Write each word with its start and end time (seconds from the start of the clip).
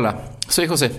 Hola, 0.00 0.16
soy 0.48 0.66
José. 0.66 0.92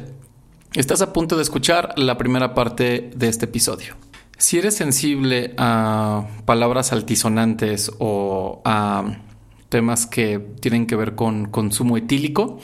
Estás 0.76 1.02
a 1.02 1.12
punto 1.12 1.36
de 1.36 1.42
escuchar 1.42 1.98
la 1.98 2.20
primera 2.20 2.54
parte 2.54 3.10
de 3.16 3.30
este 3.30 3.46
episodio. 3.46 3.96
Si 4.38 4.60
eres 4.60 4.76
sensible 4.76 5.56
a 5.58 6.28
palabras 6.46 6.92
altisonantes 6.92 7.92
o 7.98 8.62
a 8.64 9.18
temas 9.70 10.06
que 10.06 10.38
tienen 10.60 10.86
que 10.86 10.96
ver 10.96 11.16
con 11.16 11.48
consumo 11.48 11.98
etílico, 11.98 12.60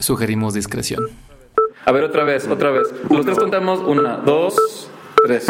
sugerimos 0.00 0.52
discreción. 0.52 1.04
A 1.84 1.92
ver, 1.92 2.02
otra 2.02 2.24
vez, 2.24 2.48
otra 2.48 2.72
vez. 2.72 2.88
Los 3.08 3.24
tres 3.24 3.38
contamos. 3.38 3.78
Una, 3.86 4.16
dos, 4.16 4.56
tres. 5.24 5.46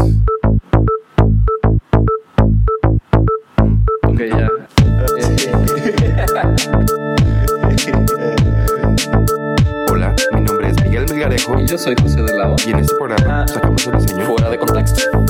Yo 11.73 11.79
soy 11.79 11.95
José 12.03 12.21
de 12.21 12.33
y 12.67 12.71
en 12.71 12.81
este 12.81 12.95
programa 12.97 13.45
Ah. 13.45 13.49
sacamos 13.49 13.87
el 13.87 13.99
diseño 13.99 14.27
Fuera 14.27 14.51
de 14.51 14.59
contexto. 14.59 15.25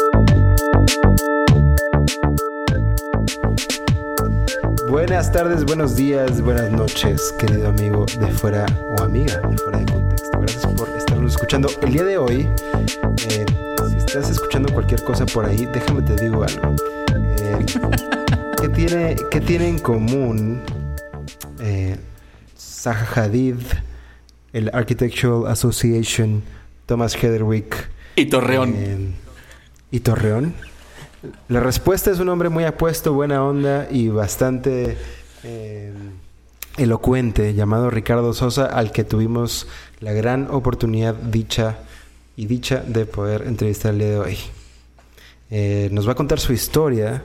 Buenas 4.88 5.30
tardes, 5.30 5.64
buenos 5.64 5.94
días, 5.94 6.40
buenas 6.40 6.68
noches, 6.72 7.32
querido 7.38 7.68
amigo 7.68 8.06
de 8.18 8.26
fuera 8.26 8.66
o 8.98 9.04
amiga 9.04 9.40
de 9.48 9.56
fuera 9.56 9.78
de 9.78 9.86
contexto. 9.86 10.40
Gracias 10.40 10.66
por 10.74 10.88
estarnos 10.88 11.32
escuchando. 11.34 11.68
El 11.80 11.92
día 11.92 12.02
de 12.02 12.18
hoy, 12.18 12.48
eh, 13.28 13.46
si 13.88 13.96
estás 13.98 14.28
escuchando 14.28 14.72
cualquier 14.72 15.04
cosa 15.04 15.24
por 15.26 15.46
ahí, 15.46 15.68
déjame 15.72 16.02
te 16.02 16.16
digo 16.16 16.42
algo. 16.42 16.74
Eh, 17.38 17.66
¿qué, 18.60 18.68
tiene, 18.68 19.14
¿Qué 19.30 19.40
tiene 19.40 19.68
en 19.68 19.78
común 19.78 20.60
eh, 21.60 21.96
Zaha 22.58 23.06
Hadid, 23.14 23.58
el 24.52 24.70
Architectural 24.74 25.50
Association, 25.50 26.42
Thomas 26.86 27.14
Heatherwick 27.14 27.88
Y 28.16 28.26
Torreón. 28.26 28.74
eh, 28.76 29.10
y 29.90 30.00
Torreón. 30.00 30.54
La 31.48 31.60
respuesta 31.60 32.10
es 32.10 32.18
un 32.18 32.28
hombre 32.28 32.48
muy 32.48 32.64
apuesto, 32.64 33.12
buena 33.12 33.44
onda 33.44 33.86
y 33.90 34.08
bastante 34.08 34.96
eh, 35.44 35.92
elocuente 36.76 37.54
llamado 37.54 37.90
Ricardo 37.90 38.32
Sosa, 38.32 38.66
al 38.66 38.90
que 38.90 39.04
tuvimos 39.04 39.68
la 40.00 40.12
gran 40.12 40.48
oportunidad, 40.50 41.14
dicha 41.14 41.78
y 42.36 42.46
dicha 42.46 42.82
de 42.86 43.06
poder 43.06 43.42
entrevistar 43.46 43.92
el 43.92 43.98
día 44.00 44.08
de 44.08 44.18
hoy. 44.18 44.38
Eh, 45.50 45.90
nos 45.92 46.08
va 46.08 46.12
a 46.12 46.14
contar 46.16 46.40
su 46.40 46.52
historia, 46.52 47.22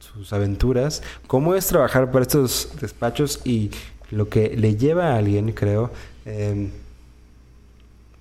sus 0.00 0.32
aventuras, 0.32 1.02
cómo 1.26 1.54
es 1.54 1.66
trabajar 1.68 2.10
para 2.10 2.22
estos 2.22 2.70
despachos 2.80 3.40
y 3.44 3.70
lo 4.12 4.28
que 4.28 4.54
le 4.56 4.76
lleva 4.76 5.14
a 5.14 5.16
alguien, 5.16 5.52
creo, 5.52 5.90
eh, 6.26 6.70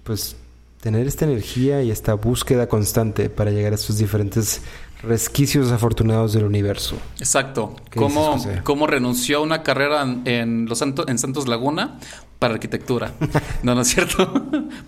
pues 0.04 0.36
tener 0.80 1.06
esta 1.06 1.26
energía 1.26 1.84
y 1.84 1.92
esta 1.92 2.16
búsqueda 2.16 2.68
constante 2.68 3.30
para 3.30 3.52
llegar 3.52 3.74
a 3.74 3.76
estos 3.76 3.98
diferentes 3.98 4.62
resquicios 5.04 5.72
afortunados 5.72 6.34
del 6.34 6.46
universo. 6.46 6.96
Exacto. 7.20 7.76
¿Qué 7.90 8.00
¿Cómo, 8.00 8.36
dices, 8.36 8.62
cómo 8.62 8.88
renunció 8.88 9.40
a 9.40 9.42
una 9.42 9.64
carrera 9.64 10.04
en, 10.26 10.66
los 10.66 10.80
Santos, 10.80 11.06
en 11.08 11.20
Santos 11.20 11.48
Laguna 11.48 12.00
para 12.40 12.54
arquitectura? 12.54 13.12
No, 13.64 13.76
no 13.76 13.82
es 13.82 13.90
cierto. 13.90 14.32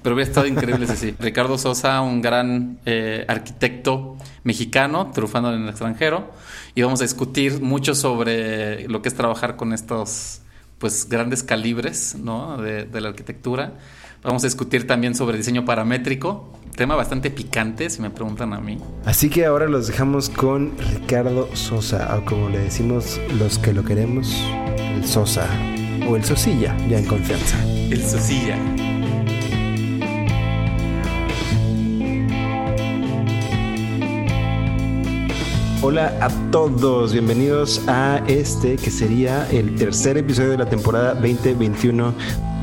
Pero 0.01 0.15
hubiera 0.15 0.29
estado 0.29 0.47
increíble 0.47 0.87
si 0.87 0.95
sí. 0.95 1.15
Ricardo 1.19 1.57
Sosa, 1.57 2.01
un 2.01 2.21
gran 2.21 2.79
eh, 2.85 3.25
arquitecto 3.27 4.15
mexicano, 4.43 5.11
triunfando 5.13 5.53
en 5.53 5.63
el 5.63 5.69
extranjero. 5.69 6.31
Y 6.75 6.81
vamos 6.81 7.01
a 7.01 7.03
discutir 7.03 7.61
mucho 7.61 7.93
sobre 7.93 8.87
lo 8.87 9.01
que 9.01 9.09
es 9.09 9.15
trabajar 9.15 9.57
con 9.57 9.73
estos 9.73 10.42
pues 10.83 11.07
grandes 11.07 11.43
calibres 11.43 12.13
¿no? 12.19 12.57
de, 12.57 12.83
de 12.83 12.99
la 12.99 13.07
arquitectura. 13.07 13.75
Vamos 14.21 14.43
a 14.43 14.47
discutir 14.47 14.85
también 14.85 15.15
sobre 15.15 15.37
diseño 15.37 15.63
paramétrico, 15.63 16.59
tema 16.75 16.93
bastante 16.93 17.31
picante, 17.31 17.89
si 17.89 18.01
me 18.01 18.09
preguntan 18.09 18.51
a 18.51 18.59
mí. 18.59 18.79
Así 19.05 19.29
que 19.29 19.45
ahora 19.45 19.65
los 19.67 19.87
dejamos 19.87 20.29
con 20.29 20.73
Ricardo 20.77 21.47
Sosa, 21.55 22.13
o 22.17 22.25
como 22.25 22.49
le 22.49 22.59
decimos 22.59 23.17
los 23.39 23.59
que 23.59 23.71
lo 23.71 23.85
queremos, 23.85 24.43
el 24.77 25.07
Sosa 25.07 25.47
o 26.05 26.17
el 26.17 26.25
Sosilla, 26.25 26.75
ya 26.89 26.99
en 26.99 27.05
confianza. 27.05 27.63
El 27.65 28.03
Sosilla. 28.03 28.57
Hola 35.85 36.17
a 36.21 36.29
todos, 36.51 37.11
bienvenidos 37.11 37.81
a 37.87 38.21
este 38.27 38.77
que 38.77 38.89
sería 38.89 39.47
el 39.51 39.75
tercer 39.75 40.17
episodio 40.17 40.51
de 40.51 40.57
la 40.57 40.69
temporada 40.69 41.13
2021 41.15 42.13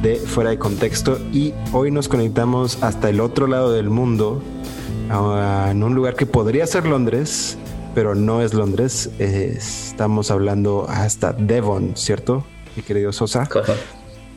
de 0.03 0.16
Fuera 0.16 0.50
de 0.50 0.58
Contexto 0.58 1.19
y 1.31 1.53
hoy 1.72 1.91
nos 1.91 2.08
conectamos 2.08 2.82
hasta 2.82 3.10
el 3.10 3.20
otro 3.20 3.47
lado 3.47 3.72
del 3.72 3.91
mundo, 3.91 4.42
a- 5.10 5.69
en 5.70 5.82
un 5.82 5.94
lugar 5.94 6.14
que 6.16 6.25
podría 6.25 6.66
ser 6.66 6.86
Londres, 6.86 7.58
pero 7.94 8.14
no 8.14 8.41
es 8.41 8.54
Londres, 8.54 9.10
Eh, 9.19 9.54
estamos 9.58 10.31
hablando 10.31 10.87
hasta 10.88 11.32
Devon, 11.34 11.97
¿cierto? 11.97 12.44
Mi 12.75 12.82
querido 12.82 13.12
Sosa. 13.12 13.47
Cor- 13.47 13.64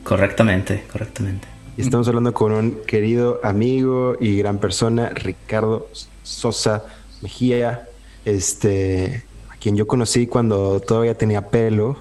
correctamente, 0.02 0.84
correctamente. 0.92 1.48
Y 1.78 1.80
estamos 1.80 2.06
hablando 2.06 2.34
con 2.34 2.52
un 2.52 2.76
querido 2.86 3.40
amigo 3.42 4.14
y 4.20 4.36
gran 4.36 4.58
persona, 4.58 5.08
Ricardo 5.08 5.88
Sosa 6.22 6.84
Mejía, 7.22 7.88
este, 8.24 9.24
a 9.50 9.56
quien 9.56 9.76
yo 9.76 9.86
conocí 9.86 10.26
cuando 10.26 10.80
todavía 10.80 11.16
tenía 11.16 11.48
pelo, 11.48 11.96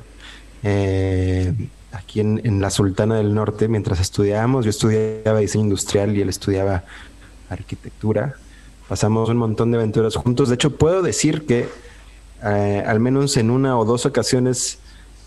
eh, 0.63 1.53
aquí 1.91 2.19
en, 2.19 2.41
en 2.43 2.61
la 2.61 2.69
Sultana 2.69 3.15
del 3.15 3.33
Norte, 3.33 3.67
mientras 3.67 3.99
estudiábamos. 3.99 4.65
Yo 4.65 4.69
estudiaba 4.69 5.39
diseño 5.39 5.65
industrial 5.65 6.15
y 6.15 6.21
él 6.21 6.29
estudiaba 6.29 6.83
arquitectura. 7.49 8.35
Pasamos 8.87 9.29
un 9.29 9.37
montón 9.37 9.71
de 9.71 9.77
aventuras 9.77 10.15
juntos. 10.15 10.49
De 10.49 10.55
hecho, 10.55 10.75
puedo 10.75 11.01
decir 11.01 11.45
que 11.45 11.67
eh, 12.43 12.83
al 12.85 12.99
menos 12.99 13.37
en 13.37 13.49
una 13.49 13.77
o 13.77 13.85
dos 13.85 14.05
ocasiones 14.05 14.79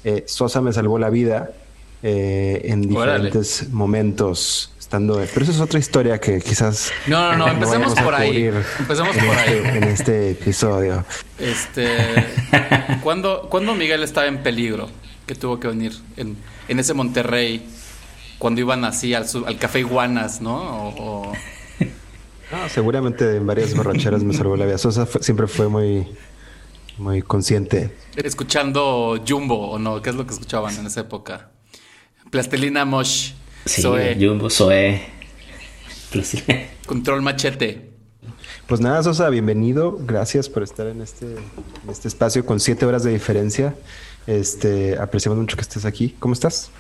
eh, 0.05 0.25
Sosa 0.27 0.61
me 0.61 0.73
salvó 0.73 0.99
la 0.99 1.09
vida 1.11 1.51
eh, 2.03 2.61
en 2.65 2.95
Órale. 2.95 3.25
diferentes 3.25 3.71
momentos 3.71 4.73
estando. 4.87 5.15
Pero 5.35 5.43
eso 5.43 5.53
es 5.53 5.61
otra 5.61 5.79
historia 5.81 6.21
que 6.21 6.41
quizás. 6.41 6.93
No, 7.09 7.33
no, 7.33 7.47
no, 7.47 7.49
empecemos 7.53 7.95
por 7.95 8.15
ahí. 8.15 8.45
Empecemos 8.79 9.17
por 9.17 9.25
este- 9.37 9.51
ahí. 9.69 9.77
En 9.79 9.85
este 9.85 10.31
episodio. 10.31 11.05
Este, 11.39 11.89
¿cuándo, 13.03 13.49
cuándo 13.51 13.75
Miguel 13.75 14.03
estaba 14.05 14.27
en 14.29 14.43
peligro? 14.43 14.89
Que 15.27 15.35
tuvo 15.35 15.59
que 15.59 15.67
venir 15.69 15.93
en, 16.17 16.37
en 16.69 16.79
ese 16.79 16.95
Monterrey, 16.95 17.67
cuando 18.39 18.61
iban 18.61 18.85
así 18.85 19.13
al, 19.13 19.27
al 19.47 19.59
café 19.59 19.81
Iguanas, 19.81 20.41
¿no? 20.41 20.57
O, 20.57 20.89
o- 21.31 21.33
No, 22.53 22.69
seguramente 22.69 23.37
en 23.37 23.45
varias 23.45 23.75
borracheras 23.75 24.23
me 24.23 24.33
salvó 24.35 24.57
la 24.57 24.67
vida. 24.67 24.79
Sosa 24.79 25.05
fue- 25.05 25.21
siempre 25.23 25.49
fue 25.49 25.67
muy, 25.69 26.07
muy 26.97 27.23
consciente. 27.23 27.91
escuchando 28.15 29.21
Jumbo, 29.29 29.71
¿o 29.73 29.79
no? 29.81 30.01
¿Qué 30.01 30.11
es 30.11 30.17
lo 30.17 30.25
que 30.27 30.33
escuchaban 30.33 30.77
en 30.77 30.87
esa 30.87 31.01
época? 31.01 31.49
Plastilina 32.31 32.85
Mosh, 32.85 33.33
Sí, 33.67 33.83
Zoe, 33.83 34.17
Jumbo, 34.19 34.49
Zoe. 34.49 35.01
Control 36.87 37.21
Machete. 37.21 37.91
Pues 38.67 38.81
nada, 38.81 39.03
Sosa, 39.03 39.29
bienvenido. 39.29 39.99
Gracias 40.01 40.49
por 40.49 40.63
estar 40.63 40.87
en 40.87 41.01
este, 41.03 41.27
en 41.27 41.91
este 41.91 42.09
espacio 42.09 42.47
con 42.47 42.59
siete 42.61 42.87
horas 42.87 43.03
de 43.03 43.13
diferencia. 43.13 43.75
Este, 44.27 44.97
apreciamos 44.99 45.39
mucho 45.39 45.57
que 45.57 45.63
estés 45.63 45.85
aquí. 45.85 46.15
¿Cómo 46.19 46.33
estás? 46.35 46.71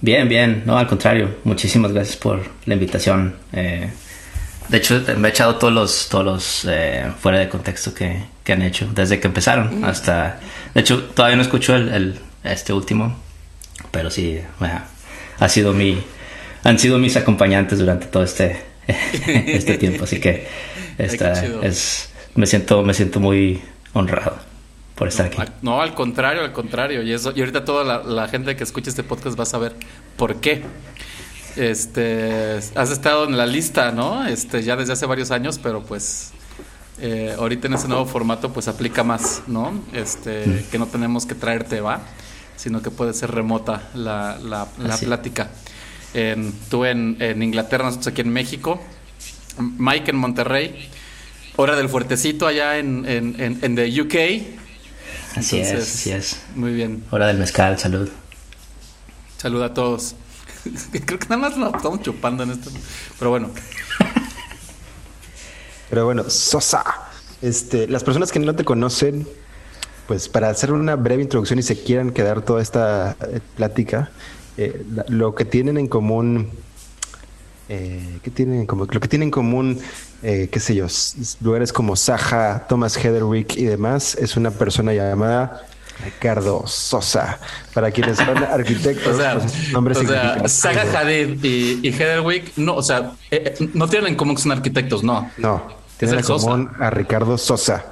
Bien, 0.00 0.28
bien, 0.28 0.62
no, 0.66 0.78
al 0.78 0.86
contrario, 0.86 1.36
muchísimas 1.44 1.92
gracias 1.92 2.16
por 2.16 2.42
la 2.66 2.74
invitación. 2.74 3.36
Eh, 3.52 3.90
de 4.68 4.76
hecho, 4.76 5.02
me 5.18 5.28
he 5.28 5.30
echado 5.30 5.56
todos 5.56 5.72
los, 5.72 6.08
todos 6.08 6.24
los 6.24 6.64
eh, 6.68 7.10
fuera 7.20 7.38
de 7.38 7.48
contexto 7.48 7.92
que, 7.94 8.24
que 8.44 8.52
han 8.52 8.62
hecho, 8.62 8.88
desde 8.94 9.18
que 9.20 9.26
empezaron 9.26 9.84
hasta... 9.84 10.40
De 10.74 10.80
hecho, 10.80 11.04
todavía 11.14 11.36
no 11.36 11.42
escucho 11.42 11.74
el, 11.74 11.88
el- 11.90 12.18
este 12.44 12.72
último, 12.72 13.16
pero 13.90 14.10
sí, 14.10 14.40
bueno, 14.58 14.80
ha 15.40 15.48
sido 15.48 15.72
mi... 15.72 16.00
Han 16.62 16.78
sido 16.78 16.98
mis 16.98 17.16
acompañantes 17.16 17.78
durante 17.78 18.06
todo 18.06 18.22
este, 18.22 18.60
este 18.86 19.78
tiempo, 19.78 20.04
así 20.04 20.20
que 20.20 20.46
esta 20.98 21.42
es, 21.62 22.10
me, 22.34 22.46
siento, 22.46 22.82
me 22.82 22.92
siento 22.92 23.18
muy 23.18 23.62
honrado 23.94 24.36
por 24.94 25.08
estar 25.08 25.26
aquí. 25.26 25.40
Al- 25.40 25.54
No, 25.62 25.80
al 25.80 25.94
contrario, 25.94 26.42
al 26.42 26.52
contrario. 26.52 27.02
Y 27.02 27.12
eso, 27.14 27.32
y 27.34 27.40
ahorita 27.40 27.64
toda 27.64 27.82
la, 27.84 28.02
la 28.02 28.28
gente 28.28 28.54
que 28.56 28.64
escucha 28.64 28.90
este 28.90 29.02
podcast 29.02 29.38
va 29.38 29.44
a 29.44 29.46
saber 29.46 29.74
por 30.18 30.36
qué. 30.36 30.62
Este, 31.56 32.58
has 32.74 32.90
estado 32.90 33.24
en 33.24 33.36
la 33.36 33.46
lista, 33.46 33.90
¿no? 33.90 34.26
Este, 34.26 34.62
ya 34.62 34.76
desde 34.76 34.92
hace 34.92 35.06
varios 35.06 35.30
años, 35.30 35.58
pero 35.62 35.82
pues 35.82 36.30
eh, 37.00 37.34
ahorita 37.38 37.66
en 37.66 37.74
ese 37.74 37.88
nuevo 37.88 38.06
formato 38.06 38.52
pues 38.52 38.68
aplica 38.68 39.02
más, 39.02 39.42
¿no? 39.46 39.72
Este, 39.92 40.64
que 40.70 40.78
no 40.78 40.86
tenemos 40.86 41.26
que 41.26 41.34
traerte, 41.34 41.80
¿va? 41.80 42.02
Sino 42.60 42.82
que 42.82 42.90
puede 42.90 43.14
ser 43.14 43.30
remota 43.30 43.88
la, 43.94 44.38
la, 44.42 44.66
plática. 44.98 45.50
En- 46.12 46.52
tú 46.68 46.84
en, 46.84 47.16
en 47.20 47.42
Inglaterra, 47.42 47.84
nosotros 47.84 48.08
aquí 48.08 48.20
en 48.20 48.30
México. 48.32 48.78
Mike 49.58 50.10
en 50.10 50.16
Monterrey. 50.16 50.90
Hora 51.56 51.74
del 51.76 51.88
fuertecito 51.88 52.46
allá 52.46 52.76
en, 52.78 53.06
en, 53.06 53.40
en, 53.40 53.58
en 53.62 53.76
the 53.76 54.00
UK. 54.02 55.38
Así 55.38 55.58
es, 55.58 55.72
así 55.72 56.10
es. 56.10 56.40
Muy 56.54 56.72
bien. 56.74 57.02
Hora 57.10 57.28
del 57.28 57.38
mezcal, 57.38 57.78
salud. 57.78 58.10
Saluda 59.38 59.66
a 59.66 59.74
todos. 59.74 60.14
Creo 61.06 61.18
que 61.18 61.26
nada 61.28 61.38
más 61.38 61.56
nos 61.56 61.74
estamos 61.74 62.02
chupando 62.02 62.42
en 62.42 62.50
esto. 62.50 62.70
Pero 63.18 63.30
bueno. 63.30 63.50
Pero 65.88 66.04
bueno, 66.04 66.28
Sosa. 66.28 66.84
Este, 67.42 67.88
las 67.88 68.04
personas 68.04 68.30
que 68.30 68.38
no 68.38 68.54
te 68.54 68.64
conocen, 68.64 69.26
pues 70.10 70.28
para 70.28 70.50
hacer 70.50 70.72
una 70.72 70.96
breve 70.96 71.22
introducción 71.22 71.60
y 71.60 71.62
se 71.62 71.84
quieran 71.84 72.10
quedar 72.10 72.42
toda 72.42 72.60
esta 72.60 73.14
eh, 73.28 73.38
plática, 73.54 74.10
eh, 74.56 74.84
lo 75.06 75.36
que 75.36 75.44
tienen 75.44 75.78
en 75.78 75.86
común, 75.86 76.50
eh, 77.68 78.18
¿qué 78.20 78.28
tienen 78.32 78.58
en 78.58 78.66
común? 78.66 78.88
Lo 78.90 78.98
que 78.98 79.06
tienen 79.06 79.28
en 79.28 79.30
común, 79.30 79.78
eh, 80.24 80.48
qué 80.50 80.58
sé 80.58 80.74
yo, 80.74 80.88
lugares 81.40 81.72
como 81.72 81.94
Saja, 81.94 82.66
Thomas 82.68 82.96
Heatherwick 82.96 83.56
y 83.56 83.66
demás, 83.66 84.16
es 84.16 84.36
una 84.36 84.50
persona 84.50 84.92
llamada 84.92 85.62
Ricardo 86.04 86.64
Sosa. 86.66 87.38
Para 87.72 87.92
quienes 87.92 88.16
son 88.16 88.36
arquitectos, 88.50 89.14
O 89.14 89.16
sea, 89.16 89.38
pues, 89.38 89.72
nombres 89.72 89.98
o 89.98 90.04
sea 90.08 90.48
Saga. 90.48 90.82
Hadid 90.98 91.44
y, 91.44 91.78
y 91.86 91.92
Heatherwick, 91.92 92.56
no, 92.56 92.74
o 92.74 92.82
sea, 92.82 93.12
eh, 93.30 93.54
eh, 93.60 93.68
no 93.74 93.86
tienen 93.86 94.08
en 94.08 94.16
común 94.16 94.34
que 94.34 94.42
son 94.42 94.50
arquitectos, 94.50 95.04
no. 95.04 95.30
No, 95.38 95.62
tiene 95.98 96.14
el 96.14 96.18
en 96.18 96.24
Sosa. 96.24 96.46
común 96.48 96.68
a 96.80 96.90
Ricardo 96.90 97.38
Sosa. 97.38 97.84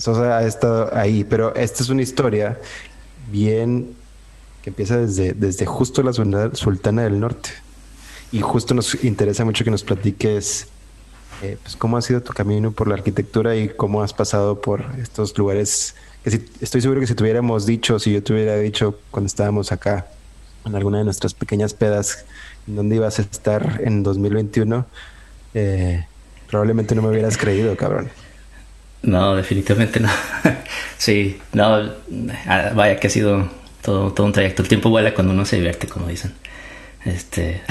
Sosa 0.00 0.38
ha 0.38 0.46
estado 0.46 0.94
ahí, 0.94 1.24
pero 1.24 1.54
esta 1.54 1.82
es 1.82 1.88
una 1.88 2.02
historia 2.02 2.58
bien 3.30 3.94
que 4.62 4.70
empieza 4.70 4.96
desde, 4.98 5.32
desde 5.32 5.66
justo 5.66 6.02
la 6.02 6.12
Sultana 6.12 7.02
del 7.02 7.20
Norte. 7.20 7.50
Y 8.32 8.40
justo 8.40 8.74
nos 8.74 9.02
interesa 9.04 9.44
mucho 9.44 9.64
que 9.64 9.70
nos 9.70 9.84
platiques 9.84 10.66
eh, 11.42 11.56
pues, 11.62 11.76
cómo 11.76 11.96
ha 11.96 12.02
sido 12.02 12.22
tu 12.22 12.32
camino 12.32 12.72
por 12.72 12.88
la 12.88 12.94
arquitectura 12.94 13.54
y 13.56 13.68
cómo 13.68 14.02
has 14.02 14.12
pasado 14.12 14.60
por 14.60 14.84
estos 15.00 15.36
lugares 15.38 15.94
que 16.24 16.30
si- 16.32 16.44
estoy 16.60 16.80
seguro 16.80 17.00
que 17.00 17.06
si 17.06 17.14
tuviéramos 17.14 17.66
dicho, 17.66 17.98
si 17.98 18.12
yo 18.12 18.22
te 18.22 18.32
hubiera 18.32 18.56
dicho 18.56 18.98
cuando 19.10 19.26
estábamos 19.26 19.70
acá 19.70 20.06
en 20.64 20.74
alguna 20.74 20.98
de 20.98 21.04
nuestras 21.04 21.34
pequeñas 21.34 21.72
pedas, 21.74 22.24
en 22.66 22.74
dónde 22.74 22.96
ibas 22.96 23.20
a 23.20 23.22
estar 23.22 23.80
en 23.84 24.02
2021, 24.02 24.84
eh, 25.54 26.04
probablemente 26.50 26.94
no 26.96 27.02
me 27.02 27.08
hubieras 27.10 27.36
creído, 27.38 27.76
cabrón. 27.76 28.08
No, 29.06 29.36
definitivamente 29.36 30.00
no. 30.00 30.10
sí, 30.98 31.38
no, 31.52 31.92
ah, 32.46 32.70
vaya 32.74 32.98
que 32.98 33.06
ha 33.06 33.10
sido 33.10 33.48
todo, 33.80 34.12
todo 34.12 34.26
un 34.26 34.32
trayecto. 34.32 34.62
El 34.62 34.68
tiempo 34.68 34.90
vuela 34.90 35.14
cuando 35.14 35.32
uno 35.32 35.44
se 35.46 35.56
divierte, 35.56 35.86
como 35.86 36.08
dicen. 36.08 36.34
Este, 37.04 37.62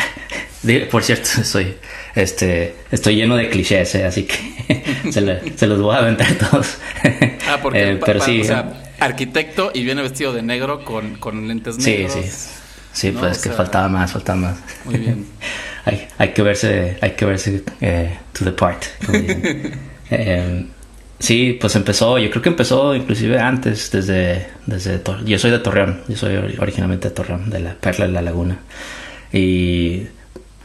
por 0.92 1.04
cierto, 1.04 1.28
soy, 1.44 1.76
este, 2.16 2.76
estoy 2.90 3.18
lleno 3.18 3.36
de 3.36 3.50
clichés, 3.50 3.96
eh, 3.96 4.06
así 4.06 4.24
que 4.24 5.12
se, 5.12 5.68
los 5.68 5.82
voy 5.82 5.96
a 5.96 6.00
aventar 6.00 6.34
todos. 6.36 6.78
Ah, 7.48 7.60
porque 7.62 7.92
Eh, 7.92 8.00
pero 8.04 8.22
sí, 8.22 8.42
o 8.42 8.46
sea, 8.46 8.82
arquitecto 9.00 9.72
y 9.74 9.84
viene 9.84 10.02
vestido 10.02 10.34
de 10.34 10.42
negro 10.42 10.86
con, 10.86 11.16
con 11.16 11.48
lentes 11.50 11.76
sí, 11.76 11.98
negros. 11.98 12.14
sí, 12.14 12.32
sí, 12.94 13.12
No, 13.12 13.20
pues 13.20 13.40
que 13.40 13.50
sea, 13.50 13.54
faltaba 13.54 13.90
más, 13.90 14.14
faltaba 14.14 14.40
más. 14.40 14.58
Muy 14.86 14.96
bien. 14.96 15.26
hay, 15.84 16.08
hay 16.18 16.30
que 16.30 16.42
verse, 16.42 16.98
hay 17.02 17.12
que 17.12 17.26
verse 17.26 17.62
eh, 17.82 18.18
to 18.32 18.46
the 18.46 18.52
part. 18.54 18.86
como 19.06 19.20
dicen. 19.20 19.80
Eh, 20.12 20.66
sí, 21.20 21.58
pues 21.60 21.76
empezó, 21.76 22.18
yo 22.18 22.30
creo 22.30 22.42
que 22.42 22.50
empezó 22.50 22.96
inclusive 22.96 23.40
antes, 23.40 23.92
desde, 23.92 24.48
desde 24.66 25.02
yo 25.26 25.40
soy 25.40 25.52
de 25.52 25.60
Torreón, 25.60 26.02
yo 26.08 26.16
soy 26.18 26.36
ori- 26.36 26.60
originalmente 26.60 27.10
de 27.10 27.16
Torreón, 27.16 27.50
de 27.50 27.60
la 27.60 27.74
Perla 27.74 28.08
de 28.08 28.12
la 28.12 28.22
Laguna. 28.22 28.60
Y 29.32 30.04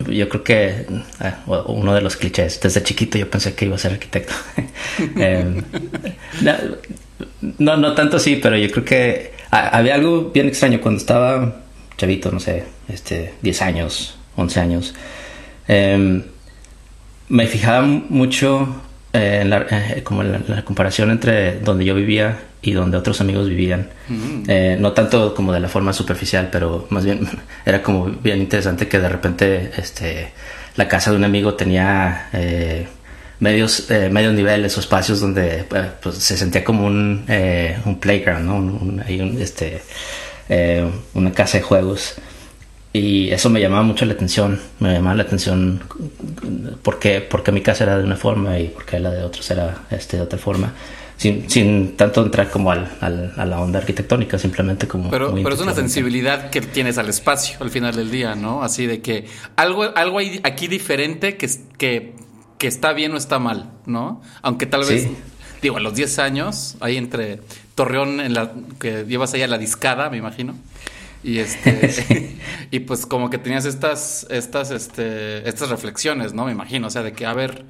yo 0.08 0.28
creo 0.28 0.42
que 0.44 0.86
ah, 1.20 1.38
uno 1.66 1.94
de 1.94 2.00
los 2.00 2.16
clichés, 2.16 2.60
desde 2.60 2.82
chiquito 2.82 3.18
yo 3.18 3.28
pensé 3.30 3.54
que 3.54 3.66
iba 3.66 3.76
a 3.76 3.78
ser 3.78 3.92
arquitecto. 3.92 4.34
Eh, 5.16 5.62
no, 7.58 7.76
no, 7.76 7.94
tanto 7.94 8.18
sí, 8.18 8.36
pero 8.42 8.56
yo 8.56 8.70
creo 8.70 8.84
que 8.84 9.32
ha- 9.50 9.68
había 9.76 9.94
algo 9.94 10.30
bien 10.32 10.48
extraño 10.48 10.80
cuando 10.80 11.00
estaba 11.00 11.62
chavito, 11.96 12.30
no 12.30 12.40
sé, 12.40 12.64
este, 12.88 13.34
10 13.42 13.62
años, 13.62 14.16
11 14.36 14.60
años. 14.60 14.94
Em, 15.68 16.22
me 17.28 17.46
fijaba 17.46 17.82
mucho 17.86 18.82
eh, 19.12 19.38
en 19.42 19.50
la, 19.50 19.66
eh, 19.70 20.02
como 20.04 20.22
la, 20.22 20.40
la 20.46 20.62
comparación 20.64 21.10
entre 21.10 21.58
donde 21.60 21.84
yo 21.84 21.94
vivía 21.94 22.38
y 22.62 22.72
donde 22.72 22.96
otros 22.98 23.20
amigos 23.20 23.48
vivían. 23.48 23.88
Eh, 24.48 24.76
no 24.78 24.92
tanto 24.92 25.34
como 25.34 25.52
de 25.52 25.60
la 25.60 25.68
forma 25.68 25.92
superficial, 25.92 26.48
pero 26.52 26.86
más 26.90 27.04
bien 27.04 27.26
era 27.64 27.82
como 27.82 28.06
bien 28.06 28.38
interesante 28.38 28.86
que 28.88 28.98
de 28.98 29.08
repente 29.08 29.70
este, 29.76 30.28
la 30.76 30.86
casa 30.88 31.10
de 31.10 31.16
un 31.16 31.24
amigo 31.24 31.54
tenía 31.54 32.28
eh, 32.32 32.86
medios, 33.40 33.90
eh, 33.90 34.10
medios 34.10 34.34
niveles 34.34 34.76
o 34.76 34.80
espacios 34.80 35.20
donde 35.20 35.64
pues, 36.02 36.16
se 36.16 36.36
sentía 36.36 36.62
como 36.62 36.86
un, 36.86 37.24
un 37.86 37.98
playground, 38.00 38.44
¿no? 38.46 38.56
Un- 38.56 39.02
un- 39.08 39.40
este, 39.40 39.80
una 41.14 41.32
casa 41.32 41.58
de 41.58 41.62
juegos. 41.64 42.14
Y 42.92 43.30
eso 43.30 43.50
me 43.50 43.60
llamaba 43.60 43.82
mucho 43.84 44.04
la 44.04 44.14
atención, 44.14 44.60
me 44.80 44.92
llamaba 44.92 45.14
la 45.16 45.22
atención 45.22 45.80
porque, 46.82 47.20
porque 47.20 47.52
mi 47.52 47.60
casa 47.60 47.84
era 47.84 47.98
de 47.98 48.04
una 48.04 48.16
forma 48.16 48.58
y 48.58 48.68
porque 48.68 48.98
la 48.98 49.10
de 49.10 49.22
otros 49.22 49.48
era 49.50 49.82
este, 49.90 50.16
de 50.16 50.22
otra 50.24 50.38
forma, 50.38 50.72
sin, 51.16 51.48
sin 51.48 51.96
tanto 51.96 52.22
entrar 52.24 52.50
como 52.50 52.72
al, 52.72 52.90
al- 53.00 53.32
a 53.36 53.46
la 53.46 53.60
onda 53.60 53.78
arquitectónica, 53.78 54.38
simplemente 54.38 54.88
como... 54.88 55.10
Pero, 55.10 55.32
pero 55.34 55.54
es 55.54 55.60
una 55.60 55.74
sensibilidad 55.74 56.50
que 56.50 56.60
tienes 56.62 56.98
al 56.98 57.08
espacio 57.08 57.58
al 57.60 57.70
final 57.70 57.94
del 57.94 58.10
día, 58.10 58.34
¿no? 58.34 58.62
Así 58.62 58.86
de 58.86 59.00
que 59.00 59.26
algo, 59.56 59.84
algo 59.96 60.18
hay 60.18 60.40
aquí 60.42 60.66
diferente 60.66 61.36
que, 61.36 61.48
que, 61.78 62.14
que 62.58 62.66
está 62.66 62.92
bien 62.92 63.12
o 63.12 63.16
está 63.16 63.38
mal, 63.38 63.70
¿no? 63.86 64.20
Aunque 64.42 64.66
tal 64.66 64.80
vez, 64.80 65.02
Sí. 65.04 65.16
digo, 65.62 65.76
a 65.76 65.80
los 65.80 65.94
10 65.94 66.18
años, 66.18 66.76
ahí 66.80 66.96
entre 66.96 67.40
Torreón, 67.76 68.20
en 68.20 68.34
la, 68.34 68.50
que 68.80 69.04
llevas 69.06 69.32
ahí 69.34 69.42
a 69.42 69.46
la 69.48 69.58
discada, 69.58 70.10
me 70.10 70.16
imagino. 70.16 70.54
Y 71.22 71.38
este 71.38 72.38
y 72.70 72.80
pues 72.80 73.06
como 73.06 73.30
que 73.30 73.38
tenías 73.38 73.64
estas 73.66 74.26
estas 74.30 74.70
este 74.70 75.48
estas 75.48 75.70
reflexiones, 75.70 76.32
¿no? 76.34 76.46
Me 76.46 76.52
imagino, 76.52 76.86
o 76.88 76.90
sea, 76.90 77.02
de 77.02 77.12
que 77.14 77.26
a 77.26 77.34
ver 77.34 77.66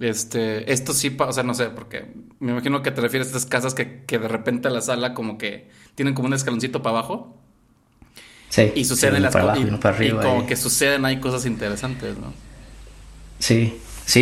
este 0.00 0.72
esto 0.72 0.92
sí, 0.94 1.16
o 1.18 1.32
sea, 1.32 1.42
no 1.44 1.54
sé, 1.54 1.66
porque 1.70 2.14
me 2.40 2.52
imagino 2.52 2.82
que 2.82 2.90
te 2.90 3.00
refieres 3.00 3.28
a 3.28 3.30
estas 3.30 3.46
casas 3.46 3.74
que, 3.74 4.04
que 4.06 4.18
de 4.18 4.28
repente 4.28 4.70
la 4.70 4.80
sala 4.80 5.14
como 5.14 5.38
que 5.38 5.70
tienen 5.94 6.14
como 6.14 6.28
un 6.28 6.34
escaloncito 6.34 6.82
para 6.82 6.98
abajo 6.98 7.38
Sí, 8.48 8.72
y 8.74 8.84
suceden 8.84 9.22
las 9.22 9.36
cosas 9.36 9.64
y 9.98 10.18
como 10.18 10.44
y- 10.44 10.46
que 10.46 10.56
suceden 10.56 11.04
ahí 11.04 11.20
cosas 11.20 11.46
interesantes, 11.46 12.18
¿no? 12.18 12.34
Sí, 13.38 13.80
sí, 14.04 14.20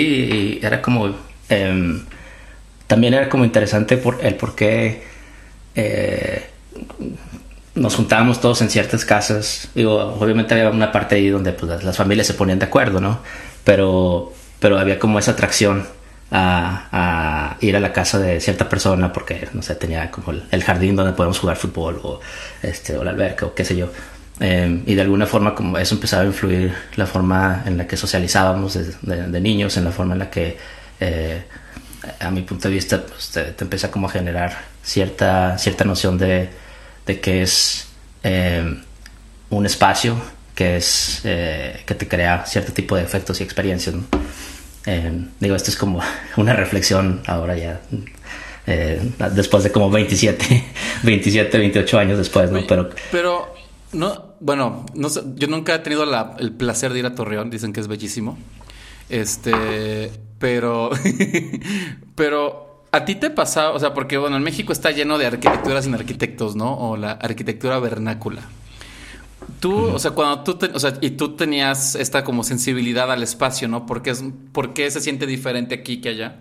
y 0.62 0.64
era 0.64 0.80
como... 0.82 1.14
em, 1.48 2.06
también 2.86 3.14
era 3.14 3.28
como 3.28 3.44
interesante 3.44 3.96
por 3.98 4.24
el 4.24 4.36
por 4.36 4.54
qué 4.56 5.02
eh, 5.74 6.50
nos 7.74 7.94
juntábamos 7.96 8.40
todos 8.40 8.62
en 8.62 8.70
ciertas 8.70 9.04
casas. 9.04 9.68
Digo, 9.74 9.96
obviamente 10.20 10.54
había 10.54 10.70
una 10.70 10.92
parte 10.92 11.16
ahí 11.16 11.28
donde 11.28 11.52
pues, 11.52 11.82
las, 11.84 11.96
familias 11.96 12.26
se 12.26 12.34
ponían 12.34 12.58
de 12.58 12.66
acuerdo, 12.66 13.00
¿no? 13.00 13.20
Pero, 13.64 14.32
pero 14.58 14.78
había 14.78 14.98
como 14.98 15.18
esa 15.18 15.32
atracción 15.32 15.86
a, 16.30 16.88
a 16.92 17.56
ir 17.60 17.76
a 17.76 17.80
la 17.80 17.92
casa 17.92 18.18
de 18.18 18.40
cierta 18.40 18.68
persona 18.68 19.12
porque, 19.12 19.48
no 19.52 19.62
sé, 19.62 19.74
tenía 19.74 20.10
como 20.10 20.32
el, 20.32 20.44
el 20.50 20.62
jardín 20.64 20.96
donde 20.96 21.12
podíamos 21.12 21.38
jugar 21.38 21.56
fútbol 21.56 22.00
o, 22.02 22.20
este, 22.62 22.96
o 22.96 23.04
la 23.04 23.10
alberca 23.10 23.46
o 23.46 23.54
qué 23.54 23.64
sé 23.64 23.76
yo. 23.76 23.88
Eh, 24.40 24.82
y 24.86 24.94
de 24.94 25.02
alguna 25.02 25.26
forma 25.26 25.54
como 25.54 25.76
eso 25.78 25.94
empezaba 25.94 26.22
a 26.22 26.26
influir 26.26 26.72
la 26.96 27.06
forma 27.06 27.62
en 27.66 27.76
la 27.76 27.86
que 27.86 27.96
socializábamos 27.96 28.74
de, 28.74 28.84
de- 29.02 29.28
de 29.28 29.40
niños, 29.40 29.76
en 29.76 29.84
la 29.84 29.90
forma 29.92 30.14
en 30.14 30.18
la 30.20 30.30
que, 30.30 30.56
eh, 30.98 31.42
a 32.20 32.30
mi 32.30 32.42
punto 32.42 32.68
de 32.68 32.74
vista, 32.74 33.02
pues, 33.06 33.28
te, 33.30 33.42
te 33.52 33.64
empieza 33.64 33.90
como 33.90 34.06
a 34.08 34.10
generar 34.10 34.56
cierta, 34.82 35.58
cierta 35.58 35.84
noción 35.84 36.16
de, 36.16 36.48
de 37.10 37.20
que 37.20 37.42
es 37.42 37.86
eh, 38.22 38.62
un 39.50 39.66
espacio 39.66 40.16
que 40.54 40.76
es 40.76 41.20
eh, 41.24 41.82
que 41.86 41.94
te 41.94 42.06
crea 42.06 42.44
cierto 42.46 42.72
tipo 42.72 42.94
de 42.96 43.02
efectos 43.02 43.40
y 43.40 43.44
experiencias. 43.44 43.94
¿no? 43.96 44.04
Eh, 44.86 45.26
digo, 45.40 45.56
esto 45.56 45.70
es 45.70 45.76
como 45.76 46.00
una 46.36 46.52
reflexión 46.54 47.22
ahora 47.26 47.56
ya. 47.56 47.80
después 49.34 49.64
de 49.64 49.72
como 49.72 49.90
27, 49.90 50.64
27, 51.02 51.58
28 51.58 51.98
años 51.98 52.18
después, 52.18 52.50
¿no? 52.50 52.60
Pero 52.68 52.90
pero 53.10 53.54
no, 53.92 54.34
bueno, 54.40 54.86
no 54.94 55.08
yo 55.34 55.48
nunca 55.48 55.74
he 55.74 55.78
tenido 55.80 56.06
la- 56.06 56.36
el 56.38 56.52
placer 56.52 56.92
de 56.92 57.00
ir 57.00 57.06
a 57.06 57.14
Torreón, 57.14 57.50
dicen 57.50 57.72
que 57.72 57.80
es 57.80 57.88
bellísimo. 57.88 58.38
Este, 59.08 60.10
pero 60.38 60.90
pero 62.14 62.69
a 62.92 63.04
ti 63.04 63.14
te 63.14 63.30
pasaba, 63.30 63.70
o 63.70 63.78
sea, 63.78 63.94
porque 63.94 64.18
bueno, 64.18 64.36
en 64.36 64.42
México 64.42 64.72
está 64.72 64.90
lleno 64.90 65.16
de 65.18 65.26
arquitectura 65.26 65.80
sin 65.82 65.94
arquitectos, 65.94 66.56
¿no? 66.56 66.74
O 66.76 66.96
la 66.96 67.12
arquitectura 67.12 67.78
vernácula. 67.78 68.42
Tú, 69.60 69.74
o 69.86 69.98
sea, 69.98 70.10
cuando 70.12 70.42
tú, 70.42 70.54
te- 70.54 70.66
o 70.74 70.78
sea, 70.80 70.94
y 71.00 71.10
tú 71.10 71.34
tenías 71.36 71.94
esta 71.94 72.24
como 72.24 72.44
sensibilidad 72.44 73.10
al 73.10 73.22
espacio, 73.22 73.68
¿no? 73.68 73.86
Porque 73.86 74.10
es, 74.10 74.24
¿Por 74.52 74.74
qué 74.74 74.90
se 74.90 75.00
siente 75.00 75.26
diferente 75.26 75.74
aquí 75.74 76.00
que 76.00 76.10
allá? 76.10 76.36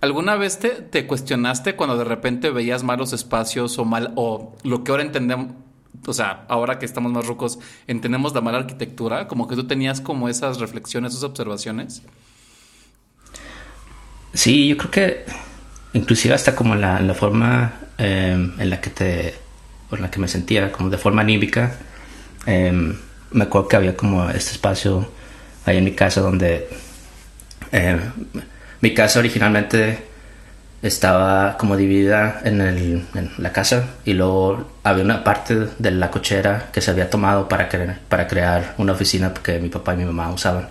¿Alguna 0.00 0.36
vez 0.36 0.58
te, 0.58 0.70
te 0.70 1.06
cuestionaste 1.06 1.76
cuando 1.76 1.96
de 1.98 2.04
repente 2.04 2.50
veías 2.50 2.82
malos 2.82 3.12
espacios 3.12 3.78
o 3.78 3.84
mal, 3.84 4.12
o 4.16 4.56
lo 4.62 4.82
que 4.82 4.90
ahora 4.92 5.02
entendemos, 5.02 5.52
o 6.06 6.12
sea, 6.14 6.46
ahora 6.48 6.78
que 6.78 6.86
estamos 6.86 7.12
más 7.12 7.26
rucos, 7.26 7.58
entendemos 7.86 8.34
la 8.34 8.40
mala 8.40 8.58
arquitectura? 8.58 9.28
Como 9.28 9.46
que 9.46 9.56
tú 9.56 9.66
tenías 9.66 10.00
como 10.00 10.28
esas 10.28 10.58
reflexiones, 10.58 11.12
esas 11.12 11.24
observaciones. 11.24 12.02
Sí, 14.32 14.68
yo 14.68 14.76
creo 14.76 14.90
que 14.90 15.24
inclusive 15.92 16.34
hasta 16.34 16.54
como 16.54 16.74
la, 16.74 17.00
la 17.00 17.14
forma 17.14 17.72
eh, 17.98 18.32
en 18.58 18.70
la 18.70 18.80
que 18.80 18.90
te, 18.90 19.34
o 19.90 19.96
en 19.96 20.02
la 20.02 20.10
que 20.10 20.18
me 20.18 20.28
sentía, 20.28 20.72
como 20.72 20.90
de 20.90 20.98
forma 20.98 21.22
anímica, 21.22 21.72
eh, 22.46 22.94
me 23.32 23.44
acuerdo 23.44 23.68
que 23.68 23.76
había 23.76 23.96
como 23.96 24.28
este 24.30 24.52
espacio 24.52 25.10
ahí 25.66 25.76
en 25.76 25.84
mi 25.84 25.92
casa 25.92 26.20
donde 26.20 26.68
eh, 27.72 27.98
mi 28.80 28.94
casa 28.94 29.18
originalmente 29.18 30.10
estaba 30.82 31.58
como 31.58 31.76
dividida 31.76 32.40
en, 32.44 32.60
el, 32.62 33.06
en, 33.14 33.30
la 33.36 33.52
casa 33.52 33.84
y 34.04 34.14
luego 34.14 34.70
había 34.82 35.04
una 35.04 35.22
parte 35.22 35.68
de 35.78 35.90
la 35.90 36.10
cochera 36.10 36.70
que 36.72 36.80
se 36.80 36.90
había 36.90 37.10
tomado 37.10 37.48
para, 37.48 37.68
cre 37.68 37.98
para 38.08 38.26
crear 38.26 38.74
una 38.78 38.92
oficina 38.92 39.34
que 39.34 39.58
mi 39.58 39.68
papá 39.68 39.94
y 39.94 39.98
mi 39.98 40.04
mamá 40.04 40.30
usaban. 40.32 40.68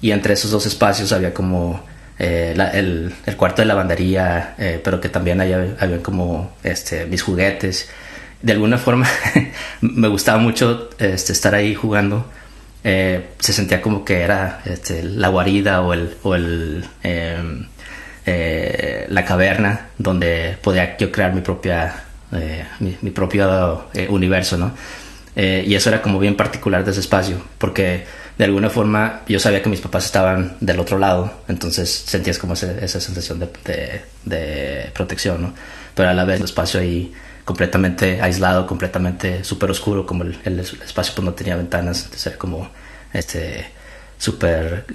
Y 0.00 0.12
entre 0.12 0.32
esos 0.32 0.50
dos 0.50 0.64
espacios 0.64 1.12
había 1.12 1.34
como 1.34 1.84
eh, 2.20 2.52
la, 2.56 2.68
el, 2.70 3.12
el, 3.26 3.36
cuarto 3.36 3.62
de 3.62 3.66
lavandería, 3.66 4.54
eh, 4.58 4.80
pero 4.84 5.00
que 5.00 5.08
también 5.08 5.40
había, 5.40 5.74
había 5.80 6.02
como 6.02 6.52
este, 6.62 7.06
mis 7.06 7.22
juguetes. 7.22 7.90
De 8.42 8.52
alguna 8.52 8.78
forma 8.78 9.08
me 9.80 10.08
gustaba 10.08 10.38
mucho 10.38 10.90
este, 10.98 11.32
estar 11.32 11.54
ahí 11.54 11.74
jugando. 11.74 12.30
Eh, 12.84 13.30
se 13.38 13.52
sentía 13.52 13.82
como 13.82 14.04
que 14.04 14.20
era 14.20 14.60
este, 14.64 15.02
la 15.02 15.28
guarida 15.28 15.82
o 15.82 15.92
el, 15.92 16.16
o 16.22 16.34
el 16.34 16.84
em, 17.02 17.66
eh, 18.26 19.06
la 19.08 19.24
caverna 19.24 19.88
donde 19.96 20.56
podía 20.62 20.96
yo 20.98 21.10
crear 21.10 21.34
mi 21.34 21.40
propia 21.40 22.04
eh, 22.32 22.64
mi, 22.78 22.96
mi, 23.00 23.10
propio 23.10 23.88
eh, 23.94 24.06
universo 24.10 24.58
no 24.58 24.72
y 25.34 25.74
eso 25.74 25.88
era 25.88 26.02
como 26.02 26.18
bien 26.18 26.36
particular 26.36 26.84
de 26.84 26.90
ese 26.90 27.00
espacio 27.00 27.42
porque 27.56 28.04
de 28.40 28.46
alguna 28.46 28.70
forma 28.70 29.20
yo 29.28 29.38
sabía 29.38 29.62
que 29.62 29.68
mis 29.68 29.82
papás 29.82 30.06
estaban 30.06 30.56
del 30.60 30.80
otro 30.80 30.98
lado 30.98 31.30
entonces 31.46 31.90
sentías 31.90 32.38
como 32.38 32.54
ese, 32.54 32.82
esa 32.82 32.98
sensación 32.98 33.38
de, 33.38 33.50
de, 33.66 34.00
de, 34.24 34.90
protección 34.94 35.42
no 35.42 35.54
pero 35.94 36.08
a 36.08 36.14
la 36.14 36.24
vez 36.24 36.38
el 36.38 36.46
espacio 36.46 36.80
ahí 36.80 37.12
completamente 37.44 38.22
aislado 38.22 38.66
completamente 38.66 39.44
súper 39.44 39.70
oscuro 39.70 40.06
como 40.06 40.24
el, 40.24 40.38
el, 40.46 40.58
espacio 40.60 41.12
pues 41.14 41.22
no 41.22 41.34
tenía 41.34 41.54
ventanas 41.54 42.04
entonces 42.04 42.28
era 42.28 42.38
como 42.38 42.70
este 43.12 43.66
súper 44.16 44.86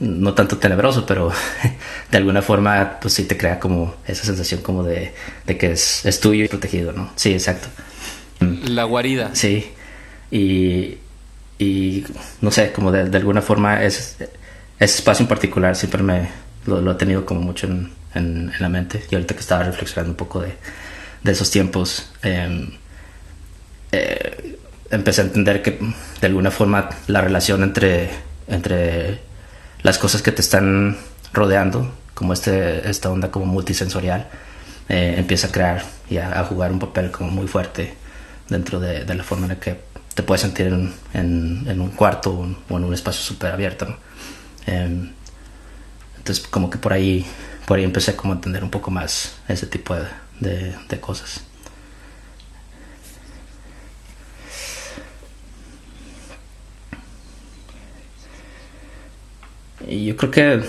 no 0.00 0.32
tanto 0.32 0.56
tenebroso, 0.56 1.04
pero 1.04 1.30
de 2.10 2.16
alguna 2.16 2.40
forma, 2.40 2.98
pues 3.02 3.12
sí 3.12 3.24
te 3.24 3.36
crea 3.36 3.60
como 3.60 3.96
esa 4.06 4.24
sensación 4.24 4.62
como 4.62 4.82
de, 4.82 5.12
de 5.46 5.58
que 5.58 5.72
es, 5.72 6.06
es, 6.06 6.20
tuyo 6.20 6.42
y 6.42 6.48
protegido, 6.48 6.92
¿no? 6.92 7.10
Sí, 7.16 7.34
exacto. 7.34 7.68
La 8.40 8.84
guarida. 8.84 9.34
Sí. 9.34 9.70
Y, 10.30 10.96
y 11.60 12.06
no 12.40 12.50
sé, 12.50 12.72
como 12.72 12.90
de, 12.90 13.14
alguna 13.16 13.42
forma 13.42 13.84
es, 13.84 14.16
ese 14.18 14.30
espacio 14.78 15.24
en 15.24 15.28
particular 15.28 15.76
siempre 15.76 16.02
me 16.02 16.30
lo, 16.64 16.80
lo 16.80 16.92
he 16.92 16.94
tenido 16.94 17.26
como 17.26 17.42
mucho 17.42 17.66
en, 17.66 17.92
en, 18.14 18.50
la 18.58 18.70
mente. 18.70 19.04
Y 19.10 19.14
ahorita 19.14 19.34
que 19.34 19.40
estaba 19.40 19.64
reflexionando 19.64 20.12
un 20.12 20.16
poco 20.16 20.40
de, 20.40 20.54
esos 21.24 21.50
tiempos, 21.50 22.10
eh, 22.22 22.70
eh, 23.92 24.58
empecé 24.90 25.20
a 25.20 25.24
entender 25.24 25.60
que 25.60 25.78
de 26.20 26.26
alguna 26.26 26.50
forma 26.50 26.88
la 27.08 27.20
relación 27.20 27.62
entre, 27.62 28.08
entre 28.48 29.20
las 29.82 29.98
cosas 29.98 30.22
que 30.22 30.32
te 30.32 30.40
están 30.40 30.96
rodeando, 31.34 31.92
como 32.14 32.32
este, 32.32 32.88
esta 32.88 33.10
onda 33.10 33.30
como 33.30 33.44
multisensorial, 33.44 34.28
eh, 34.88 35.16
empieza 35.18 35.48
a 35.48 35.52
crear 35.52 35.82
y 36.08 36.16
a, 36.16 36.42
jugar 36.44 36.72
un 36.72 36.78
papel 36.78 37.10
como 37.10 37.30
muy 37.30 37.46
fuerte 37.46 37.94
dentro 38.48 38.80
de, 38.80 39.04
de, 39.04 39.14
la 39.14 39.22
forma 39.22 39.44
en 39.44 39.50
la 39.50 39.60
que 39.60 39.89
te 40.14 40.22
puedes 40.22 40.42
sentir 40.42 40.66
en, 40.66 40.92
en, 41.14 41.80
un 41.80 41.90
cuarto 41.90 42.32
o 42.68 42.76
en, 42.76 42.84
un 42.84 42.94
espacio 42.94 43.22
súper 43.22 43.52
abierto. 43.52 43.86
Eh, 44.66 45.10
entonces 46.18 46.46
como 46.46 46.70
que 46.70 46.78
por 46.78 46.92
ahí, 46.92 47.24
por 47.66 47.78
ahí 47.78 47.84
empecé 47.84 48.16
como 48.16 48.32
a 48.32 48.36
entender 48.36 48.64
un 48.64 48.70
poco 48.70 48.90
más 48.90 49.36
ese 49.48 49.66
tipo 49.66 49.94
de, 49.94 50.04
de, 50.40 50.74
de 50.88 51.00
cosas. 51.00 51.42
Y 59.86 60.06
yo 60.06 60.16
creo 60.16 60.30
que 60.30 60.62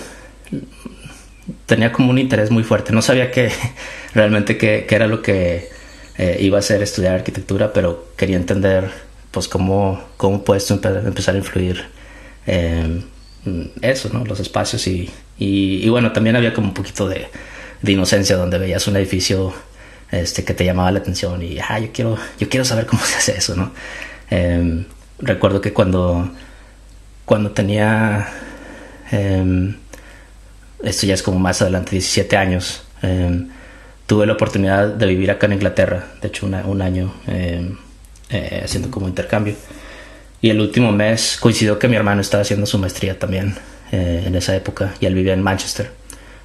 tenía 1.66 1.92
como 1.92 2.10
un 2.10 2.18
interés 2.18 2.50
muy 2.50 2.64
fuerte. 2.64 2.92
No 2.92 3.02
sabía 3.02 3.30
que 3.30 3.50
realmente 4.14 4.56
qué, 4.58 4.86
era 4.90 5.06
lo 5.06 5.22
que 5.22 5.68
eh, 6.18 6.38
iba 6.40 6.58
a 6.58 6.62
ser 6.62 6.82
estudiar 6.82 7.14
arquitectura, 7.14 7.72
pero 7.72 8.12
quería 8.16 8.36
entender 8.36 8.90
pues 9.32 9.48
cómo, 9.48 10.00
cómo 10.16 10.44
puedes 10.44 10.70
empezar 10.70 11.34
a 11.34 11.38
influir 11.38 11.84
en 12.46 13.04
eso, 13.80 14.10
¿no? 14.12 14.24
Los 14.24 14.38
espacios 14.38 14.86
y, 14.86 15.10
y, 15.38 15.88
bueno, 15.88 16.12
también 16.12 16.36
había 16.36 16.54
como 16.54 16.68
un 16.68 16.74
poquito 16.74 17.08
de, 17.08 17.26
de, 17.80 17.92
inocencia 17.92 18.36
donde 18.36 18.58
veías 18.58 18.86
un 18.86 18.96
edificio 18.96 19.52
este, 20.12 20.44
que 20.44 20.54
te 20.54 20.64
llamaba 20.64 20.92
la 20.92 21.00
atención 21.00 21.42
y, 21.42 21.58
ah, 21.58 21.80
yo 21.80 21.88
quiero, 21.92 22.16
yo 22.38 22.48
quiero 22.48 22.64
saber 22.64 22.86
cómo 22.86 23.02
se 23.06 23.16
hace 23.16 23.36
eso, 23.36 23.56
¿no? 23.56 23.72
Eh, 24.30 24.84
recuerdo 25.18 25.60
que 25.60 25.72
cuando, 25.72 26.30
cuando 27.24 27.50
tenía 27.50 28.28
eh, 29.10 29.74
esto 30.82 31.06
ya 31.06 31.14
es 31.14 31.22
como 31.22 31.38
más 31.38 31.62
adelante, 31.62 31.92
17 31.92 32.36
años. 32.36 32.82
Eh, 33.02 33.46
tuve 34.06 34.26
la 34.26 34.34
oportunidad 34.34 34.88
de 34.88 35.06
vivir 35.06 35.30
acá 35.30 35.46
en 35.46 35.54
Inglaterra, 35.54 36.06
de 36.20 36.28
hecho 36.28 36.46
un 36.46 36.82
año 36.82 37.14
eh, 38.32 38.62
haciendo 38.64 38.90
como 38.90 39.08
intercambio. 39.08 39.54
Y 40.40 40.50
el 40.50 40.60
último 40.60 40.92
mes 40.92 41.38
coincidió 41.40 41.78
que 41.78 41.88
mi 41.88 41.96
hermano 41.96 42.20
estaba 42.20 42.42
haciendo 42.42 42.66
su 42.66 42.78
maestría 42.78 43.18
también 43.18 43.54
eh, 43.92 44.24
en 44.26 44.34
esa 44.34 44.56
época 44.56 44.94
y 45.00 45.06
él 45.06 45.14
vivía 45.14 45.34
en 45.34 45.42
Manchester. 45.42 45.90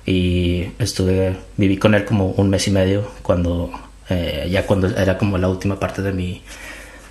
Y 0.05 0.67
estuve, 0.79 1.35
viví 1.57 1.77
con 1.77 1.95
él 1.95 2.05
como 2.05 2.27
un 2.31 2.49
mes 2.49 2.67
y 2.67 2.71
medio 2.71 3.11
cuando, 3.23 3.71
eh, 4.09 4.47
ya 4.51 4.65
cuando 4.65 4.87
era 4.87 5.17
como 5.17 5.37
la 5.37 5.49
última 5.49 5.79
parte 5.79 6.01
de 6.01 6.13
mi, 6.13 6.43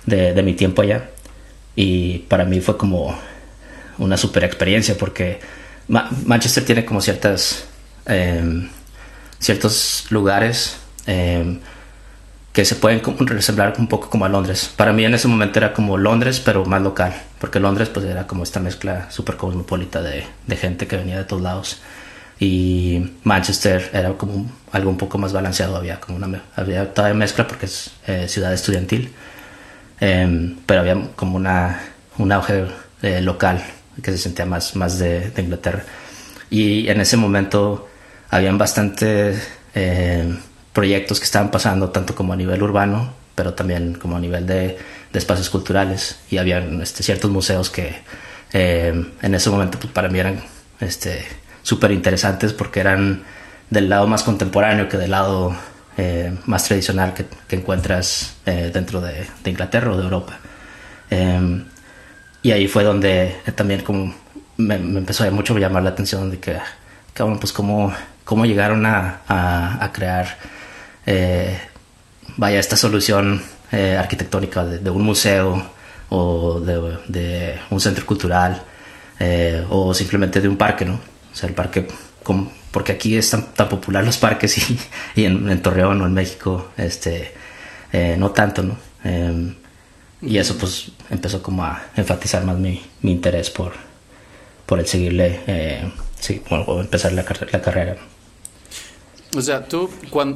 de, 0.05 0.33
de 0.33 0.43
mi 0.43 0.53
tiempo 0.53 0.81
allá. 0.81 1.09
Y 1.75 2.19
para 2.29 2.45
mí 2.45 2.61
fue 2.61 2.77
como 2.77 3.17
una 3.97 4.17
super 4.17 4.43
experiencia 4.43 4.95
porque 4.97 5.39
Ma 5.87 6.09
Manchester 6.25 6.65
tiene 6.65 6.85
como 6.85 7.01
ciertas 7.01 7.65
eh, 8.05 8.67
ciertos 9.39 10.05
lugares 10.09 10.77
eh, 11.05 11.59
que 12.57 12.65
se 12.65 12.73
pueden 12.73 13.03
resemblar 13.27 13.75
un 13.77 13.85
poco 13.85 14.09
como 14.09 14.25
a 14.25 14.29
Londres. 14.29 14.73
Para 14.75 14.91
mí 14.91 15.05
en 15.05 15.13
ese 15.13 15.27
momento 15.27 15.59
era 15.59 15.73
como 15.73 15.95
Londres, 15.95 16.41
pero 16.43 16.65
más 16.65 16.81
local, 16.81 17.13
porque 17.37 17.59
Londres 17.59 17.87
pues 17.89 18.03
era 18.07 18.25
como 18.25 18.41
esta 18.41 18.59
mezcla 18.59 19.11
super 19.11 19.37
cosmopolita 19.37 20.01
de, 20.01 20.23
de 20.47 20.55
gente 20.55 20.87
que 20.87 20.97
venía 20.97 21.19
de 21.19 21.25
todos 21.25 21.43
lados. 21.43 21.81
Y 22.39 23.11
Manchester 23.23 23.91
era 23.93 24.13
como 24.13 24.49
algo 24.71 24.89
un 24.89 24.97
poco 24.97 25.19
más 25.19 25.33
balanceado, 25.33 25.75
había 25.75 25.99
como 25.99 26.17
una 26.17 26.41
había 26.55 26.91
todavía 26.91 27.13
mezcla 27.13 27.45
porque 27.47 27.67
es 27.67 27.91
eh, 28.07 28.27
ciudad 28.27 28.51
estudiantil, 28.51 29.13
eh, 29.99 30.55
pero 30.65 30.79
había 30.79 31.09
como 31.15 31.37
una, 31.37 31.79
un 32.17 32.31
auge 32.31 32.65
eh, 33.03 33.21
local 33.21 33.63
que 34.01 34.09
se 34.09 34.17
sentía 34.17 34.47
más, 34.47 34.75
más 34.75 34.97
de, 34.97 35.29
de 35.29 35.41
Inglaterra. 35.43 35.83
Y 36.49 36.87
en 36.87 37.01
ese 37.01 37.17
momento 37.17 37.87
habían 38.31 38.57
bastantes 38.57 39.47
eh, 39.75 40.35
proyectos 40.77 41.19
que 41.19 41.25
estaban 41.25 41.49
pasando, 41.49 41.89
tanto 41.89 42.13
como 42.13 42.33
a 42.33 42.35
nivel 42.35 42.61
urbano, 42.61 43.11
pero 43.33 43.55
también 43.55 43.95
como 43.95 44.15
a 44.15 44.19
nivel 44.19 44.45
de, 44.45 44.77
de 45.11 45.17
espacios 45.19 45.49
culturales. 45.49 46.19
Y 46.29 46.37
había 46.37 46.59
este, 46.59 47.01
ciertos 47.01 47.31
museos 47.31 47.71
que 47.71 47.95
eh, 48.53 48.93
en 49.19 49.33
ese 49.33 49.49
momento 49.49 49.79
pues, 49.79 49.91
para 49.91 50.07
mí 50.07 50.19
eran 50.19 50.39
este, 50.79 51.25
súper 51.63 51.89
interesantes 51.93 52.53
porque 52.53 52.79
eran 52.79 53.23
del 53.71 53.89
lado 53.89 54.05
más 54.05 54.21
contemporáneo 54.21 54.87
que 54.87 54.97
del 54.97 55.09
lado 55.09 55.55
eh, 55.97 56.37
más 56.45 56.65
tradicional 56.65 57.15
que, 57.15 57.25
que 57.47 57.55
encuentras 57.55 58.35
eh, 58.45 58.69
dentro 58.71 59.01
de, 59.01 59.25
de, 59.43 59.49
Inglaterra 59.49 59.91
o 59.93 59.97
de 59.97 60.03
Europa. 60.03 60.37
Eh, 61.09 61.63
y 62.43 62.51
ahí 62.51 62.67
fue 62.67 62.83
donde 62.83 63.35
también 63.55 63.81
como 63.81 64.13
me, 64.57 64.77
me 64.77 64.99
empezó 64.99 65.23
a 65.23 65.31
mucho 65.31 65.57
llamar 65.57 65.81
la 65.81 65.89
atención 65.89 66.29
de 66.29 66.39
que, 66.39 66.55
cabrón, 67.15 67.39
pues 67.39 67.51
cómo, 67.51 67.91
cómo 68.23 68.45
llegaron 68.45 68.85
a, 68.85 69.21
a, 69.27 69.83
a 69.83 69.91
crear, 69.91 70.37
eh, 71.07 71.57
vaya, 72.35 72.59
esta 72.59 72.75
solución 72.75 73.41
eh, 73.71 73.95
arquitectónica 73.97 74.65
de, 74.65 74.89
un 74.89 75.03
museo 75.03 75.71
o 76.09 76.59
de, 76.59 77.59
un 77.69 77.79
centro 77.79 78.05
cultural 78.05 78.61
eh, 79.19 79.65
o 79.69 79.93
simplemente 79.93 80.41
de 80.41 80.49
un 80.49 80.57
parque, 80.57 80.85
¿no? 80.85 80.95
O 80.95 81.35
sea, 81.35 81.47
el 81.47 81.55
parque, 81.55 81.87
porque 82.71 82.91
aquí 82.91 83.17
es 83.17 83.29
tan, 83.29 83.69
popular 83.69 84.03
los 84.03 84.17
parques 84.17 84.57
y, 85.15 85.25
en, 85.25 85.61
Torreón 85.61 86.01
o 86.01 86.05
en 86.05 86.13
México, 86.13 86.71
este, 86.77 87.33
no 88.17 88.31
tanto, 88.31 88.63
¿no? 88.63 88.77
Eh, 89.03 89.55
y 90.21 90.37
eso 90.37 90.57
pues 90.57 90.91
empezó 91.09 91.41
como 91.41 91.63
a 91.63 91.85
enfatizar 91.95 92.43
más 92.43 92.57
mi, 92.57 92.83
interés 93.03 93.49
por, 93.49 93.73
por 94.65 94.79
el 94.79 94.87
seguirle, 94.87 95.91
sí, 96.19 96.41
o 96.49 96.81
empezar 96.81 97.13
la 97.13 97.23
carrera. 97.23 97.97
O 99.35 99.41
sea, 99.41 99.67
tú 99.67 99.89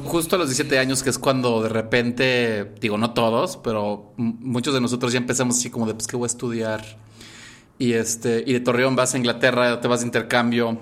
justo 0.04 0.36
a 0.36 0.38
los 0.38 0.48
17 0.48 0.78
años, 0.78 1.02
que 1.02 1.10
es 1.10 1.18
cuando 1.18 1.62
de 1.62 1.70
repente, 1.70 2.72
digo, 2.80 2.98
no 2.98 3.14
todos, 3.14 3.56
pero 3.56 4.12
muchos 4.16 4.74
de 4.74 4.80
nosotros 4.80 5.12
ya 5.12 5.18
empezamos 5.18 5.56
así 5.56 5.70
como 5.70 5.86
de, 5.86 5.94
pues, 5.94 6.06
¿qué 6.06 6.16
voy 6.16 6.26
a 6.26 6.26
estudiar? 6.26 6.98
Y, 7.78 7.94
este, 7.94 8.44
y 8.46 8.52
de 8.52 8.60
Torreón 8.60 8.94
vas 8.94 9.14
a 9.14 9.16
Inglaterra, 9.16 9.80
te 9.80 9.88
vas 9.88 10.00
de 10.00 10.06
intercambio, 10.06 10.78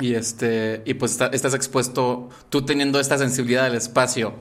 y, 0.00 0.14
este, 0.14 0.82
y 0.86 0.94
pues 0.94 1.12
está, 1.12 1.26
estás 1.26 1.54
expuesto, 1.54 2.28
tú 2.50 2.62
teniendo 2.62 3.00
esta 3.00 3.18
sensibilidad 3.18 3.64
del 3.64 3.74
espacio, 3.74 4.34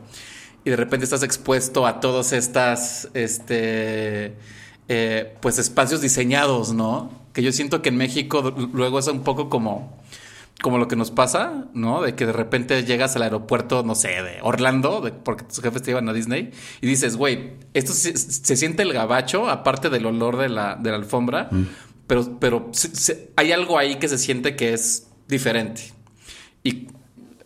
y 0.63 0.69
de 0.69 0.75
repente 0.75 1.03
estás 1.03 1.23
expuesto 1.23 1.87
a 1.87 1.99
todas 1.99 2.31
estas, 2.31 3.09
este, 3.13 4.37
eh, 4.87 5.35
pues 5.41 5.57
espacios 5.57 6.01
diseñados, 6.01 6.73
¿no? 6.73 7.11
Que 7.33 7.41
yo 7.41 7.51
siento 7.51 7.81
que 7.81 7.89
en 7.89 7.97
México 7.97 8.53
luego 8.71 8.99
es 8.99 9.07
un 9.07 9.23
poco 9.23 9.49
como 9.49 9.97
como 10.61 10.77
lo 10.77 10.87
que 10.87 10.95
nos 10.95 11.11
pasa, 11.11 11.65
¿no? 11.73 12.01
De 12.01 12.15
que 12.15 12.25
de 12.25 12.31
repente 12.31 12.83
llegas 12.83 13.15
al 13.15 13.23
aeropuerto, 13.23 13.83
no 13.83 13.95
sé, 13.95 14.09
de 14.09 14.39
Orlando, 14.41 15.01
de, 15.01 15.11
porque 15.11 15.43
tus 15.43 15.59
jefes 15.59 15.81
te 15.81 15.91
llevan 15.91 16.07
a 16.07 16.13
Disney, 16.13 16.51
y 16.79 16.87
dices, 16.87 17.17
güey, 17.17 17.53
esto 17.73 17.91
se, 17.91 18.15
siente 18.55 18.83
el 18.83 18.93
gabacho, 18.93 19.49
aparte 19.49 19.89
del 19.89 20.05
olor 20.05 20.37
de 20.37 20.49
la, 20.49 20.75
de 20.75 20.91
la 20.91 20.95
alfombra, 20.95 21.49
mm. 21.51 21.63
pero, 22.07 22.39
pero 22.39 22.71
hay 23.35 23.51
algo 23.51 23.77
ahí 23.77 23.95
que 23.95 24.07
se 24.07 24.17
siente 24.17 24.55
que 24.55 24.73
es 24.73 25.07
diferente. 25.27 25.91
Y, 26.63 26.87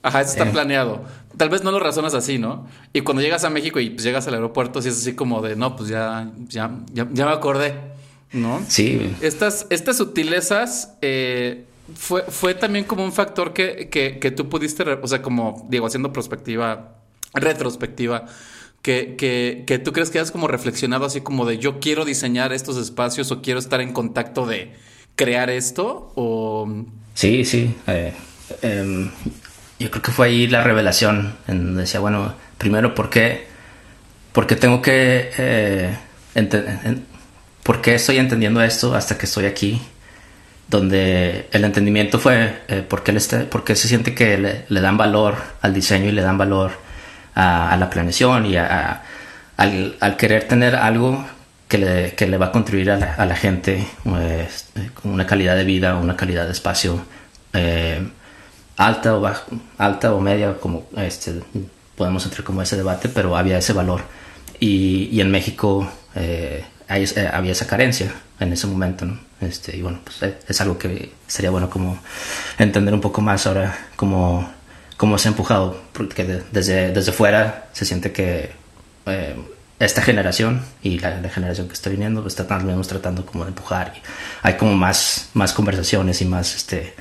ajá, 0.04 0.22
eso 0.22 0.32
está 0.32 0.48
eh. 0.48 0.52
planeado. 0.52 1.04
Tal 1.38 1.50
vez 1.50 1.64
no 1.64 1.72
lo 1.72 1.80
razonas 1.80 2.14
así, 2.14 2.38
¿no? 2.38 2.68
Y 2.94 3.02
cuando 3.02 3.22
llegas 3.22 3.44
a 3.44 3.50
México 3.50 3.80
y 3.80 3.92
pues, 3.92 4.04
llegas 4.04 4.28
al 4.28 4.36
aeropuerto, 4.36 4.82
sí 4.82 4.90
es 4.90 4.98
así 4.98 5.14
como 5.14 5.42
de, 5.42 5.56
no, 5.56 5.76
pues 5.76 5.90
ya, 5.90 6.32
ya, 6.48 6.72
ya, 6.94 7.06
me 7.06 7.32
acordé, 7.32 7.76
¿no? 8.34 8.62
Sí. 8.68 9.16
Estas, 9.22 9.68
estas 9.70 9.98
sutilezas, 9.98 10.96
eh, 11.02 11.66
fue, 11.96 12.24
fue 12.24 12.54
también 12.54 12.86
como 12.86 13.04
un 13.04 13.14
factor 13.14 13.54
que, 13.54 13.90
que, 13.90 14.32
tú 14.32 14.50
pudiste, 14.50 14.84
o 14.84 15.08
sea, 15.08 15.22
como, 15.22 15.66
digo, 15.70 15.86
haciendo 15.86 16.12
prospectiva, 16.12 16.98
retrospectiva, 17.34 18.26
que, 18.82 19.16
que, 19.66 19.80
tú 19.80 19.92
crees 19.92 20.10
que 20.10 20.20
has 20.20 20.32
como 20.32 20.48
reflexionado 20.48 21.06
así 21.06 21.22
como 21.22 21.46
de 21.46 21.58
yo 21.58 21.80
quiero 21.80 22.06
diseñar 22.06 22.54
estos 22.54 22.78
espacios 22.78 23.32
o 23.32 23.42
quiero 23.42 23.60
estar 23.60 23.82
en 23.82 23.92
contacto 23.92 24.46
de 24.46 24.74
crear 25.16 25.50
esto 25.50 26.14
o... 26.16 26.86
Sí, 27.14 27.44
sí. 27.44 27.76
Eh, 27.88 28.14
em, 28.62 29.10
yo 29.80 29.92
creo 29.92 30.02
que 30.02 30.12
fue 30.12 30.28
ahí 30.28 30.48
la 30.48 30.64
revelación 30.64 31.36
en 31.48 31.66
donde 31.66 31.82
decía, 31.82 32.00
bueno, 32.00 32.34
primero, 32.58 32.96
¿por 32.96 33.10
qué, 33.10 33.48
por 34.32 34.48
qué 34.48 34.56
tengo 34.56 34.82
que... 34.82 35.32
Eh, 35.38 35.98
¿Por 37.64 37.82
qué 37.82 37.96
estoy 37.96 38.18
entendiendo 38.18 38.62
esto 38.62 38.94
hasta 38.94 39.18
que 39.18 39.26
estoy 39.26 39.46
aquí? 39.46 39.82
Donde 40.70 41.48
el 41.52 41.64
entendimiento 41.64 42.20
fue 42.20 42.62
eh, 42.68 42.86
está, 43.16 43.46
porque 43.50 43.76
se 43.76 43.88
siente 43.88 44.14
que 44.14 44.66
le, 44.68 44.82
dan 44.82 44.98
valor 44.98 45.36
al 45.62 45.74
diseño 45.74 46.10
y 46.10 46.12
le 46.12 46.22
dan 46.22 46.38
valor 46.38 46.72
a, 47.36 47.76
la 47.78 47.90
planeación 47.90 48.46
y 48.46 48.58
a, 48.58 49.04
al, 49.56 50.18
querer 50.18 50.48
tener 50.48 50.76
algo 50.76 51.26
que 51.68 51.78
le, 51.78 52.14
que 52.16 52.28
le 52.28 52.38
va 52.38 52.48
a 52.48 52.52
contribuir 52.52 52.92
a 52.92 53.26
la, 53.26 53.36
gente 53.36 53.86
pues, 54.04 54.70
una 55.04 55.26
calidad 55.26 55.56
de 55.56 55.64
vida, 55.64 55.96
una 55.96 56.16
calidad 56.16 56.46
de 56.46 56.52
espacio 56.52 57.02
eh, 57.54 58.06
alta, 58.76 59.16
o 59.16 59.34
alta 59.78 60.14
o 60.14 60.20
media, 60.20 60.56
como 60.56 60.88
este, 60.98 61.42
podemos 61.96 62.26
entrar 62.26 62.44
como 62.44 62.62
ese 62.62 62.76
debate, 62.76 63.10
pero 63.10 63.36
había 63.38 63.58
ese 63.58 63.74
valor. 63.74 64.02
Y, 64.60 65.10
y 65.12 65.22
en 65.22 65.32
México 65.32 65.90
eh, 66.16 66.66
había 66.88 67.52
esa 67.52 67.68
carencia 67.68 68.12
en 68.40 68.54
ese 68.54 68.68
momento, 68.68 69.06
¿no? 69.06 69.27
Este, 69.42 69.78
y 69.78 69.82
bueno, 69.82 70.00
pues 70.04 70.22
eh, 70.24 70.38
es 70.48 70.62
algo 70.62 70.78
que 70.78 71.12
sería 71.28 71.52
bueno 71.52 71.70
como 71.70 72.00
entender 72.58 72.94
un 72.94 73.02
poco 73.02 73.22
más 73.22 73.46
ahora 73.46 73.78
cómo, 73.96 74.52
cómo 74.98 75.18
se 75.18 75.28
ha 75.28 75.32
empujado, 75.32 75.80
porque 75.94 76.44
desde, 76.52 76.92
desde 76.92 77.12
fuera 77.12 77.70
se 77.74 77.86
siente 77.86 78.12
que 78.12 78.52
eh, 79.06 79.36
esta 79.80 80.02
generación 80.02 80.64
y 80.82 81.00
la, 81.00 81.22
generación 81.30 81.68
que 81.68 81.74
está 81.74 81.90
viniendo 81.90 82.26
está 82.26 82.48
también 82.48 82.82
tratando 82.82 83.26
como 83.26 83.44
de 83.44 83.50
empujar 83.50 83.94
y 83.96 84.02
hay 84.42 84.56
como 84.56 84.76
más, 84.76 85.30
más 85.34 85.54
conversaciones 85.54 86.22
y 86.22 86.26
más 86.26 86.56
este 86.56 86.96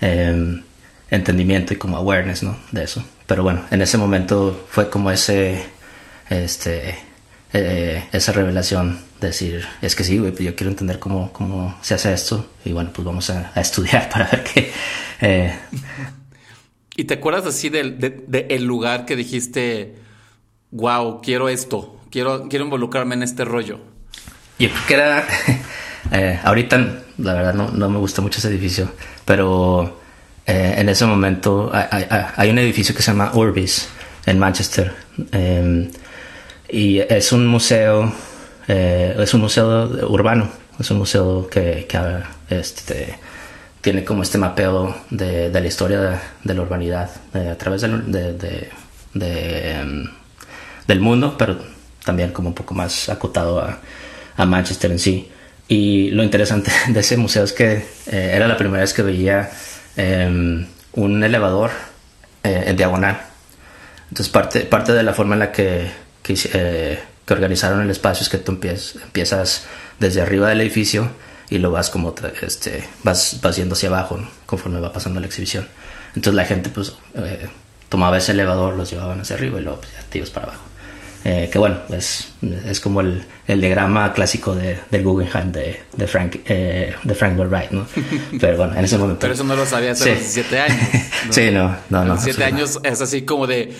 em, 0.00 0.62
entendimiento 1.10 1.74
y 1.74 1.76
como 1.76 1.98
awareness 1.98 2.42
¿no? 2.42 2.56
de 2.72 2.84
eso. 2.84 3.04
Pero 3.26 3.42
bueno, 3.42 3.64
en 3.70 3.82
ese 3.82 3.98
momento 3.98 4.66
fue 4.70 4.88
como 4.88 5.10
ese 5.10 5.66
este 6.30 6.96
eh, 7.52 8.04
esa 8.12 8.32
revelación, 8.32 8.98
decir, 9.26 9.66
es 9.82 9.94
que 9.96 10.04
sí, 10.04 10.18
güey, 10.18 10.32
pues 10.32 10.44
yo 10.44 10.54
quiero 10.54 10.70
entender 10.70 10.98
cómo, 10.98 11.32
cómo 11.32 11.76
se 11.82 11.94
hace 11.94 12.12
esto 12.12 12.46
y 12.64 12.72
bueno, 12.72 12.90
pues 12.92 13.04
vamos 13.04 13.30
a, 13.30 13.52
estudiar 13.56 14.08
para 14.12 14.26
ver 14.26 14.44
qué... 14.44 14.70
Eh. 15.20 15.58
¿Y 16.96 17.04
te 17.04 17.14
acuerdas 17.14 17.46
así 17.46 17.70
del 17.70 17.98
de, 17.98 18.46
el 18.50 18.64
lugar 18.64 19.04
que 19.04 19.16
dijiste, 19.16 19.96
wow, 20.70 21.20
quiero 21.22 21.48
esto, 21.48 22.00
quiero, 22.10 22.48
quiero 22.48 22.64
involucrarme 22.64 23.14
en 23.14 23.22
este 23.22 23.44
rollo? 23.44 23.80
Yo 24.58 24.68
creo 24.68 24.86
que 24.86 24.94
era... 24.94 25.26
Eh, 26.12 26.38
ahorita, 26.44 26.76
la 27.16 27.32
verdad, 27.32 27.54
no, 27.54 27.70
no, 27.70 27.88
me 27.88 27.98
gusta 27.98 28.20
mucho 28.20 28.38
ese 28.38 28.48
edificio, 28.48 28.92
pero 29.24 30.02
en 30.44 30.86
ese 30.90 31.06
momento 31.06 31.70
hay, 31.72 32.06
hay, 32.36 32.50
un 32.50 32.58
edificio 32.58 32.94
que 32.94 33.00
se 33.00 33.10
llama 33.10 33.32
Urbis 33.34 33.88
en 34.26 34.38
Manchester. 34.38 34.94
Em, 35.32 35.90
y 36.68 36.98
es 36.98 37.32
un 37.32 37.46
museo, 37.46 38.12
eh, 38.68 39.16
es 39.18 39.34
un 39.34 39.42
museo 39.42 39.88
urbano, 40.08 40.50
es 40.78 40.90
un 40.90 40.98
museo 40.98 41.48
que, 41.48 41.86
este, 42.50 43.18
tiene 43.80 44.04
como 44.04 44.22
este 44.22 44.38
mapeo 44.38 44.96
de, 45.10 45.50
la 45.50 45.66
historia 45.66 46.20
de, 46.42 46.54
la 46.54 46.62
urbanidad 46.62 47.10
a 47.34 47.54
través 47.56 47.82
de, 47.82 48.70
em, 49.14 50.06
del 50.86 51.00
mundo, 51.00 51.36
pero 51.36 51.58
también 52.04 52.32
como 52.32 52.48
un 52.48 52.54
poco 52.54 52.74
más 52.74 53.08
acotado 53.08 53.60
a, 53.60 53.78
Manchester 54.46 54.90
en 54.90 54.98
sí. 54.98 55.30
Y 55.68 56.10
lo 56.10 56.22
interesante 56.22 56.70
de 56.88 57.00
ese 57.00 57.16
museo 57.16 57.44
es 57.44 57.52
que 57.52 57.84
eh, 58.06 58.32
era 58.34 58.48
la 58.48 58.56
primera 58.56 58.80
vez 58.80 58.92
que 58.92 59.02
veía 59.02 59.50
em, 59.96 60.66
un 60.94 61.22
elevador 61.22 61.70
eh, 62.42 62.64
en 62.66 62.76
diagonal. 62.76 63.20
Entonces 64.10 64.32
parte, 64.32 64.60
parte 64.60 64.92
de 64.92 65.02
la 65.02 65.14
forma 65.14 65.34
en 65.34 65.38
la 65.40 65.52
que 65.52 66.04
que, 66.24 66.34
eh, 66.54 66.98
que 67.26 67.34
organizaron 67.34 67.80
el 67.80 67.90
espacio 67.90 68.22
es 68.22 68.28
que 68.28 68.38
tú 68.38 68.52
empiezas, 68.52 69.66
desde 69.98 70.20
arriba 70.20 70.48
del 70.48 70.60
edificio 70.60 71.10
y 71.50 71.58
lo 71.58 71.70
vas 71.70 71.90
como 71.90 72.14
este 72.42 72.84
vas, 73.02 73.38
vas 73.42 73.56
yendo 73.56 73.74
hacia 73.74 73.88
abajo 73.88 74.18
conforme 74.46 74.80
va 74.80 74.92
pasando 74.92 75.20
la 75.20 75.26
exhibición. 75.26 75.68
Entonces 76.08 76.34
la 76.34 76.44
gente 76.44 76.70
pues 76.70 76.94
eh, 77.14 77.48
tomaba 77.88 78.18
ese 78.18 78.32
elevador 78.32 78.74
los 78.74 78.90
llevaban 78.90 79.20
hacia 79.20 79.36
arriba 79.36 79.60
y 79.60 79.62
luego 79.62 79.80
pues, 79.80 79.92
te 80.08 80.18
ibas 80.18 80.30
para 80.30 80.46
abajo. 80.46 80.62
Eh, 81.26 81.48
que 81.50 81.58
bueno 81.58 81.78
es, 81.88 82.34
es 82.66 82.80
como 82.80 83.00
el, 83.00 83.24
el 83.46 83.58
diagrama 83.58 84.12
clásico 84.12 84.54
de, 84.54 84.78
del 84.90 85.02
Guggenheim 85.02 85.52
de, 85.52 85.80
de 85.96 86.06
Frank 86.06 86.36
eh, 86.44 86.94
de 87.02 87.14
Frank 87.14 87.38
Lloyd 87.38 87.48
Wright 87.48 87.70
¿no? 87.70 87.86
pero 88.40 88.58
bueno 88.58 88.76
en 88.76 88.84
ese 88.84 88.98
momento. 88.98 89.20
Pero 89.20 89.32
eso 89.32 89.44
no 89.44 89.56
lo 89.56 89.64
sabía 89.64 89.92
hace 89.92 90.16
17 90.16 90.60
años 90.60 90.78
sí 91.30 91.50
no 91.50 91.74
no 91.88 92.04
no 92.04 92.16
17 92.16 92.44
años 92.44 92.78
es 92.82 93.00
así 93.00 93.22
como 93.22 93.46
de 93.46 93.74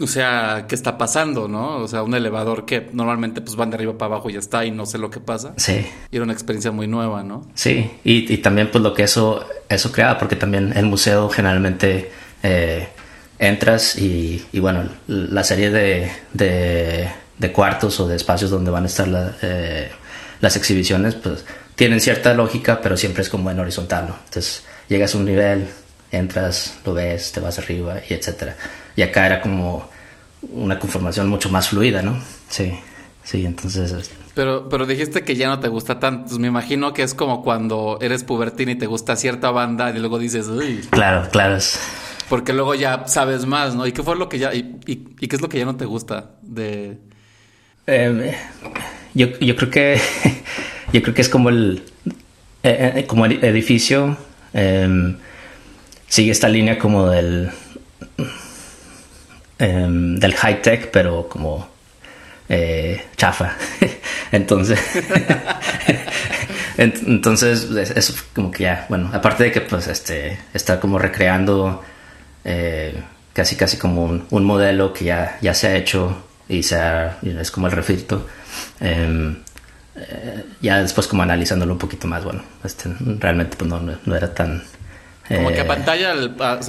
o 0.00 0.06
sea, 0.06 0.66
¿qué 0.68 0.74
está 0.74 0.98
pasando, 0.98 1.48
no? 1.48 1.78
O 1.78 1.88
sea, 1.88 2.02
un 2.02 2.14
elevador 2.14 2.64
que 2.64 2.88
normalmente 2.92 3.40
pues 3.40 3.56
van 3.56 3.70
de 3.70 3.76
arriba 3.76 3.98
para 3.98 4.14
abajo 4.14 4.30
y 4.30 4.34
ya 4.34 4.38
está 4.38 4.64
y 4.64 4.70
no 4.70 4.86
sé 4.86 4.98
lo 4.98 5.10
que 5.10 5.20
pasa. 5.20 5.54
Sí. 5.56 5.86
Y 6.10 6.16
era 6.16 6.24
una 6.24 6.32
experiencia 6.32 6.70
muy 6.70 6.86
nueva, 6.86 7.22
¿no? 7.22 7.46
Sí, 7.54 7.90
y, 8.04 8.32
y 8.32 8.38
también 8.38 8.70
pues 8.70 8.82
lo 8.82 8.94
que 8.94 9.04
eso, 9.04 9.44
eso 9.68 9.92
creaba, 9.92 10.18
porque 10.18 10.36
también 10.36 10.72
el 10.76 10.86
museo 10.86 11.28
generalmente 11.28 12.10
eh, 12.42 12.88
entras 13.38 13.96
y, 13.96 14.44
y, 14.52 14.60
bueno, 14.60 14.88
la 15.06 15.44
serie 15.44 15.70
de, 15.70 16.10
de, 16.32 17.08
de, 17.38 17.52
cuartos 17.52 17.98
o 18.00 18.08
de 18.08 18.16
espacios 18.16 18.50
donde 18.50 18.70
van 18.70 18.84
a 18.84 18.86
estar 18.86 19.36
eh, 19.42 19.90
las 20.40 20.56
exhibiciones, 20.56 21.14
pues 21.14 21.44
tienen 21.74 22.00
cierta 22.00 22.34
lógica, 22.34 22.80
pero 22.80 22.96
siempre 22.96 23.22
es 23.22 23.28
como 23.28 23.50
en 23.50 23.60
horizontal, 23.60 24.08
¿no? 24.08 24.16
Entonces 24.24 24.64
llegas 24.88 25.14
a 25.14 25.18
un 25.18 25.24
nivel, 25.24 25.68
entras, 26.10 26.78
lo 26.84 26.94
ves, 26.94 27.32
te 27.32 27.40
vas 27.40 27.58
arriba 27.58 28.00
y 28.08 28.14
etcétera. 28.14 28.56
Y 28.98 29.02
acá 29.02 29.26
era 29.26 29.40
como 29.40 29.88
una 30.42 30.80
conformación 30.80 31.28
mucho 31.28 31.50
más 31.50 31.68
fluida, 31.68 32.02
¿no? 32.02 32.20
Sí, 32.48 32.72
sí, 33.22 33.46
entonces... 33.46 33.92
Este, 33.92 34.16
pero, 34.34 34.68
pero 34.68 34.86
dijiste 34.86 35.22
que 35.22 35.36
ya 35.36 35.46
no 35.46 35.60
te 35.60 35.68
gusta 35.68 36.00
tanto. 36.00 36.36
me 36.40 36.48
imagino 36.48 36.92
que 36.92 37.04
es 37.04 37.14
como 37.14 37.44
cuando 37.44 38.00
eres 38.02 38.24
pubertín 38.24 38.70
y 38.70 38.74
te 38.74 38.86
gusta 38.86 39.14
cierta 39.14 39.52
banda 39.52 39.90
y 39.90 40.00
luego 40.00 40.18
dices, 40.18 40.48
uy. 40.48 40.80
Claro, 40.90 41.28
claro. 41.30 41.58
Porque 42.28 42.52
luego 42.52 42.74
ya 42.74 43.06
sabes 43.06 43.46
más, 43.46 43.76
¿no? 43.76 43.86
¿Y 43.86 43.92
qué 43.92 44.02
fue 44.02 44.16
lo 44.16 44.28
que 44.28 44.40
ya... 44.40 44.52
y, 44.52 44.80
y, 44.84 45.28
qué 45.28 45.36
es 45.36 45.42
lo 45.42 45.48
que 45.48 45.58
ya 45.58 45.64
no 45.64 45.76
te 45.76 45.84
gusta 45.84 46.32
de...? 46.42 46.98
Em, 47.86 48.32
yo, 49.14 49.28
yo 49.38 49.54
creo 49.54 49.70
que... 49.70 50.00
yo 50.92 51.02
creo 51.02 51.14
que 51.14 51.22
es 51.22 51.28
como 51.28 51.50
el... 51.50 51.84
Eh, 52.64 52.94
eh, 52.96 53.06
como 53.06 53.26
el 53.26 53.44
edificio... 53.44 54.16
Em, 54.52 55.18
sigue 56.08 56.32
esta 56.32 56.48
línea 56.48 56.80
como 56.80 57.08
del 57.10 57.50
em, 59.58 60.16
del 60.16 60.34
high 60.34 60.62
tech 60.62 60.90
pero 60.90 61.28
como 61.28 61.68
eh, 62.48 63.04
chafa. 63.16 63.56
Entonces 64.32 64.78
entonces 66.78 67.64
eso 67.96 68.14
como 68.34 68.52
que 68.52 68.64
ya 68.64 68.86
bueno 68.88 69.10
aparte 69.12 69.44
de 69.44 69.52
que 69.52 69.60
pues 69.60 69.88
este 69.88 70.38
está 70.54 70.78
como 70.78 70.98
recreando 70.98 71.82
eh, 72.44 73.02
casi 73.32 73.56
casi 73.56 73.78
como 73.78 74.04
un, 74.30 74.44
modelo 74.44 74.92
que 74.92 75.06
ya, 75.06 75.38
ya 75.40 75.54
se 75.54 75.66
ha 75.66 75.74
hecho 75.74 76.22
y 76.48 76.62
se 76.62 76.78
es 77.22 77.50
como 77.50 77.66
el 77.66 77.72
refrito 77.72 78.28
em, 78.78 79.38
eh, 79.96 80.44
ya 80.60 80.80
después 80.80 81.08
como 81.08 81.24
analizándolo 81.24 81.72
un 81.72 81.78
poquito 81.78 82.06
más 82.06 82.22
bueno 82.22 82.42
este 82.62 82.90
realmente 83.18 83.56
pues 83.56 83.68
no, 83.68 83.80
no 83.80 84.16
era 84.16 84.32
tan 84.32 84.62
como 85.28 85.50
que 85.50 85.60
a 85.60 85.62
eh, 85.62 85.66
pantalla, 85.66 86.14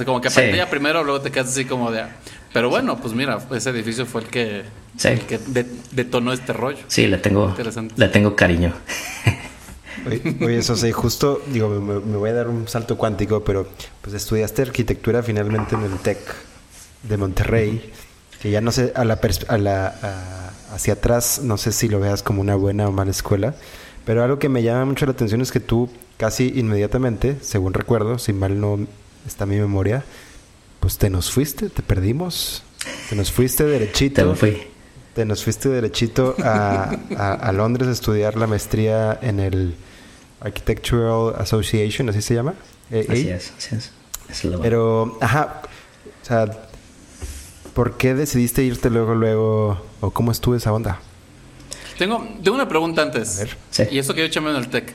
como 0.04 0.20
que 0.20 0.28
a 0.28 0.30
pantalla 0.30 0.68
primero, 0.68 1.02
luego 1.02 1.22
te 1.22 1.30
quedas 1.30 1.48
así 1.48 1.64
como 1.64 1.90
de... 1.90 2.04
Pero 2.52 2.68
bueno, 2.68 2.98
pues 3.00 3.14
mira, 3.14 3.38
ese 3.52 3.70
edificio 3.70 4.06
fue 4.06 4.22
el 4.22 4.26
que 4.28 4.62
Sí. 4.96 5.08
el 5.08 5.20
que 5.20 5.38
de- 5.38 5.66
detonó 5.92 6.32
este 6.32 6.52
rollo. 6.52 6.78
Sí, 6.88 7.06
le 7.06 7.18
tengo, 7.18 7.54
le 7.96 8.08
tengo 8.08 8.34
cariño. 8.36 8.72
Oye, 10.06 10.36
oye, 10.40 10.58
eso 10.58 10.76
sí, 10.76 10.92
justo, 10.92 11.42
digo, 11.48 11.68
me, 11.68 12.00
me 12.00 12.16
voy 12.16 12.30
a 12.30 12.34
dar 12.34 12.48
un 12.48 12.66
salto 12.68 12.96
cuántico, 12.96 13.44
pero 13.44 13.68
pues 14.00 14.14
estudiaste 14.14 14.62
arquitectura 14.62 15.22
finalmente 15.22 15.74
en 15.74 15.82
el 15.82 15.98
TEC 15.98 16.18
de 17.02 17.16
Monterrey, 17.18 17.92
que 18.40 18.50
ya 18.50 18.60
no 18.62 18.72
sé, 18.72 18.92
a 18.96 19.04
la, 19.04 19.20
pers- 19.20 19.44
a 19.48 19.58
la 19.58 19.88
a- 19.88 20.74
hacia 20.74 20.94
atrás, 20.94 21.40
no 21.44 21.56
sé 21.58 21.72
si 21.72 21.88
lo 21.88 22.00
veas 22.00 22.22
como 22.22 22.40
una 22.40 22.54
buena 22.54 22.88
o 22.88 22.92
mala 22.92 23.10
escuela, 23.10 23.54
pero 24.06 24.24
algo 24.24 24.38
que 24.38 24.48
me 24.48 24.62
llama 24.62 24.86
mucho 24.86 25.04
la 25.04 25.12
atención 25.12 25.42
es 25.42 25.52
que 25.52 25.60
tú 25.60 25.90
casi 26.16 26.50
inmediatamente, 26.56 27.36
según 27.42 27.74
recuerdo, 27.74 28.18
si 28.18 28.32
mal 28.32 28.58
no 28.58 28.78
está 29.26 29.44
mi 29.44 29.56
memoria, 29.56 30.02
pues 30.80 30.98
te 30.98 31.10
nos 31.10 31.30
fuiste, 31.30 31.68
te 31.68 31.82
perdimos, 31.82 32.62
te 33.08 33.16
nos 33.16 33.30
fuiste 33.30 33.64
derechito. 33.64 34.22
Te 34.22 34.28
me 34.28 34.34
fui. 34.34 34.62
Te 35.14 35.24
nos 35.24 35.42
fuiste 35.44 35.68
derechito 35.68 36.36
a, 36.42 36.96
a, 37.16 37.32
a 37.34 37.52
Londres 37.52 37.88
a 37.88 37.92
estudiar 37.92 38.36
la 38.36 38.46
maestría 38.46 39.18
en 39.20 39.40
el 39.40 39.74
Architectural 40.40 41.34
Association, 41.38 42.08
así 42.08 42.22
se 42.22 42.34
llama. 42.34 42.54
Eh, 42.90 43.06
Así 43.08 43.28
eh. 43.28 43.34
es, 43.34 43.52
así 43.58 43.76
es. 43.76 43.90
Es 44.28 44.44
lo- 44.44 44.60
Pero, 44.60 45.18
ajá, 45.20 45.62
o 46.22 46.24
sea, 46.24 46.46
¿por 47.74 47.96
qué 47.96 48.14
decidiste 48.14 48.62
irte 48.62 48.88
luego, 48.90 49.14
luego, 49.14 49.84
o 50.00 50.10
cómo 50.10 50.32
estuvo 50.32 50.54
esa 50.54 50.72
onda? 50.72 51.00
Tengo, 51.98 52.26
tengo 52.42 52.54
una 52.54 52.68
pregunta 52.68 53.02
antes. 53.02 53.36
A 53.36 53.40
ver. 53.44 53.56
Sí. 53.70 53.82
Y 53.90 53.98
eso 53.98 54.14
que 54.14 54.20
yo 54.20 54.24
he 54.24 54.28
hecho 54.28 54.40
en 54.40 54.56
el 54.56 54.68
TEC. 54.70 54.94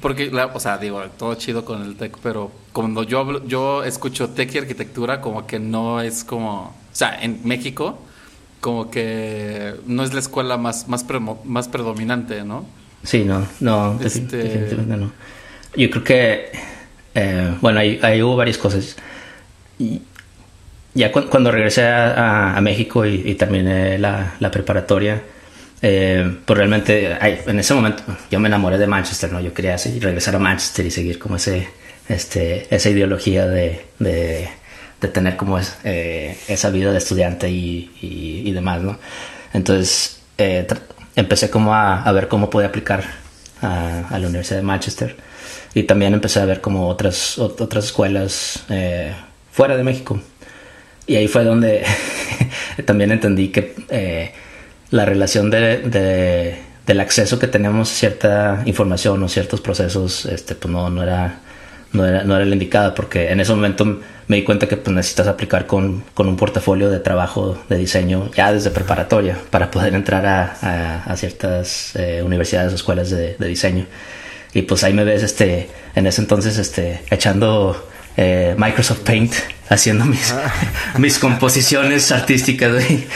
Porque, 0.00 0.30
la, 0.30 0.46
o 0.46 0.60
sea, 0.60 0.78
digo, 0.78 1.02
todo 1.18 1.34
chido 1.34 1.64
con 1.64 1.82
el 1.82 1.96
TEC, 1.96 2.18
pero 2.22 2.52
cuando 2.72 3.02
yo 3.02 3.18
hablo, 3.18 3.46
yo 3.46 3.82
escucho 3.84 4.28
TEC 4.30 4.54
y 4.54 4.58
arquitectura, 4.58 5.20
como 5.20 5.46
que 5.46 5.58
no 5.58 6.00
es 6.00 6.22
como. 6.24 6.62
O 6.62 6.74
sea, 6.92 7.18
en 7.22 7.40
México, 7.44 7.98
como 8.60 8.90
que 8.90 9.74
no 9.86 10.02
es 10.04 10.12
la 10.14 10.20
escuela 10.20 10.56
más, 10.56 10.88
más, 10.88 11.06
premo- 11.06 11.42
más 11.44 11.68
predominante, 11.68 12.44
¿no? 12.44 12.64
Sí, 13.02 13.24
no, 13.24 13.46
no, 13.60 13.98
Este- 14.02 14.36
definitivamente 14.36 14.96
no. 14.96 15.12
Yo 15.76 15.90
creo 15.90 16.04
que, 16.04 16.50
eh, 17.14 17.54
bueno, 17.60 17.80
ahí, 17.80 17.98
ahí 18.02 18.22
hubo 18.22 18.36
varias 18.36 18.58
cosas. 18.58 18.96
Y 19.78 20.02
ya 20.94 21.12
cu- 21.12 21.26
cuando 21.30 21.50
regresé 21.52 21.84
a, 21.86 22.12
a- 22.52 22.56
a 22.56 22.60
México 22.60 23.04
y, 23.06 23.22
y 23.24 23.34
terminé 23.36 23.98
la, 23.98 24.34
la 24.40 24.50
preparatoria, 24.50 25.22
eh, 25.82 26.36
pues 26.44 26.56
realmente 26.56 27.16
ay, 27.20 27.40
en 27.46 27.58
ese 27.58 27.74
momento 27.74 28.02
yo 28.30 28.40
me 28.40 28.48
enamoré 28.48 28.78
de 28.78 28.86
Manchester, 28.86 29.32
¿no? 29.32 29.40
Yo 29.40 29.52
quería 29.54 29.74
así, 29.74 29.98
regresar 30.00 30.34
a 30.36 30.38
Manchester 30.38 30.86
y 30.86 30.90
seguir 30.90 31.18
como 31.18 31.36
ese, 31.36 31.68
este, 32.08 32.66
esa 32.74 32.90
ideología 32.90 33.46
de, 33.46 33.84
de, 33.98 34.48
de 35.00 35.08
tener 35.08 35.36
como 35.36 35.58
es- 35.58 35.76
eh, 35.84 36.36
esa 36.48 36.70
vida 36.70 36.90
de 36.92 36.98
estudiante 36.98 37.48
y, 37.50 37.90
y, 38.00 38.42
y 38.48 38.52
demás, 38.52 38.82
¿no? 38.82 38.98
Entonces 39.52 40.20
eh, 40.38 40.66
empecé 41.16 41.50
como 41.50 41.74
a, 41.74 42.02
a 42.02 42.12
ver 42.12 42.28
cómo 42.28 42.50
podía 42.50 42.68
aplicar 42.68 43.04
a, 43.62 44.08
a 44.10 44.18
la 44.18 44.26
Universidad 44.28 44.56
de 44.58 44.62
Manchester 44.64 45.16
y 45.74 45.84
también 45.84 46.14
empecé 46.14 46.40
a 46.40 46.44
ver 46.44 46.60
como 46.60 46.88
otras, 46.88 47.38
ot- 47.38 47.60
otras 47.60 47.86
escuelas 47.86 48.64
eh, 48.68 49.12
fuera 49.52 49.76
de 49.76 49.84
México. 49.84 50.20
Y 51.06 51.16
ahí 51.16 51.26
fue 51.28 51.44
donde 51.44 51.84
también 52.84 53.10
entendí 53.12 53.48
que 53.48 53.74
eh, 53.88 54.32
la 54.90 55.04
relación 55.04 55.50
de, 55.50 55.78
de- 55.78 56.58
del 56.86 57.00
acceso 57.00 57.38
que 57.38 57.46
tenemos 57.46 57.90
a 57.90 57.94
cierta 57.94 58.62
información 58.64 59.22
o 59.22 59.28
ciertos 59.28 59.60
procesos, 59.60 60.24
este, 60.26 60.54
pues 60.54 60.72
no, 60.72 60.88
no 60.90 61.02
era 61.02 61.40
no 61.92 62.04
era, 62.06 62.22
no 62.22 62.36
era 62.36 62.44
la 62.44 62.52
indicada 62.54 62.94
porque 62.94 63.30
en 63.30 63.40
ese 63.40 63.52
momento 63.54 64.00
me 64.26 64.36
di 64.36 64.44
cuenta 64.44 64.68
que 64.68 64.76
pues, 64.76 64.94
necesitas 64.94 65.26
aplicar 65.26 65.66
con, 65.66 66.04
con 66.12 66.28
un 66.28 66.36
portafolio 66.36 66.90
de 66.90 67.00
trabajo 67.00 67.58
de 67.70 67.78
diseño 67.78 68.30
ya 68.34 68.52
desde 68.52 68.70
preparatoria 68.70 69.38
para 69.50 69.70
poder 69.70 69.94
entrar 69.94 70.26
a, 70.26 70.56
a- 70.60 71.04
a 71.04 71.16
ciertas 71.16 71.94
eh, 71.96 72.22
universidades 72.24 72.72
o 72.72 72.76
escuelas 72.76 73.08
de, 73.10 73.36
de 73.38 73.46
diseño. 73.48 73.86
Y 74.54 74.62
pues 74.62 74.84
ahí 74.84 74.92
me 74.94 75.04
ves 75.04 75.22
este, 75.22 75.68
en 75.94 76.06
ese 76.06 76.20
entonces 76.22 76.58
este, 76.58 77.02
echando 77.10 77.88
eh, 78.20 78.54
Microsoft 78.58 79.00
Paint, 79.04 79.32
haciendo 79.70 80.04
mis, 80.04 80.34
mis 80.98 81.18
composiciones 81.20 82.10
artísticas, 82.12 82.72
güey. 82.72 83.06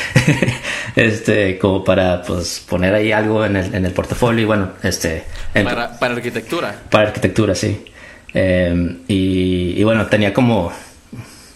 este, 0.96 1.58
como 1.58 1.82
para 1.84 2.22
pues 2.22 2.64
poner 2.68 2.94
ahí 2.94 3.10
algo 3.12 3.44
en 3.44 3.56
el, 3.56 3.74
en 3.74 3.84
el 3.84 3.92
portafolio 3.92 4.42
y 4.42 4.46
bueno, 4.46 4.70
este, 4.82 5.24
en- 5.54 5.64
Para, 5.64 5.98
para 5.98 6.14
arquitectura. 6.14 6.74
para 6.88 7.08
arquitectura, 7.08 7.54
sí. 7.54 7.84
Eh, 8.32 8.96
y, 9.08 9.74
y 9.76 9.82
bueno, 9.84 10.06
tenía 10.06 10.32
como. 10.32 10.72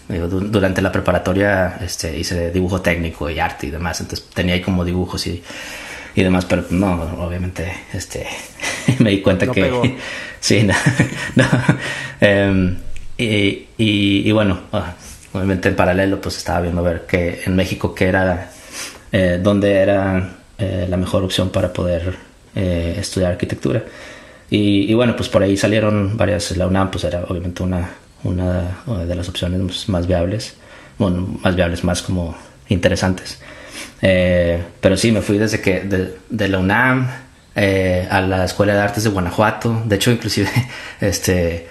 durante 0.09 0.81
la 0.81 0.91
preparatoria 0.91 1.77
este, 1.81 2.17
hice 2.17 2.51
dibujo 2.51 2.81
técnico 2.81 3.29
y 3.29 3.39
arte 3.39 3.67
y 3.67 3.71
demás, 3.71 3.99
entonces 4.01 4.27
tenía 4.33 4.53
ahí 4.55 4.61
como 4.61 4.85
dibujos 4.85 5.25
y, 5.27 5.41
y 6.15 6.23
demás, 6.23 6.45
pero 6.45 6.65
no, 6.69 6.93
obviamente 7.25 7.71
este, 7.93 8.27
me 8.99 9.09
di 9.11 9.21
cuenta 9.21 9.45
No 9.45 9.51
que. 9.53 9.61
pegó. 9.61 9.83
sí, 10.39 10.63
no. 10.63 10.73
no. 11.35 11.45
Eh, 12.21 12.75
y, 13.17 13.67
y, 13.77 14.27
y 14.27 14.31
bueno, 14.31 14.59
ah, 14.71 14.93
obviamente 15.33 15.69
en 15.69 15.75
paralelo, 15.75 16.21
pues 16.21 16.37
estaba 16.37 16.61
viendo 16.61 16.81
a 16.81 16.83
ver 16.83 17.05
que 17.05 17.41
en 17.45 17.55
México, 17.55 17.93
que 17.93 18.05
era. 18.05 18.51
Eh, 19.11 19.39
donde 19.41 19.73
era 19.73 20.35
eh, 20.57 20.85
la 20.89 20.97
mejor 20.97 21.23
opción 21.23 21.49
para 21.49 21.71
poder 21.71 22.13
eh, 22.55 22.97
estudiar 22.99 23.31
arquitectura. 23.31 23.83
Y, 24.49 24.91
y 24.91 24.93
bueno, 24.93 25.15
pues 25.15 25.29
por 25.29 25.43
ahí 25.43 25.55
salieron 25.55 26.17
varias, 26.17 26.55
la 26.57 26.67
UNAM 26.67 26.91
pues 26.91 27.05
era 27.05 27.23
obviamente 27.23 27.63
una, 27.63 27.89
una 28.23 29.05
de 29.05 29.15
las 29.15 29.29
opciones 29.29 29.87
más 29.87 30.07
viables, 30.07 30.55
bueno, 30.97 31.39
más 31.41 31.55
viables, 31.55 31.83
más 31.83 32.01
como 32.01 32.35
interesantes. 32.69 33.39
Eh, 34.01 34.61
pero 34.81 34.97
sí, 34.97 35.11
me 35.11 35.21
fui 35.21 35.37
desde 35.37 35.61
que, 35.61 35.81
de, 35.81 36.17
de 36.29 36.47
la 36.47 36.59
UNAM 36.59 37.07
eh, 37.55 38.07
a 38.09 38.21
la 38.21 38.45
Escuela 38.45 38.73
de 38.73 38.81
Artes 38.81 39.03
de 39.03 39.09
Guanajuato, 39.09 39.83
de 39.85 39.95
hecho 39.95 40.11
inclusive 40.11 40.49
este 41.01 41.67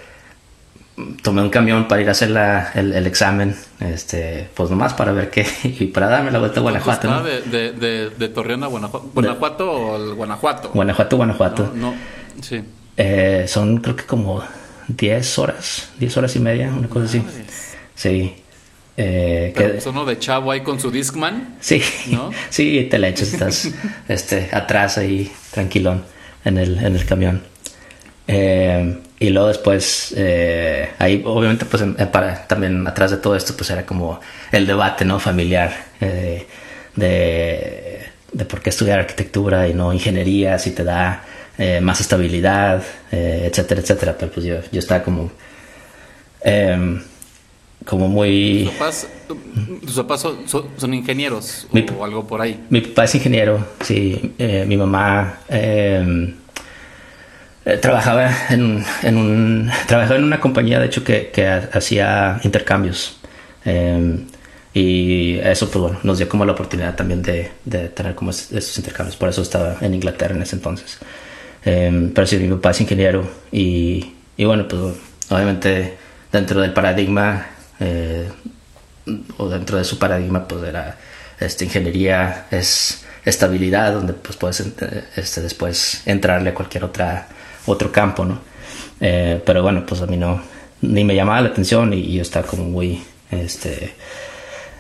tomé 1.23 1.43
un 1.43 1.51
camión 1.51 1.89
para 1.89 2.01
ir 2.03 2.09
a 2.09 2.13
hacer 2.13 2.31
la- 2.31 2.71
el, 2.75 2.93
el 2.93 3.07
examen, 3.07 3.55
este, 3.81 4.49
pues 4.55 4.71
nomás 4.71 4.95
para 4.95 5.13
ver 5.13 5.31
qué, 5.31 5.47
y 5.65 5.87
para 5.87 6.09
darme 6.09 6.31
la 6.31 6.39
vuelta 6.39 6.61
a 6.61 6.63
Guanajuato. 6.63 7.09
¿Cuánto 7.09 7.25
¿no? 7.25 7.29
de, 7.29 7.43
de, 7.43 7.73
de, 7.73 8.11
de 8.11 8.29
Torreón 8.29 8.65
a 8.65 8.67
Guanajuato? 8.67 9.11
¿Guanajuato 9.13 9.71
o 9.71 9.97
el 9.97 10.15
Guanajuato? 10.15 10.71
Guanajuato, 10.73 11.17
Guanajuato. 11.17 11.73
No, 11.75 11.91
no, 11.91 11.95
sí. 12.43 12.63
Eh, 12.97 13.45
son 13.47 13.79
creo 13.79 13.95
que 13.97 14.05
como 14.05 14.43
10 14.89 15.39
horas, 15.39 15.91
10 15.99 16.17
horas 16.17 16.35
y 16.37 16.41
media, 16.41 16.73
una 16.73 16.89
cosa 16.89 17.05
así. 17.07 17.23
Sí. 17.95 18.35
Eh, 18.97 19.53
que- 19.55 19.87
uno 19.91 20.07
de 20.07 20.19
chavo 20.19 20.51
ahí 20.51 20.63
con 20.63 20.81
su 20.81 20.91
Discman. 20.91 21.57
sí, 21.61 21.83
¿no? 22.11 22.31
sí, 22.49 22.87
te 22.91 22.99
la 22.99 23.09
echas, 23.09 23.35
estás 23.35 23.69
este, 24.09 24.49
atrás 24.51 24.97
ahí, 24.97 25.31
tranquilón, 25.51 26.05
en 26.47 26.57
el, 26.57 26.79
en 26.79 26.97
el 26.97 27.05
camión. 27.05 27.43
Eh, 28.27 28.99
y 29.19 29.31
luego 29.31 29.49
después, 29.49 30.13
eh, 30.17 30.91
ahí 30.99 31.23
obviamente 31.25 31.65
pues 31.65 31.83
en- 31.83 31.97
eh, 31.99 32.07
para, 32.07 32.47
también 32.47 32.87
atrás 32.87 33.11
de 33.11 33.17
todo 33.17 33.35
esto 33.37 33.55
pues 33.57 33.71
era 33.71 33.87
como 33.87 34.21
el 34.53 34.67
debate, 34.67 35.05
¿no? 35.05 35.19
Familiar 35.19 35.73
eh, 36.01 36.47
de, 36.95 38.01
de 38.33 38.45
por 38.45 38.61
qué 38.61 38.71
estudiar 38.71 38.99
arquitectura 39.01 39.69
y 39.69 39.75
no 39.75 39.93
ingeniería, 39.93 40.59
si 40.59 40.71
te 40.73 40.85
da 40.85 41.25
eh, 41.59 41.81
más 41.81 42.01
estabilidad, 42.01 42.83
eh, 43.11 43.49
etcétera, 43.51 43.81
etcétera. 43.81 44.17
Pero 44.19 44.33
pues 44.33 44.45
yo, 44.45 44.57
yo 44.71 44.79
estaba 44.79 45.03
como... 45.03 45.31
em, 46.43 47.01
como 47.85 48.09
muy... 48.09 48.65
Tus 48.65 48.73
papás, 48.75 49.07
tus 49.87 49.95
papás 49.97 50.21
son, 50.21 50.49
son- 50.49 50.67
son 50.77 50.93
ingenieros 50.95 51.67
Mi- 51.73 51.87
o 51.97 52.05
algo 52.05 52.27
por 52.27 52.41
ahí. 52.41 52.61
Mi 52.69 52.81
papá 52.81 53.05
es 53.05 53.15
ingeniero, 53.15 53.65
sí. 53.83 54.35
Mi 54.67 54.77
mamá 54.77 55.39
eh, 57.67 57.77
trabajaba 57.79 58.31
en, 58.51 58.85
en 59.03 59.17
un 59.19 59.71
trabajaba 59.89 60.17
en 60.17 60.25
una 60.25 60.41
compañía, 60.41 60.81
de 60.81 60.87
hecho, 60.87 61.05
que, 61.05 61.31
que 61.31 61.47
ha- 61.49 61.69
hacía 61.73 62.41
intercambios. 62.45 63.19
Eh, 63.65 64.21
y 64.75 65.39
eso, 65.39 65.71
pues 65.71 65.81
bueno, 65.83 65.99
nos 66.03 66.19
dio 66.19 66.29
como 66.29 66.45
la 66.45 66.53
oportunidad 66.53 66.95
también 66.97 67.23
de, 67.23 67.51
tener 67.95 68.15
como 68.15 68.31
es- 68.31 68.53
esos 68.53 68.77
intercambios. 68.79 69.17
Por 69.17 69.29
eso 69.29 69.43
estaba 69.43 69.77
en 69.81 69.95
Inglaterra 69.95 70.35
en 70.35 70.43
ese 70.43 70.57
entonces. 70.57 70.99
Eh, 71.65 72.11
pero 72.15 72.27
sí, 72.27 72.37
mi 72.39 72.49
papá 72.57 72.71
es 72.71 72.81
ingeniero 72.81 73.29
y, 73.51 74.13
y 74.37 74.45
bueno, 74.45 74.69
pues 74.69 74.81
obviamente 75.31 75.97
dentro 76.31 76.61
del 76.61 76.73
paradigma 76.73 77.47
eh, 77.81 78.29
o 79.39 79.49
dentro 79.49 79.79
de 79.79 79.85
su 79.85 79.99
paradigma 79.99 80.47
pues 80.47 80.63
era 80.65 80.97
este 81.41 81.65
ingeniería 81.65 82.47
es 82.51 83.05
estabilidad 83.25 83.93
donde 83.95 84.13
pues 84.13 84.37
puedes 84.37 84.61
este 85.17 85.41
después 85.41 86.03
entrarle 86.07 86.51
a 86.51 86.55
cualquier 86.55 86.85
otra 86.85 87.27
otro 87.67 87.91
campo 87.93 88.25
no 88.25 88.39
Eh, 88.99 89.43
pero 89.45 89.63
bueno 89.63 89.85
pues 89.85 90.01
a 90.01 90.07
mí 90.07 90.17
no 90.17 90.41
ni 90.81 91.05
me 91.05 91.15
llamaba 91.15 91.43
la 91.43 91.49
atención 91.49 91.93
y, 91.93 92.15
yo 92.15 92.23
estaba 92.23 92.47
como 92.47 92.65
muy 92.65 93.03
este 93.31 93.93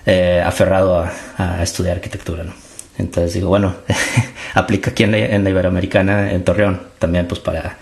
eh, 0.06 0.42
aferrado 0.42 1.06
a, 1.36 1.62
estudiar 1.62 1.96
arquitectura 1.96 2.42
no 2.42 2.54
entonces 2.96 3.34
digo 3.34 3.50
bueno 3.50 3.74
aplica 4.54 4.92
aquí 4.92 5.02
en 5.02 5.12
la, 5.12 5.18
en 5.18 5.44
la 5.44 5.50
iberoamericana 5.50 6.32
en 6.32 6.44
Torreón 6.44 6.80
también 6.98 7.28
pues 7.28 7.40
para 7.40 7.76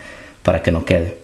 para 0.45 0.63
que 0.63 0.71
no 0.71 0.85
quede. 0.85 1.19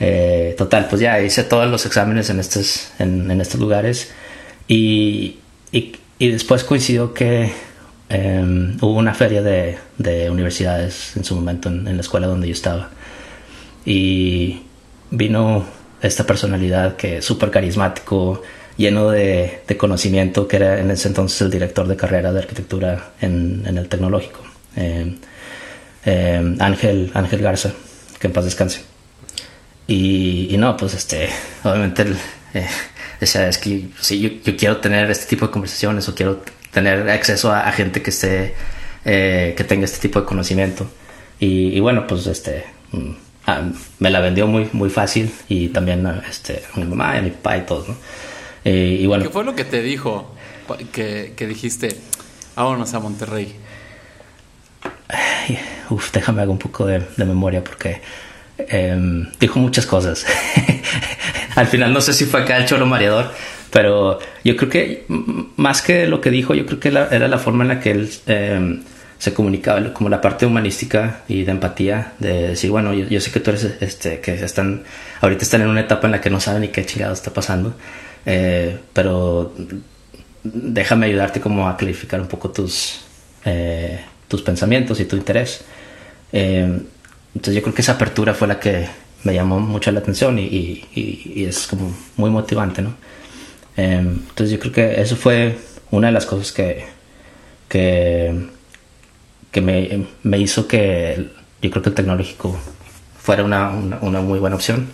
Eh, 0.00 0.54
total, 0.58 0.86
pues 0.90 1.00
ya 1.00 1.20
hice 1.20 1.44
todos 1.44 1.68
los 1.68 1.86
exámenes 1.86 2.28
en 2.28 2.38
estos, 2.38 2.92
en, 2.98 3.40
estos 3.40 3.58
lugares 3.58 4.12
y, 4.68 5.38
y, 5.72 5.96
y 6.18 6.30
después 6.30 6.62
coincidió 6.62 7.14
que 7.14 7.50
em, 8.08 8.76
hubo 8.80 8.94
una 8.94 9.14
feria 9.14 9.42
de, 9.42 9.78
de 9.96 10.30
universidades 10.30 11.16
en 11.16 11.24
su 11.24 11.34
momento 11.34 11.68
en, 11.68 11.88
en 11.88 11.96
la 11.96 12.02
escuela 12.02 12.26
donde 12.26 12.46
yo 12.46 12.52
estaba. 12.52 12.90
Y 13.88 14.60
vino 15.10 15.64
esta 16.02 16.26
personalidad 16.26 16.96
que 16.96 17.16
es 17.18 17.24
súper 17.24 17.50
carismático, 17.50 18.42
lleno 18.76 19.08
de, 19.08 19.62
de 19.66 19.76
conocimiento, 19.78 20.46
que 20.46 20.56
era 20.56 20.78
en 20.78 20.90
ese 20.90 21.08
entonces 21.08 21.40
el 21.40 21.50
director 21.50 21.88
de 21.88 21.96
carrera 21.96 22.30
de 22.30 22.38
arquitectura 22.38 23.12
en, 23.22 23.64
en 23.66 23.78
el 23.78 23.88
tecnológico. 23.88 24.40
Eh, 24.76 25.16
eh, 26.04 26.56
Ángel, 26.58 27.10
Ángel 27.14 27.40
Garza, 27.40 27.72
que 28.20 28.26
en 28.26 28.34
paz 28.34 28.44
descanse. 28.44 28.82
Y, 29.86 30.48
y 30.54 30.58
no, 30.58 30.76
pues 30.76 30.92
este, 30.92 31.30
obviamente, 31.64 32.02
el, 32.02 32.18
eh, 32.52 32.68
es 33.22 33.56
que 33.56 33.88
sí, 34.02 34.42
yo, 34.44 34.54
quiero 34.54 34.76
tener 34.76 35.10
este 35.10 35.24
tipo 35.24 35.46
de 35.46 35.50
conversaciones 35.50 36.06
o 36.10 36.14
quiero 36.14 36.42
tener 36.72 37.08
acceso 37.08 37.50
a, 37.50 37.72
gente 37.72 38.02
que 38.02 38.10
esté, 38.10 38.54
eh, 39.06 39.54
que 39.56 39.64
tenga 39.64 39.86
este 39.86 39.98
tipo 39.98 40.20
de 40.20 40.26
conocimiento. 40.26 40.86
Y, 41.40 41.68
y 41.68 41.80
bueno, 41.80 42.06
pues 42.06 42.26
este, 42.26 42.64
mm, 42.92 43.27
me 43.98 44.10
la 44.10 44.20
vendió 44.20 44.46
muy, 44.46 44.68
muy 44.72 44.90
fácil 44.90 45.30
y 45.48 45.68
también 45.68 46.06
este, 46.28 46.62
a 46.74 46.78
mi 46.78 46.84
mamá 46.86 47.14
y 47.14 47.18
a 47.18 47.22
mi 47.22 47.30
papá 47.30 47.56
y 47.58 47.62
todos, 47.62 47.88
¿no? 47.88 47.96
Eh, 48.64 48.98
y 49.00 49.06
bueno, 49.06 49.24
¿Qué 49.24 49.30
fue 49.30 49.44
lo 49.44 49.54
que 49.54 49.64
te 49.64 49.82
dijo? 49.82 50.34
Que, 50.92 51.32
que 51.36 51.46
dijiste, 51.46 51.96
vámonos 52.56 52.92
a 52.94 53.00
Monterrey. 53.00 53.54
Ay, 55.08 55.58
Uf, 55.90 56.12
déjame 56.12 56.42
hago 56.42 56.52
un 56.52 56.58
poco 56.58 56.84
de, 56.86 57.00
de 57.16 57.24
memoria 57.24 57.64
porque 57.64 58.02
em, 58.58 59.26
dijo 59.40 59.58
muchas 59.58 59.86
cosas. 59.86 60.26
Al 61.56 61.66
final 61.66 61.92
no 61.92 62.00
sé 62.00 62.12
si 62.12 62.26
fue 62.26 62.42
acá 62.42 62.56
el 62.58 62.66
cholo 62.66 62.84
mareador, 62.86 63.32
pero 63.70 64.18
yo 64.44 64.56
creo 64.56 64.68
que 64.68 65.06
más 65.56 65.80
que 65.82 66.06
lo 66.06 66.20
que 66.20 66.30
dijo, 66.30 66.54
yo 66.54 66.66
creo 66.66 66.78
que 66.80 66.90
la- 66.90 67.08
era 67.10 67.26
la 67.28 67.38
forma 67.38 67.64
en 67.64 67.68
la 67.68 67.80
que 67.80 67.90
él 67.92 68.10
em, 68.26 68.82
se 69.18 69.34
comunicaba, 69.34 69.92
como 69.92 70.08
la 70.08 70.20
parte 70.20 70.46
humanística 70.46 71.22
y 71.28 71.44
de 71.44 71.50
empatía, 71.52 72.12
de 72.18 72.48
decir, 72.50 72.70
bueno, 72.70 72.94
yo, 72.94 73.06
yo 73.08 73.20
sé 73.20 73.32
que 73.32 73.40
tú 73.40 73.50
eres, 73.50 73.64
este, 73.80 74.20
que 74.20 74.34
están, 74.44 74.84
ahorita 75.20 75.42
están 75.42 75.62
en 75.62 75.68
una 75.68 75.80
etapa 75.80 76.06
en 76.06 76.12
la 76.12 76.20
que 76.20 76.30
no 76.30 76.40
saben 76.40 76.62
ni 76.62 76.68
qué 76.68 76.86
chingado 76.86 77.12
está 77.14 77.32
pasando, 77.32 77.74
eh, 78.26 78.78
pero 78.92 79.52
déjame 80.44 81.06
ayudarte 81.06 81.40
como 81.40 81.68
a 81.68 81.76
clarificar 81.76 82.20
un 82.20 82.28
poco 82.28 82.50
tus, 82.50 83.00
eh, 83.44 84.00
tus 84.28 84.42
pensamientos 84.42 85.00
y 85.00 85.04
tu 85.04 85.16
interés. 85.16 85.62
Eh, 86.32 86.80
entonces 87.34 87.54
yo 87.54 87.62
creo 87.62 87.74
que 87.74 87.82
esa 87.82 87.92
apertura 87.92 88.34
fue 88.34 88.48
la 88.48 88.58
que 88.60 88.86
me 89.24 89.34
llamó 89.34 89.58
mucho 89.60 89.90
la 89.90 89.98
atención 90.00 90.38
y, 90.38 90.42
y- 90.44 90.84
y- 90.94 91.32
y 91.36 91.44
es 91.44 91.66
como 91.66 91.92
muy 92.16 92.30
motivante, 92.30 92.82
¿no? 92.82 92.94
Eh, 93.76 93.96
entonces 93.98 94.50
yo 94.50 94.58
creo 94.60 94.72
que 94.72 95.00
eso 95.00 95.16
fue 95.16 95.56
una 95.90 96.08
de 96.08 96.12
las 96.12 96.26
cosas 96.26 96.52
que, 96.52 96.84
que, 97.68 98.48
que 99.50 99.60
me, 99.60 100.06
me 100.22 100.38
hizo 100.38 100.66
que 100.68 101.30
yo 101.62 101.70
creo 101.70 101.82
que 101.82 101.88
el 101.90 101.94
tecnológico 101.94 102.58
fuera 103.20 103.44
una, 103.44 103.70
una, 103.70 103.98
una 104.00 104.20
muy 104.20 104.38
buena 104.38 104.56
opción. 104.56 104.88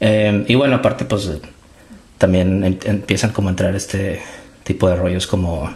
Eh, 0.00 0.44
y 0.48 0.54
bueno, 0.54 0.76
aparte 0.76 1.04
pues 1.04 1.30
también 2.18 2.64
em- 2.64 2.78
empiezan 2.84 3.32
como 3.32 3.48
a 3.48 3.52
entrar 3.52 3.74
este 3.74 4.20
tipo 4.64 4.88
de 4.88 4.96
rollos 4.96 5.26
como 5.26 5.72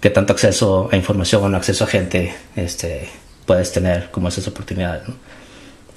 qué 0.00 0.10
tanto 0.10 0.32
acceso 0.32 0.88
a 0.92 0.96
información 0.96 1.52
o 1.52 1.56
acceso 1.56 1.84
a 1.84 1.86
gente 1.86 2.32
este, 2.56 3.08
puedes 3.46 3.72
tener 3.72 4.10
como 4.10 4.28
esas 4.28 4.46
oportunidades. 4.48 5.08
¿no? 5.08 5.14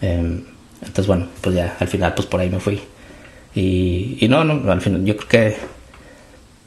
Eh, 0.01 0.43
entonces 0.81 1.07
bueno, 1.07 1.27
pues 1.41 1.55
ya 1.55 1.77
al 1.79 1.87
final 1.87 2.13
pues 2.13 2.27
por 2.27 2.39
ahí 2.41 2.49
me 2.49 2.59
fui. 2.59 2.81
Y, 3.55 4.17
y 4.19 4.27
no, 4.27 4.43
no, 4.43 4.71
al 4.71 4.81
final 4.81 5.05
yo 5.05 5.15
creo 5.15 5.29
que 5.29 5.57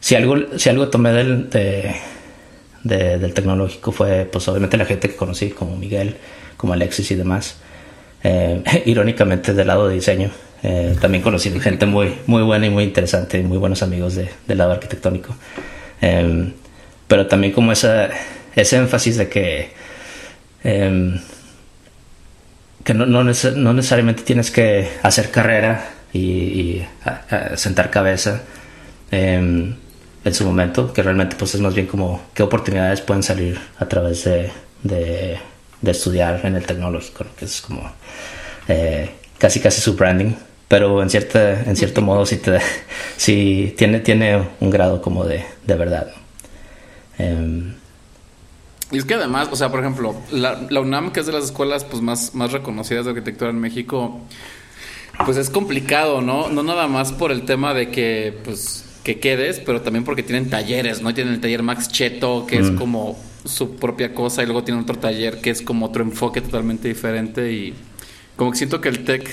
si 0.01 0.15
algo, 0.15 0.37
si 0.57 0.69
algo 0.69 0.89
tomé 0.89 1.13
del, 1.13 1.51
de, 1.51 1.95
de- 2.87 3.19
del 3.19 3.35
tecnológico 3.35 3.93
fue 3.93 4.29
pues 4.31 4.47
obviamente 4.49 4.77
la 4.77 4.85
gente 4.85 5.09
que 5.09 5.17
conocí 5.17 5.51
como 5.51 5.77
Miguel, 5.77 6.17
como 6.57 6.73
Alexis 6.73 7.11
y 7.11 7.15
demás. 7.15 7.57
Eh, 8.23 8.63
irónicamente 8.87 9.53
del 9.55 9.67
lado 9.67 9.89
de 9.89 9.95
diseño. 9.95 10.31
eh, 10.63 10.97
también 11.01 11.23
conocí 11.23 11.51
gente 11.61 11.87
muy, 11.87 12.15
muy 12.27 12.43
buena 12.43 12.67
y 12.67 12.71
muy 12.71 12.85
interesante, 12.85 13.41
muy 13.43 13.59
buenos 13.59 13.83
amigos 13.83 14.15
de- 14.17 14.31
del 14.49 14.59
lado 14.59 14.73
arquitectónico. 14.73 15.35
Eh, 16.01 16.53
pero 17.09 17.27
también 17.27 17.53
como 17.53 17.71
esa, 17.73 18.09
ese 18.57 18.77
énfasis 18.79 19.17
de 19.17 19.29
que, 19.29 19.71
eh, 20.65 21.21
que 22.85 22.95
no, 22.95 23.07
no, 23.07 23.23
neces- 23.23 23.55
no 23.55 23.73
necesariamente 23.75 24.23
tienes 24.23 24.51
que 24.51 24.89
hacer 25.03 25.31
carrera 25.31 25.91
y, 26.13 26.21
y 26.21 26.87
sentar 27.57 27.91
cabeza 27.91 28.43
eh, 29.11 29.73
en 30.27 30.35
su 30.35 30.45
momento, 30.45 30.93
que 30.93 31.03
realmente 31.03 31.37
pues 31.37 31.55
es 31.55 31.61
más 31.61 31.73
bien 31.73 31.87
como 31.87 32.21
qué 32.35 32.43
oportunidades 32.43 33.01
pueden 33.01 33.23
salir 33.23 33.61
a 33.79 33.87
través 33.87 34.25
de, 34.25 34.51
de, 34.83 35.39
estudiar 35.85 36.45
en 36.45 36.57
el 36.57 36.67
tecnológico, 36.67 37.23
¿no? 37.23 37.31
que 37.37 37.45
es 37.45 37.61
como 37.61 37.89
eh, 38.67 39.09
casi 39.39 39.61
casi 39.61 39.81
su 39.81 39.95
branding, 39.95 40.33
pero 40.67 41.01
en 41.01 41.11
cierta 41.11 41.63
en 41.63 41.77
cierto 41.77 42.03
modo 42.03 42.27
sí, 42.27 42.39
te, 42.39 42.59
tiene, 43.77 44.01
tiene 44.01 44.49
un 44.59 44.71
grado 44.71 45.01
como 45.01 45.25
de, 45.25 45.47
de 45.65 45.75
verdad. 45.77 46.13
Em, 47.19 47.75
Y 48.91 48.99
es 48.99 49.05
que 49.05 49.15
además, 49.15 49.49
o 49.53 49.55
sea, 49.55 49.71
por 49.71 49.79
ejemplo, 49.79 50.17
la, 50.33 50.61
la 50.69 50.81
UNAM, 50.81 51.13
que 51.13 51.21
es 51.21 51.27
de 51.27 51.33
las 51.33 51.45
escuelas 51.45 51.85
pues 51.85 52.03
más, 52.03 52.35
más 52.35 52.51
reconocidas 52.51 53.05
de 53.05 53.13
arquitectura 53.13 53.51
en 53.51 53.61
México, 53.61 54.23
pues 55.25 55.37
es 55.37 55.51
complicado, 55.51 56.21
¿no? 56.21 56.49
No 56.49 56.65
nada 56.65 56.89
más 56.89 57.13
por 57.13 57.31
el 57.31 57.43
tema 57.45 57.75
de 57.75 57.93
que, 57.93 58.37
pues, 58.45 58.86
que 59.07 59.21
quedes, 59.21 59.61
pero 59.61 59.83
también 59.83 60.05
porque 60.05 60.25
tienen 60.25 60.51
talleres, 60.51 61.01
¿no? 61.01 61.15
Tienen 61.15 61.35
el 61.35 61.41
taller 61.41 61.63
Max 61.63 61.87
Cheto, 61.89 62.45
que 62.45 62.59
es 62.59 62.73
como 62.73 63.17
su 63.45 63.77
propia 63.77 64.13
cosa, 64.13 64.43
y 64.43 64.47
luego 64.47 64.65
tienen 64.65 64.83
otro 64.83 64.99
taller 64.99 65.41
que 65.41 65.51
es 65.51 65.63
como 65.63 65.87
otro 65.87 66.03
enfoque 66.03 66.41
totalmente 66.41 66.89
diferente 66.89 67.53
y 67.53 67.73
como 68.35 68.51
que 68.51 68.57
siento 68.59 68.81
que 68.81 68.89
el 68.89 69.05
tech, 69.05 69.31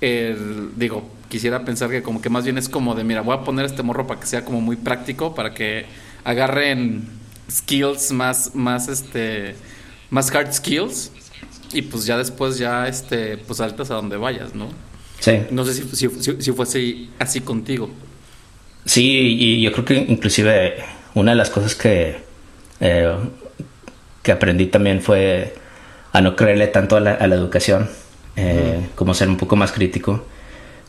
el- 0.00 0.70
digo, 0.76 1.10
quisiera 1.28 1.64
pensar 1.64 1.90
que 1.90 2.04
como 2.04 2.22
que 2.22 2.30
más 2.30 2.44
bien 2.44 2.56
es 2.56 2.68
como 2.68 2.94
de, 2.94 3.02
mira, 3.02 3.22
voy 3.22 3.34
a 3.36 3.40
poner 3.40 3.64
este 3.66 3.82
morro 3.82 4.06
para 4.06 4.20
que 4.20 4.28
sea 4.28 4.44
como 4.44 4.60
muy 4.60 4.76
práctico, 4.76 5.34
para 5.34 5.52
que 5.52 5.86
agarren 6.22 7.08
skills 7.50 8.12
más, 8.12 8.54
más, 8.54 8.86
este, 8.86 9.56
más 10.10 10.32
hard 10.32 10.52
skills 10.52 11.10
y 11.72 11.82
pues 11.82 12.06
ya 12.06 12.16
después 12.16 12.58
ya, 12.58 12.86
este, 12.86 13.38
pues 13.38 13.56
saltas 13.58 13.90
a 13.90 13.94
donde 13.94 14.16
vayas, 14.18 14.54
¿no? 14.54 14.68
sí. 15.18 15.32
No 15.50 15.64
sé 15.64 15.74
si, 15.74 15.82
si, 15.96 16.08
si, 16.20 16.36
si 16.40 16.52
fuese 16.52 17.08
así 17.18 17.40
contigo. 17.40 17.90
Sí, 18.86 19.36
y 19.38 19.60
yo 19.62 19.72
creo 19.72 19.84
que 19.84 19.94
inclusive 19.96 20.76
una 21.14 21.32
de 21.32 21.36
las 21.36 21.50
cosas 21.50 21.74
que, 21.74 22.18
eh, 22.80 23.14
que 24.22 24.32
aprendí 24.32 24.66
también 24.66 25.02
fue 25.02 25.54
a 26.12 26.20
no 26.20 26.36
creerle 26.36 26.68
tanto 26.68 26.96
a 26.96 27.00
la, 27.00 27.12
a 27.14 27.26
la 27.26 27.34
educación, 27.34 27.88
eh, 28.36 28.78
como 28.94 29.12
ser 29.14 29.28
un 29.28 29.36
poco 29.36 29.56
más 29.56 29.72
crítico, 29.72 30.24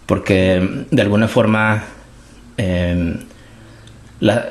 porque 0.05 0.85
de 0.91 1.01
alguna 1.01 1.27
forma 1.27 1.83
eh, 2.57 3.17
la, 4.19 4.45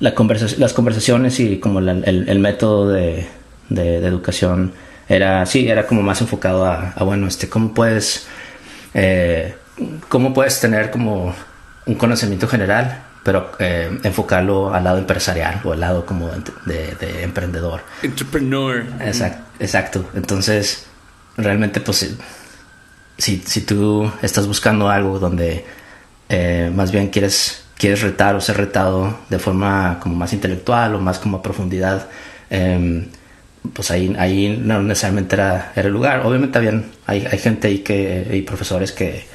la 0.00 0.14
conversa- 0.14 0.56
las 0.58 0.72
conversaciones 0.72 1.40
y 1.40 1.58
como 1.58 1.80
la- 1.80 1.92
el, 1.92 2.28
el 2.28 2.38
método 2.38 2.88
de, 2.90 3.26
de- 3.68 4.00
de 4.00 4.06
educación 4.06 4.72
era, 5.08 5.44
sí, 5.46 5.68
era 5.68 5.86
como 5.86 6.02
más 6.02 6.20
enfocado 6.20 6.64
a, 6.66 6.90
a, 6.94 7.04
bueno, 7.04 7.26
este, 7.26 7.48
cómo 7.48 7.74
puedes, 7.74 8.26
eh, 8.94 9.54
cómo 10.08 10.32
puedes 10.32 10.60
tener 10.60 10.90
como 10.90 11.34
un 11.90 11.96
conocimiento 11.96 12.46
general, 12.46 13.02
pero 13.24 13.50
eh, 13.58 13.98
enfocarlo 14.04 14.72
al 14.72 14.84
lado 14.84 14.98
empresarial 14.98 15.60
o 15.64 15.72
al 15.72 15.80
lado 15.80 16.06
como 16.06 16.28
de, 16.64 16.94
de 17.00 17.22
emprendedor. 17.22 17.82
Entrepreneur. 18.02 18.84
Exacto, 19.00 19.42
exacto. 19.58 20.10
Entonces, 20.14 20.86
realmente, 21.36 21.80
pues, 21.80 22.16
si- 23.18 23.42
si, 23.44 23.60
tú 23.62 24.10
estás 24.22 24.46
buscando 24.46 24.88
algo 24.88 25.18
donde 25.18 25.64
eh, 26.28 26.70
más 26.74 26.90
bien 26.92 27.08
quieres, 27.08 27.64
quieres 27.76 28.02
retar 28.02 28.34
o 28.36 28.40
ser 28.40 28.56
retado 28.56 29.18
de 29.28 29.38
forma 29.38 29.98
como 30.00 30.14
más 30.14 30.32
intelectual 30.32 30.94
o 30.94 31.00
más 31.00 31.18
como 31.18 31.38
a 31.38 31.42
profundidad, 31.42 32.06
em, 32.50 33.08
pues 33.74 33.90
ahí, 33.90 34.14
ahí 34.18 34.56
no 34.64 34.80
necesariamente 34.82 35.34
era, 35.34 35.72
era 35.76 35.88
el 35.88 35.92
lugar. 35.92 36.20
Obviamente 36.24 36.56
habían, 36.56 36.86
hay, 37.06 37.26
hay 37.30 37.38
gente 37.38 37.66
ahí 37.68 37.78
que, 37.80 38.28
y 38.32 38.42
profesores 38.42 38.92
que, 38.92 39.26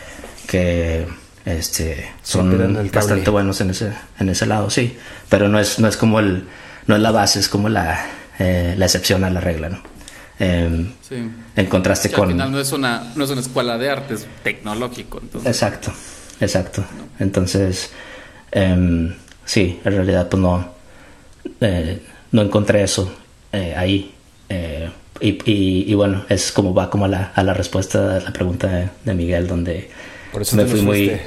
que 0.47 1.05
este, 1.45 2.09
son 2.23 2.89
bastante 2.91 3.29
buenos 3.29 3.61
en 3.61 3.69
ese, 3.71 3.91
en 4.19 4.29
ese 4.29 4.45
lado, 4.45 4.69
sí. 4.69 4.97
Pero 5.29 5.47
no 5.47 5.59
es, 5.59 5.79
no 5.79 5.87
es 5.87 5.97
como 5.97 6.19
el, 6.19 6.45
no 6.87 6.95
es 6.95 7.01
la 7.01 7.11
base, 7.11 7.39
es 7.39 7.47
como 7.49 7.69
la, 7.69 8.05
eh, 8.39 8.75
la 8.77 8.85
excepción 8.85 9.23
a 9.23 9.29
la 9.29 9.39
regla, 9.41 9.69
¿no? 9.69 9.81
Em, 10.39 10.91
Sí. 11.01 11.15
en 11.55 11.65
contraste 11.67 12.09
Sí, 12.09 12.15
con... 12.15 12.25
Al 12.25 12.31
final 12.33 12.51
no 12.51 12.59
es 12.59 12.71
una, 12.73 13.13
no 13.15 13.23
es 13.23 13.29
una 13.29 13.41
escuela 13.41 13.77
de 13.77 13.89
arte, 13.89 14.15
es 14.15 14.27
tecnológico. 14.43 15.19
Entonces. 15.21 15.49
Exacto, 15.49 15.93
exacto. 16.41 16.83
Entonces, 17.19 17.91
em, 18.51 19.13
sí, 19.45 19.79
en 19.85 19.93
realidad 19.93 20.27
pues 20.29 20.41
no, 20.41 20.73
eh, 21.61 22.01
no 22.31 22.41
encontré 22.41 22.83
eso 22.83 23.13
eh, 23.51 23.73
ahí. 23.77 24.13
Eh, 24.49 24.89
y, 25.21 25.29
y- 25.49 25.85
y 25.89 25.93
bueno, 25.93 26.25
es 26.27 26.51
como 26.51 26.73
va 26.73 26.89
como 26.89 27.05
a 27.05 27.07
la, 27.07 27.31
a 27.33 27.41
la 27.43 27.53
respuesta 27.53 28.17
a 28.17 28.19
la 28.19 28.33
pregunta 28.33 28.67
de, 28.67 28.89
de 29.05 29.13
Miguel, 29.13 29.47
donde 29.47 29.89
Por 30.35 30.41
eso 30.41 30.57
me 30.57 30.65
fui 30.65 30.81
muy... 30.81 31.17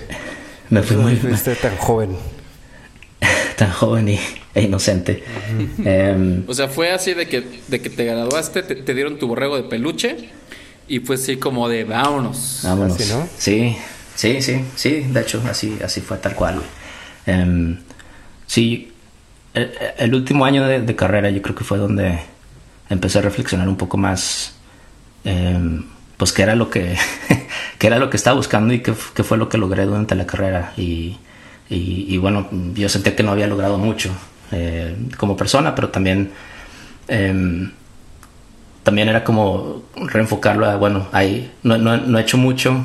Me 0.68 0.82
fui 0.82 0.98
muy 0.98 1.16
Fuiste 1.16 1.54
tan 1.62 1.74
joven. 1.78 2.14
tan 3.56 3.72
joven 3.72 4.10
y 4.10 4.20
e 4.54 4.64
inocente. 4.64 5.24
Em, 5.82 6.44
O 6.46 6.52
sea, 6.52 6.68
fue 6.68 6.90
así 6.92 7.14
de 7.14 7.26
que, 7.26 7.42
de 7.68 7.80
que 7.80 7.88
te 7.88 8.04
graduaste, 8.04 8.62
te, 8.62 8.74
te 8.74 8.92
dieron 8.92 9.18
tu 9.18 9.26
borrego 9.26 9.56
de 9.56 9.62
peluche 9.62 10.28
y 10.88 11.00
fue 11.00 11.14
así 11.14 11.38
como 11.38 11.70
de 11.70 11.84
vámonos. 11.84 12.60
Vámonos. 12.64 13.00
Así, 13.00 13.10
¿no? 13.10 13.26
Sí, 13.38 13.78
sí, 14.14 14.42
sí, 14.42 14.62
sí, 14.76 15.06
de 15.08 15.20
hecho, 15.22 15.42
así, 15.48 15.78
así 15.82 16.02
fue 16.02 16.18
tal 16.18 16.34
cual. 16.34 16.60
Em, 17.24 17.78
sí, 18.46 18.92
el, 19.54 19.72
el 19.96 20.14
último 20.14 20.44
año 20.44 20.66
de, 20.66 20.82
de 20.82 20.94
carrera 20.94 21.30
yo 21.30 21.40
creo 21.40 21.54
que 21.54 21.64
fue 21.64 21.78
donde 21.78 22.18
empecé 22.90 23.20
a 23.20 23.22
reflexionar 23.22 23.70
un 23.70 23.76
poco 23.76 23.96
más, 23.96 24.52
em, 25.24 25.86
pues 26.18 26.30
qué 26.34 26.42
era 26.42 26.54
lo 26.54 26.68
que, 26.68 26.94
qué 27.78 27.86
era 27.88 27.98
lo 27.98 28.10
que 28.10 28.16
estaba 28.16 28.36
buscando 28.36 28.72
y 28.74 28.80
qué, 28.80 28.92
f- 28.92 29.10
qué 29.14 29.22
fue 29.24 29.38
lo 29.38 29.48
que 29.48 29.58
logré 29.58 29.84
durante 29.84 30.14
la 30.14 30.26
carrera. 30.26 30.72
Y, 30.76 31.16
y, 31.70 32.06
y 32.08 32.18
bueno, 32.18 32.48
yo 32.74 32.88
sentía 32.88 33.14
que 33.16 33.22
no 33.22 33.32
había 33.32 33.46
logrado 33.46 33.78
mucho 33.78 34.10
eh, 34.52 34.96
como 35.16 35.36
persona, 35.36 35.74
pero 35.74 35.88
también... 35.90 36.30
em, 37.08 37.70
también 38.82 39.08
era 39.08 39.22
como 39.22 39.82
reenfocarlo 39.96 40.64
a, 40.64 40.76
bueno, 40.76 41.08
hay, 41.12 41.52
no, 41.62 41.76
no, 41.76 41.96
no 41.98 42.18
he 42.18 42.22
hecho 42.22 42.38
mucho, 42.38 42.82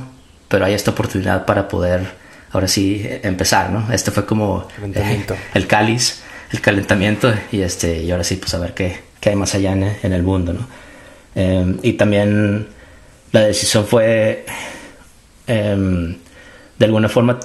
pero 0.49 0.65
hay 0.65 0.73
esta 0.73 0.91
oportunidad 0.91 1.45
para 1.45 1.67
poder 1.69 2.01
ahora 2.51 2.67
sí 2.67 3.01
eh, 3.05 3.21
empezar, 3.23 3.69
¿no? 3.69 3.91
Este 3.93 4.11
fue 4.11 4.25
como 4.25 4.67
eh, 4.99 5.25
el 5.53 5.65
cáliz, 5.67 6.21
el 6.51 6.59
calentamiento 6.59 7.33
y 7.53 7.61
este 7.61 8.03
y 8.03 8.11
ahora 8.11 8.25
sí 8.25 8.35
pues 8.35 8.53
a 8.53 8.59
ver 8.59 8.73
qué, 8.73 8.99
qué 9.21 9.29
hay 9.29 9.35
más 9.37 9.55
allá 9.55 9.71
en, 9.71 9.95
en 10.03 10.11
el 10.13 10.23
mundo, 10.23 10.51
¿no? 10.53 10.67
Eh, 11.35 11.77
y 11.83 11.93
también 11.93 12.67
la 13.33 13.41
decisión 13.41 13.85
fue 13.85 14.45
em, 15.47 16.15
de 16.79 16.85
alguna 16.85 17.09
forma 17.09 17.39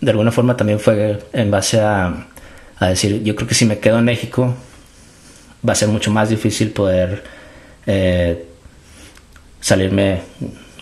de 0.00 0.10
alguna 0.10 0.32
forma 0.32 0.56
también 0.56 0.78
fue 0.80 1.18
en 1.32 1.50
base 1.50 1.80
a, 1.80 2.26
a 2.78 2.86
decir 2.88 3.22
yo 3.22 3.34
creo 3.36 3.48
que 3.48 3.54
si 3.54 3.64
me 3.64 3.78
quedo 3.78 3.98
en 3.98 4.04
México 4.04 4.54
va 5.66 5.72
a 5.72 5.76
ser 5.76 5.88
mucho 5.88 6.10
más 6.10 6.28
difícil 6.28 6.70
poder 6.70 7.22
eh, 7.86 8.46
salirme, 9.60 10.20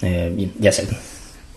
eh, 0.03 0.51
ya 0.59 0.73
sé, 0.73 0.89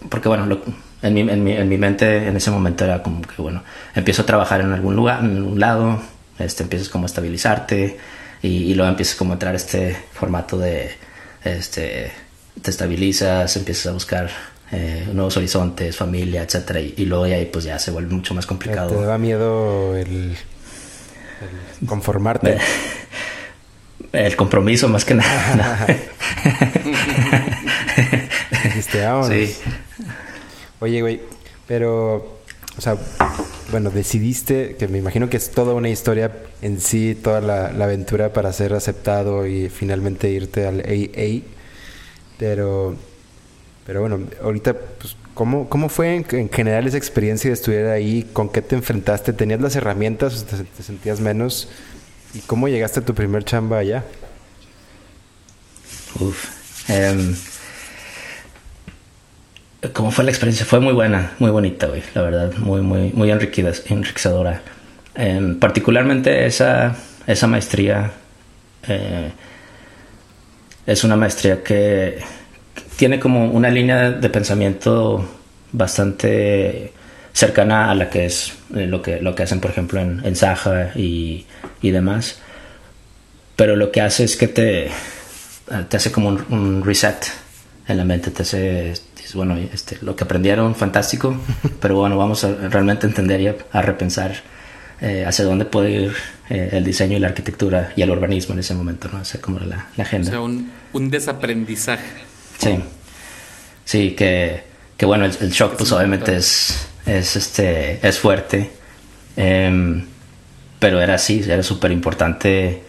porque 0.10 0.28
bueno, 0.30 0.46
lo- 0.46 0.62
en, 1.02 1.14
mi, 1.14 1.22
en, 1.22 1.44
mi, 1.44 1.52
en 1.54 1.70
mi 1.70 1.78
mente 1.78 2.28
en 2.28 2.36
ese 2.38 2.52
momento 2.52 2.86
era 2.86 3.04
como 3.04 3.22
que 3.22 3.42
bueno, 3.42 3.64
empiezo 3.96 4.22
a 4.24 4.26
trabajar 4.26 4.62
en 4.62 4.72
algún 4.72 4.96
lugar, 4.96 5.20
en 5.24 5.42
un 5.44 5.60
lado, 5.60 6.02
este, 6.40 6.64
empiezas 6.64 6.90
como 6.90 7.06
a 7.06 7.08
estabilizarte 7.08 7.98
y, 8.42 8.74
luego 8.76 8.90
empiezas 8.90 9.16
como 9.16 9.32
a 9.32 9.36
entrar 9.36 9.56
este 9.56 9.98
formato 10.14 10.58
de, 10.58 10.92
este, 11.44 12.12
te 12.62 12.72
estabilizas, 12.72 13.56
empiezas 13.58 13.88
a 13.88 13.92
buscar 13.92 14.30
eh, 14.72 15.08
nuevos 15.14 15.38
horizontes, 15.38 15.96
familia, 15.96 16.44
etcétera, 16.44 16.82
y, 16.82 16.94
y 16.98 17.06
luego 17.06 17.26
de 17.26 17.36
ahí 17.36 17.46
pues 17.46 17.66
ya 17.66 17.80
se 17.80 17.92
vuelve 17.92 18.14
mucho 18.14 18.34
más 18.34 18.46
complicado. 18.46 18.90
¿Te 18.90 19.02
daba 19.02 19.18
miedo 19.18 19.96
el, 19.96 20.36
el 21.82 21.88
conformarte? 21.88 22.58
El 24.14 24.36
compromiso 24.36 24.88
más 24.88 25.04
que 25.06 25.16
nada. 25.16 25.86
Dijiste. 28.64 29.04
Sí. 29.28 29.58
Oye, 30.80 31.02
güey, 31.02 31.22
pero, 31.68 32.40
o 32.78 32.82
sea, 32.82 32.96
bueno, 33.72 33.90
decidiste, 33.90 34.76
que 34.78 34.88
me 34.88 35.00
imagino 35.00 35.30
que 35.30 35.38
es 35.38 35.52
toda 35.52 35.74
una 35.74 35.90
historia 35.90 36.32
en 36.62 36.80
sí, 36.80 37.16
toda 37.16 37.42
la, 37.42 37.72
la 37.74 37.86
aventura 37.86 38.32
para 38.32 38.54
ser 38.54 38.74
aceptado 38.74 39.46
y 39.46 39.70
finalmente 39.70 40.30
irte 40.30 40.66
al 40.66 40.80
AA, 40.82 41.42
pero, 42.38 42.96
pero 43.86 44.02
bueno, 44.02 44.20
ahorita, 44.44 44.74
pues, 44.74 45.16
¿cómo, 45.34 45.70
cómo 45.70 45.90
fue 45.90 46.16
en, 46.16 46.26
en 46.32 46.50
general 46.50 46.88
esa 46.88 46.98
experiencia 46.98 47.50
de 47.50 47.54
estudiar 47.54 47.88
ahí? 47.88 48.28
¿Con 48.34 48.50
qué 48.50 48.62
te 48.62 48.76
enfrentaste? 48.76 49.34
¿Tenías 49.34 49.62
las 49.62 49.76
herramientas 49.76 50.42
o 50.42 50.46
te, 50.46 50.84
sentías 50.84 51.20
menos? 51.20 51.70
¿Y 52.34 52.40
cómo 52.40 52.68
llegaste 52.68 53.00
a 53.00 53.06
tu 53.06 53.14
primer 53.14 53.44
chamba 53.44 53.80
allá? 53.80 54.04
Uf. 56.20 56.90
Em, 56.90 57.36
¿Cómo 59.94 60.12
fue 60.12 60.24
la 60.24 60.32
experiencia? 60.32 60.66
Fue 60.66 60.80
muy 60.80 60.94
buena, 60.94 61.34
muy 61.40 61.52
bonita, 61.52 61.88
güey, 61.88 62.02
la 62.14 62.22
verdad, 62.22 62.54
muy, 62.58 62.82
muy, 62.82 63.12
muy 63.14 63.30
enriquecedora. 63.32 64.62
Em, 65.16 65.60
particularmente 65.60 66.46
esa, 66.46 66.96
esa 67.26 67.48
maestría 67.48 68.12
eh, 68.88 69.32
es 70.88 71.04
una 71.04 71.16
maestría 71.16 71.64
que 71.64 72.20
tiene 72.96 73.20
como 73.20 73.52
una 73.52 73.70
línea 73.70 74.10
de 74.10 74.30
pensamiento 74.30 75.24
bastante 75.72 76.94
cercana 77.34 77.92
a 77.92 77.96
la 77.96 78.10
que 78.10 78.26
es 78.26 78.54
eh, 78.76 78.88
lo 78.88 79.02
que 79.04 79.22
lo 79.22 79.36
que 79.36 79.44
hacen 79.44 79.60
por 79.60 79.70
ejemplo 79.70 80.02
en, 80.02 80.26
en 80.26 80.36
Saja 80.36 80.92
y, 80.96 81.46
y 81.82 81.92
demás. 81.92 82.40
Pero 83.56 83.76
lo 83.76 83.92
que 83.92 84.02
hace 84.02 84.24
es 84.24 84.38
que 84.38 84.48
te 84.48 84.90
te 85.90 85.98
hace 85.98 86.12
como 86.12 86.30
un, 86.30 86.84
reset 86.84 87.28
en 87.88 87.98
la 87.98 88.06
mente 88.06 88.32
te 88.32 88.44
hace 88.44 88.94
bueno 89.34 89.58
este 89.58 89.98
lo 90.02 90.16
que 90.16 90.24
aprendieron 90.24 90.74
fantástico 90.74 91.38
pero 91.82 91.96
bueno 91.96 92.18
vamos 92.18 92.46
a 92.46 92.70
realmente 92.70 93.06
entender 93.06 93.42
y 93.42 93.48
a 93.48 93.82
repensar 93.82 94.36
eh, 95.02 95.26
hacia 95.28 95.46
dónde 95.46 95.66
puede 95.66 95.92
ir 95.92 96.16
eh, 96.50 96.70
el 96.74 96.84
diseño 96.84 97.18
y 97.18 97.20
la 97.20 97.28
arquitectura 97.28 97.94
y 97.96 98.02
el 98.02 98.10
urbanismo 98.10 98.54
en 98.54 98.60
ese 98.60 98.74
momento 98.74 99.10
no 99.12 99.22
esa 99.22 99.40
como 99.40 99.60
la, 99.60 99.88
la 99.96 100.04
O 100.04 100.08
agenda 100.08 100.32
sea, 100.32 100.42
un, 100.42 100.72
un 100.94 101.10
desaprendizaje. 101.10 102.24
Sí. 102.58 102.80
Sí, 103.86 104.12
que, 104.12 104.64
que 104.98 105.06
bueno, 105.06 105.26
el, 105.26 105.38
el 105.40 105.52
shock 105.52 105.78
pues 105.78 105.92
obviamente 105.92 106.36
es, 106.36 106.88
es, 107.06 107.36
este, 107.36 108.06
es 108.06 108.20
fuerte. 108.20 108.72
Em, 109.36 110.06
pero 110.80 111.00
era 111.00 111.16
así, 111.16 111.44
era 111.48 111.62
súper 111.64 111.92
importante 111.92 112.84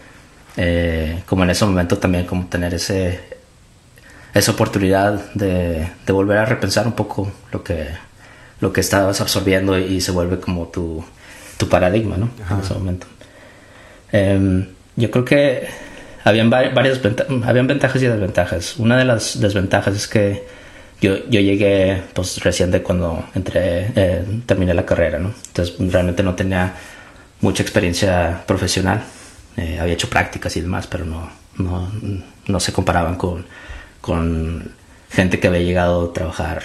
eh, 0.57 1.21
como 1.25 1.43
en 1.43 1.51
ese 1.51 1.65
momento 1.65 1.97
también 1.97 2.25
como 2.25 2.47
tener 2.47 2.73
ese 2.73 3.19
esa 4.33 4.51
oportunidad 4.51 5.31
de, 5.33 5.89
de 6.05 6.13
volver 6.13 6.37
a 6.37 6.45
repensar 6.45 6.85
un 6.85 6.93
poco 6.93 7.31
lo 7.51 7.63
que 7.63 7.87
lo 8.59 8.73
que 8.73 8.81
estabas 8.81 9.21
absorbiendo 9.21 9.77
y 9.79 10.01
se 10.01 10.11
vuelve 10.11 10.39
como 10.39 10.67
tu, 10.67 11.03
tu 11.59 11.67
paradigma, 11.69 12.17
¿no? 12.17 12.29
En 12.49 12.59
ese 12.63 12.73
momento. 12.73 13.05
Em, 14.11 14.65
yo 14.95 15.11
creo 15.11 15.25
que 15.25 15.67
habían 16.23 16.51
va- 16.51 16.69
varias 16.69 16.99
habían 17.43 17.67
ventajas 17.67 18.01
y 18.01 18.07
desventajas. 18.07 18.77
Una 18.77 18.97
de 18.97 19.05
las 19.05 19.39
desventajas 19.39 19.95
es 19.95 20.07
que 20.07 20.43
yo, 21.01 21.17
yo 21.29 21.39
llegué 21.39 22.01
pues 22.13 22.41
recién 22.43 22.71
de 22.71 22.81
cuando 22.81 23.23
entré, 23.35 23.91
eh, 23.95 24.23
terminé 24.45 24.73
la 24.73 24.85
carrera, 24.85 25.19
¿no? 25.19 25.33
Entonces 25.47 25.75
realmente 25.91 26.23
no 26.23 26.33
tenía 26.35 26.73
mucha 27.41 27.61
experiencia 27.63 28.43
profesional. 28.47 29.03
Eh, 29.57 29.77
había 29.79 29.93
hecho 29.93 30.09
prácticas 30.09 30.55
y 30.57 30.61
demás, 30.61 30.87
pero 30.87 31.05
no, 31.05 31.29
no, 31.57 31.91
no 32.47 32.59
se 32.59 32.71
comparaban 32.73 33.15
con, 33.15 33.45
con 34.01 34.71
gente 35.11 35.39
que 35.39 35.47
había 35.47 35.61
llegado 35.61 36.09
a 36.09 36.13
trabajar 36.13 36.63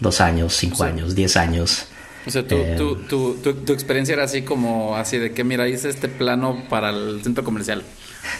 dos 0.00 0.20
años, 0.20 0.54
cinco 0.54 0.84
años, 0.84 1.14
diez 1.14 1.36
años. 1.36 1.86
O 2.26 2.30
sea, 2.30 2.46
tu, 2.46 2.56
Eh, 2.56 2.74
tu, 2.76 2.96
tu, 2.96 3.34
tu, 3.34 3.54
tu 3.54 3.72
experiencia 3.72 4.14
era 4.14 4.24
así 4.24 4.42
como 4.42 4.96
así 4.96 5.18
de 5.18 5.32
que, 5.32 5.44
mira, 5.44 5.68
hice 5.68 5.88
este 5.88 6.08
plano 6.08 6.64
para 6.68 6.90
el 6.90 7.20
centro 7.22 7.44
comercial. 7.44 7.82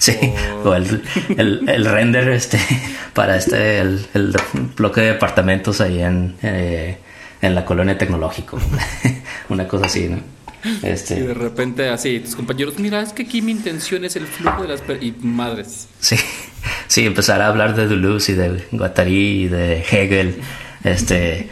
Sí, 0.01 0.16
O- 0.64 0.70
o 0.70 0.75
el, 0.75 1.03
el, 1.37 1.68
el 1.68 1.85
render 1.85 2.29
este 2.31 2.59
para 3.14 3.37
este 3.37 3.79
el, 3.79 4.05
el 4.14 4.35
bloque 4.77 5.01
de 5.03 5.07
departamentos 5.12 5.81
ahí 5.81 6.03
en, 6.03 6.35
eh, 6.42 6.99
en 7.40 7.55
la 7.55 7.64
colonia 7.64 7.96
tecnológico. 7.96 8.59
Una 9.49 9.68
cosa 9.68 9.87
así, 9.87 10.09
¿no? 10.09 10.18
Y 10.64 10.81
de 10.81 10.92
Este, 10.92 11.33
repente 11.35 11.88
así, 11.88 12.18
tus 12.18 12.35
compañeros, 12.35 12.79
mira, 12.81 13.01
es 13.01 13.12
que 13.12 13.22
aquí 13.22 13.40
mi 13.40 13.53
intención 13.53 14.05
es 14.05 14.16
el 14.16 14.27
flujo 14.27 14.62
de 14.62 14.68
las... 14.68 14.81
per-". 14.81 15.01
Y 15.01 15.12
madres. 15.22 15.87
sí, 16.01 16.16
sí, 16.88 17.07
empezar 17.07 17.40
a 17.40 17.46
hablar 17.46 17.77
de 17.77 17.87
Deleuze 17.87 18.33
y 18.33 18.35
de 18.35 18.64
Guattari 18.72 19.42
y 19.44 19.49
de 19.49 19.81
Hegel. 19.88 20.40
Este, 20.87 21.40
eh, 21.40 21.49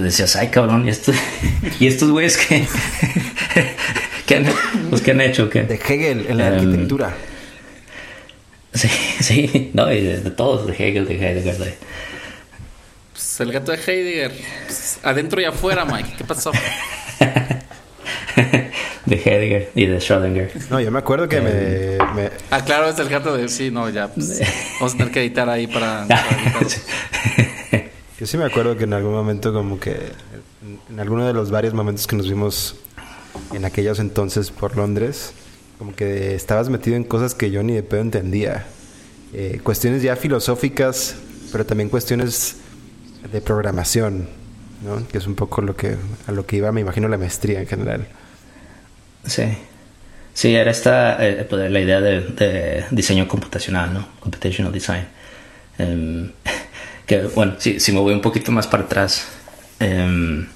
decías, 0.00 0.34
ay 0.36 0.48
cabrón, 0.48 0.86
y, 0.86 0.90
esto, 0.90 1.12
y 1.80 1.86
estos 1.86 2.10
güeyes 2.10 2.36
que, 2.36 2.66
que 4.26 4.36
han, 4.36 4.46
pues, 4.90 5.02
¿qué 5.02 5.12
han 5.12 5.20
hecho? 5.20 5.48
¿Qué? 5.48 5.62
De 5.62 5.76
Hegel 5.76 6.26
en 6.28 6.36
la 6.38 6.48
Em, 6.48 6.54
arquitectura. 6.54 7.14
Sí, 8.74 8.88
sí, 9.20 9.70
no, 9.72 9.90
y 9.92 10.00
de, 10.02 10.20
de 10.20 10.30
todos, 10.32 10.66
de 10.66 10.72
Hegel, 10.74 11.06
de 11.06 11.14
Heidegger, 11.14 11.56
de, 11.58 11.74
Pues 13.12 13.40
el 13.40 13.52
gato 13.52 13.70
de 13.72 13.78
Heidegger. 13.78 14.32
pues, 14.66 14.98
adentro 15.02 15.40
y 15.40 15.44
afuera, 15.44 15.84
Mike. 15.84 16.14
¿Qué 16.18 16.24
pasó? 16.24 16.50
de 19.06 19.14
Heidegger 19.16 19.70
y 19.76 19.86
de 19.86 19.98
Schrödinger. 19.98 20.50
No, 20.70 20.80
yo 20.80 20.90
me 20.90 20.98
acuerdo 20.98 21.28
que 21.28 21.36
Em. 21.36 21.44
me, 21.44 22.22
me- 22.22 22.30
Ah, 22.50 22.64
claro, 22.64 22.88
es 22.90 22.98
el 22.98 23.08
gato 23.08 23.36
de... 23.36 23.48
Sí, 23.48 23.70
no, 23.70 23.88
ya. 23.90 24.08
pues, 24.08 24.40
vamos 24.80 24.94
a 24.94 24.96
tener 24.98 25.12
que 25.12 25.20
editar 25.20 25.48
ahí 25.48 25.66
para... 25.68 26.04
para. 26.08 26.26
Yo 28.18 28.26
sí 28.26 28.38
me 28.38 28.44
acuerdo 28.44 28.76
que 28.76 28.84
en 28.84 28.94
algún 28.94 29.12
momento 29.12 29.52
como 29.52 29.78
que... 29.78 30.12
En, 30.90 30.98
alguno 30.98 31.26
de 31.26 31.34
los 31.34 31.50
varios 31.50 31.74
momentos 31.74 32.06
que 32.06 32.16
nos 32.16 32.28
vimos 32.28 32.76
en 33.52 33.64
aquellos 33.64 33.98
entonces 33.98 34.50
por 34.50 34.76
Londres, 34.76 35.32
como 35.78 35.94
que 35.94 36.34
estabas 36.34 36.70
metido 36.70 36.96
en 36.96 37.04
cosas 37.04 37.34
que 37.34 37.50
yo 37.50 37.62
ni 37.62 37.74
de 37.74 37.82
pedo 37.82 38.00
entendía. 38.00 38.66
Eh, 39.34 39.60
cuestiones 39.62 40.02
ya 40.02 40.16
filosóficas, 40.16 41.16
pero 41.52 41.66
también 41.66 41.90
cuestiones 41.90 42.56
de 43.30 43.40
programación, 43.42 44.28
¿no? 44.82 45.06
Que 45.08 45.18
es 45.18 45.26
un 45.26 45.34
poco 45.34 45.60
lo 45.60 45.76
que, 45.76 45.96
a 46.26 46.32
lo 46.32 46.46
que 46.46 46.56
iba, 46.56 46.72
me 46.72 46.80
imagino, 46.80 47.08
la 47.08 47.18
maestría 47.18 47.60
en 47.60 47.66
general. 47.66 48.08
Sí. 49.26 49.44
Sí, 50.32 50.54
era 50.54 50.70
esta 50.70 51.24
eh, 51.26 51.46
pues, 51.48 51.70
la 51.70 51.80
idea 51.80 52.00
de, 52.00 52.20
de 52.20 52.84
diseño 52.90 53.28
computacional, 53.28 53.92
¿no? 53.92 54.08
Computational 54.20 54.72
design. 54.72 55.04
Em, 55.78 56.30
que 57.06 57.22
bueno, 57.34 57.54
si, 57.58 57.80
si 57.80 57.92
me 57.92 58.00
voy 58.00 58.14
un 58.14 58.20
poquito 58.20 58.52
más 58.52 58.66
para 58.66 58.82
atrás, 58.82 59.28
em, 59.78 60.46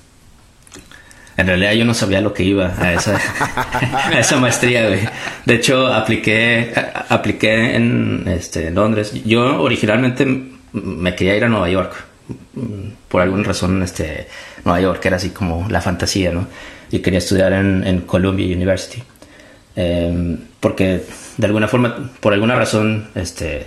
en 1.36 1.46
realidad 1.46 1.72
yo 1.72 1.84
no 1.84 1.94
sabía 1.94 2.20
lo 2.20 2.34
que 2.34 2.42
iba 2.42 2.74
a 2.78 2.92
esa, 2.92 4.36
maestría, 4.40 4.88
güey. 4.88 5.00
De 5.46 5.54
hecho, 5.54 5.86
apliqué, 5.86 6.72
apliqué 7.08 7.76
en 7.76 8.24
este, 8.26 8.70
Londres. 8.70 9.12
Yo 9.24 9.62
originalmente 9.62 10.26
me 10.72 11.14
quería 11.14 11.36
ir 11.36 11.44
a 11.44 11.48
Nueva 11.48 11.70
York. 11.70 11.94
Por 13.08 13.22
alguna 13.22 13.44
razón, 13.44 13.82
este, 13.82 14.28
Nueva 14.64 14.80
York 14.80 15.06
era 15.06 15.16
así 15.16 15.30
como 15.30 15.66
la 15.70 15.80
fantasía, 15.80 16.30
¿no? 16.30 16.46
Y 16.90 16.98
quería 16.98 17.20
estudiar 17.20 17.52
en, 17.54 17.86
en 17.86 18.00
Columbia 18.02 18.44
University. 18.44 19.02
Eh, 19.76 20.36
porque 20.58 21.04
de 21.38 21.46
alguna 21.46 21.68
forma, 21.68 22.10
por 22.20 22.34
alguna 22.34 22.56
razón, 22.56 23.08
este, 23.14 23.66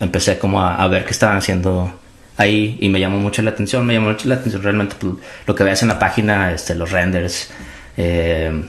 empecé 0.00 0.38
como 0.38 0.60
a, 0.60 0.82
a 0.82 0.88
ver 0.88 1.04
qué 1.04 1.12
estaban 1.12 1.36
haciendo 1.36 2.01
ahí 2.42 2.76
y 2.80 2.88
me 2.88 3.00
llamó 3.00 3.18
mucho 3.18 3.42
la 3.42 3.50
atención, 3.50 3.84
me 3.86 3.94
llamó 3.94 4.10
mucho 4.10 4.28
la 4.28 4.36
atención 4.36 4.62
realmente 4.62 4.94
pues, 4.98 5.14
lo 5.46 5.54
que 5.54 5.64
veas 5.64 5.82
en 5.82 5.88
la 5.88 5.98
página, 5.98 6.52
este, 6.52 6.74
los 6.74 6.90
renders, 6.90 7.50
eh, 7.96 8.64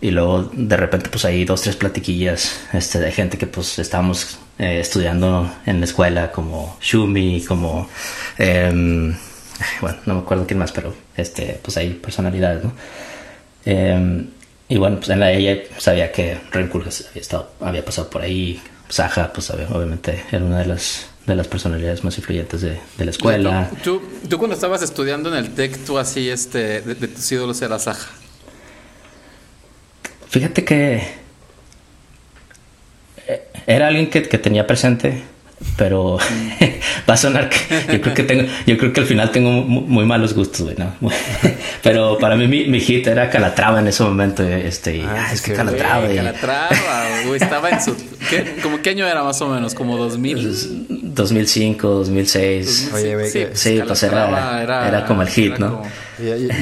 y 0.00 0.10
luego 0.10 0.50
de 0.52 0.76
repente 0.76 1.08
pues 1.10 1.24
ahí 1.24 1.44
dos, 1.44 1.62
tres 1.62 1.76
platiquillas 1.76 2.60
este, 2.72 2.98
de 2.98 3.12
gente 3.12 3.36
que 3.38 3.46
pues 3.46 3.78
estábamos 3.78 4.38
eh, 4.58 4.80
estudiando 4.80 5.50
en 5.66 5.78
la 5.80 5.84
escuela 5.86 6.32
como 6.32 6.76
Shumi, 6.80 7.44
como... 7.46 7.88
em, 8.38 9.14
bueno, 9.82 9.98
no 10.06 10.14
me 10.14 10.20
acuerdo 10.20 10.46
quién 10.46 10.58
más, 10.58 10.72
pero 10.72 10.94
este, 11.16 11.60
pues 11.62 11.76
hay 11.76 11.90
personalidades, 11.94 12.64
¿no? 12.64 12.72
Eh, 13.66 14.24
y 14.70 14.76
bueno, 14.78 14.96
pues 14.98 15.10
en 15.10 15.20
la 15.20 15.32
ella 15.32 15.62
sabía 15.78 16.10
que 16.12 16.38
Ren 16.52 16.70
había, 16.72 16.88
estado, 17.16 17.50
había 17.60 17.84
pasado 17.84 18.08
por 18.08 18.22
ahí. 18.22 18.60
Saja, 18.88 19.32
pues 19.32 19.50
obvia- 19.50 19.68
obviamente 19.70 20.24
era 20.32 20.44
una 20.44 20.60
de 20.60 20.66
las, 20.66 21.09
de 21.26 21.36
las 21.36 21.46
personalidades 21.48 22.02
más 22.02 22.16
influyentes 22.18 22.60
de, 22.62 22.78
de 22.98 23.04
la 23.04 23.10
escuela. 23.10 23.70
¿Tú, 23.84 24.02
tú 24.28 24.38
cuando 24.38 24.54
estabas 24.54 24.82
estudiando 24.82 25.28
en 25.28 25.36
el 25.36 25.50
TEC, 25.54 25.84
tú 25.84 25.98
así, 25.98 26.28
este, 26.28 26.80
de, 26.80 26.94
de 26.94 27.08
tus 27.08 27.30
ídolos 27.30 27.60
era 27.62 27.78
Saja. 27.78 28.08
Fíjate 30.28 30.64
que 30.64 31.02
eh, 33.26 33.42
era 33.66 33.88
alguien 33.88 34.08
que, 34.10 34.22
que 34.22 34.38
tenía 34.38 34.66
presente, 34.66 35.22
pero 35.76 36.18
va 37.08 37.14
a 37.14 37.16
sonar 37.16 37.48
que 37.50 37.58
yo 37.92 38.00
creo 38.00 38.14
que 38.14 38.22
tengo, 38.22 38.44
yo 38.66 38.78
creo 38.78 38.92
que 38.92 39.00
al 39.00 39.06
final 39.06 39.30
tengo 39.32 39.50
mu- 39.50 39.82
muy, 39.82 40.04
malos 40.06 40.32
gustos, 40.34 40.62
güey, 40.62 40.76
¿no? 40.78 40.94
Pero 41.82 42.16
para 42.18 42.36
mí 42.36 42.46
mi, 42.46 42.66
mi 42.66 42.80
hit 42.80 43.06
era 43.06 43.28
Calatrava 43.30 43.80
en 43.80 43.88
ese 43.88 44.02
momento, 44.02 44.42
este, 44.42 44.96
y, 44.98 45.00
Ah, 45.02 45.30
es 45.32 45.42
que 45.42 45.52
Calatrava. 45.52 46.00
Güey, 46.06 46.12
y- 46.14 46.16
Calatrava, 46.16 47.04
güey, 47.26 47.42
estaba 47.42 47.70
en 47.70 47.82
su... 47.82 47.96
¿qué, 48.30 48.56
como, 48.62 48.80
¿Qué 48.82 48.90
año 48.90 49.06
era 49.06 49.22
más 49.24 49.40
o 49.42 49.48
menos? 49.48 49.74
¿Como 49.74 49.96
2000? 49.96 51.09
2005, 51.14 51.88
2006. 51.88 52.90
Oye, 52.94 53.14
güey, 53.14 53.32
que- 53.32 53.50
Sí, 53.54 53.80
pues 53.86 54.02
era- 54.02 54.62
era 54.88 55.04
como 55.06 55.22
el 55.22 55.28
hit, 55.28 55.58
¿no? 55.58 55.78
como- 55.78 55.90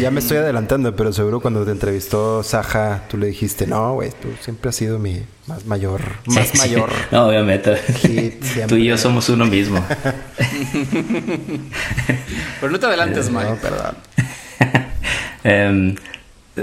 Ya, 0.01 0.11
me 0.11 0.20
estoy 0.20 0.36
adelantando, 0.36 0.94
pero 0.94 1.12
seguro 1.12 1.40
cuando 1.40 1.64
te 1.64 1.72
entrevistó 1.72 2.42
Saja, 2.44 3.03
tú 3.09 3.16
le 3.18 3.26
dijiste, 3.28 3.66
no, 3.66 3.94
güey, 3.94 4.11
tú 4.11 4.28
siempre 4.40 4.68
has 4.70 4.76
sido 4.76 4.99
mi 5.01 5.20
más 5.46 5.64
mayor, 5.66 6.01
más 6.26 6.46
Sí, 6.49 6.51
sí. 6.53 6.59
mayor. 6.59 6.90
No, 7.11 7.26
obviamente. 7.26 7.76
Hit. 7.76 8.44
Tú 8.68 8.76
y 8.76 8.84
yo 8.86 8.96
somos 8.99 9.28
uno 9.28 9.46
mismo. 9.46 9.84
Pero 12.61 12.72
no 12.72 12.78
te 12.78 12.86
adelantes, 12.86 13.30
Mike. 13.30 13.44
No, 13.51 13.57
perdón. 13.57 13.96
Em, 15.44 15.94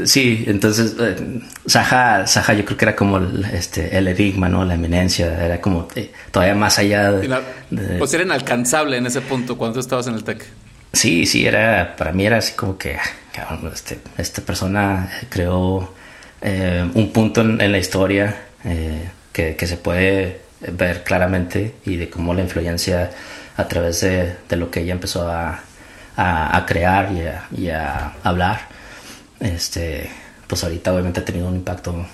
sí, 0.06 0.44
entonces 0.48 0.96
eh, 1.00 1.16
Saja, 1.66 2.28
Saja 2.28 2.54
yo 2.54 2.66
creo 2.66 2.78
que 2.78 2.86
era 2.86 2.96
como 2.96 3.18
el, 3.18 3.46
este, 3.54 3.98
el 3.98 4.08
enigma, 4.08 4.50
¿no? 4.50 4.64
La 4.66 4.76
eminencia. 4.76 5.44
Era 5.46 5.62
como 5.62 5.88
eh, 5.96 6.12
todavía 6.32 6.56
más 6.56 6.78
allá 6.80 7.12
de... 7.12 7.28
La- 7.28 7.42
de- 7.70 7.98
Pues 7.98 8.14
era 8.14 8.24
inalcanzable 8.24 8.98
en 8.98 9.06
ese 9.08 9.22
punto 9.22 9.58
cuando 9.58 9.76
tú 9.76 9.80
estabas 9.80 10.08
en 10.08 10.16
el 10.16 10.24
TEC. 10.24 10.46
Sí, 10.94 11.26
sí, 11.26 11.46
era, 11.46 11.96
para 11.98 12.12
mí 12.14 12.26
era 12.26 12.38
así 12.38 12.54
como 12.54 12.78
que, 12.78 12.96
ah, 12.96 13.02
cabrón, 13.34 13.72
este, 13.74 14.00
esta 14.18 14.42
persona 14.42 15.10
creó 15.30 15.94
eh, 16.42 16.90
un 16.94 17.12
punto 17.12 17.42
en, 17.42 17.60
en 17.60 17.72
la 17.72 17.78
historia 17.78 18.36
eh, 18.64 19.10
que, 19.34 19.56
que 19.56 19.68
se 19.68 19.76
puede 19.78 20.42
ver 20.72 21.04
claramente 21.04 21.76
y 21.86 21.98
de 21.98 22.10
cómo 22.10 22.34
la 22.34 22.42
influencia 22.42 23.12
a 23.58 23.68
través 23.68 24.02
de, 24.02 24.36
de 24.48 24.56
lo 24.56 24.72
que 24.72 24.82
ella 24.82 24.94
empezó 24.94 25.28
a, 25.30 25.60
a- 26.16 26.58
a 26.58 26.66
crear 26.66 27.12
y 27.12 27.22
a, 27.22 27.46
y 27.56 27.70
a 27.70 28.14
hablar, 28.24 28.62
este, 29.54 30.10
pues 30.48 30.64
ahorita 30.64 30.94
obviamente 30.94 31.20
ha 31.20 31.26
tenido 31.26 31.48
un 31.48 31.56
impacto 31.56 32.06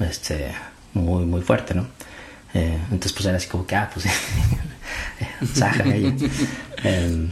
este, 0.00 0.52
muy, 0.94 1.24
muy 1.24 1.42
fuerte, 1.42 1.74
¿no? 1.74 1.86
Eh, 2.54 2.78
entonces 2.84 3.12
pues 3.12 3.26
era 3.26 3.36
así 3.36 3.48
como 3.48 3.66
que, 3.66 3.76
ah, 3.76 3.90
pues, 3.92 4.06
Saja, 5.54 5.84
ella. 5.84 6.12
Em, 6.84 7.30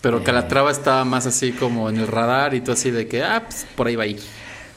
Pero 0.00 0.24
Calatrava 0.24 0.70
estaba 0.70 1.04
más 1.04 1.26
así 1.26 1.52
como 1.52 1.90
en 1.90 1.98
el 1.98 2.06
radar 2.06 2.54
y 2.54 2.60
tú 2.60 2.72
así 2.72 2.90
de 2.90 3.06
que, 3.06 3.22
ah, 3.22 3.42
pues 3.44 3.66
por 3.76 3.86
ahí 3.86 3.96
va 3.96 4.04
a 4.04 4.06
ir. 4.06 4.20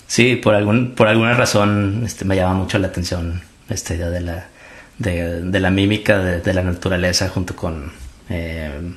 Sí, 0.08 0.36
por 0.36 0.56
algún, 0.56 0.96
por 0.96 1.08
alguna 1.08 1.34
razón 1.34 2.04
este, 2.06 2.26
me 2.26 2.36
llama 2.36 2.56
mucho 2.56 2.80
la 2.80 2.88
atención 2.88 3.42
esta 3.70 3.94
idea 3.94 4.10
de 4.10 4.22
la, 4.22 4.48
de, 4.98 5.42
de 5.42 5.60
la 5.60 5.70
mímica 5.70 6.18
de, 6.18 6.42
de 6.42 6.54
la 6.54 6.64
naturaleza 6.64 7.30
junto 7.30 7.56
con, 7.56 7.92
eh, 8.30 8.94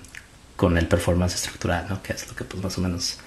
con 0.57 0.78
el 0.78 0.86
performance 0.86 1.34
estructural, 1.34 1.86
¿no? 1.88 2.03
Que 2.03 2.14
es 2.14 2.26
lo 2.28 2.34
que 2.34 2.44
pues 2.44 2.62
más 2.62 2.76
o 2.78 2.80
menos 2.80 3.18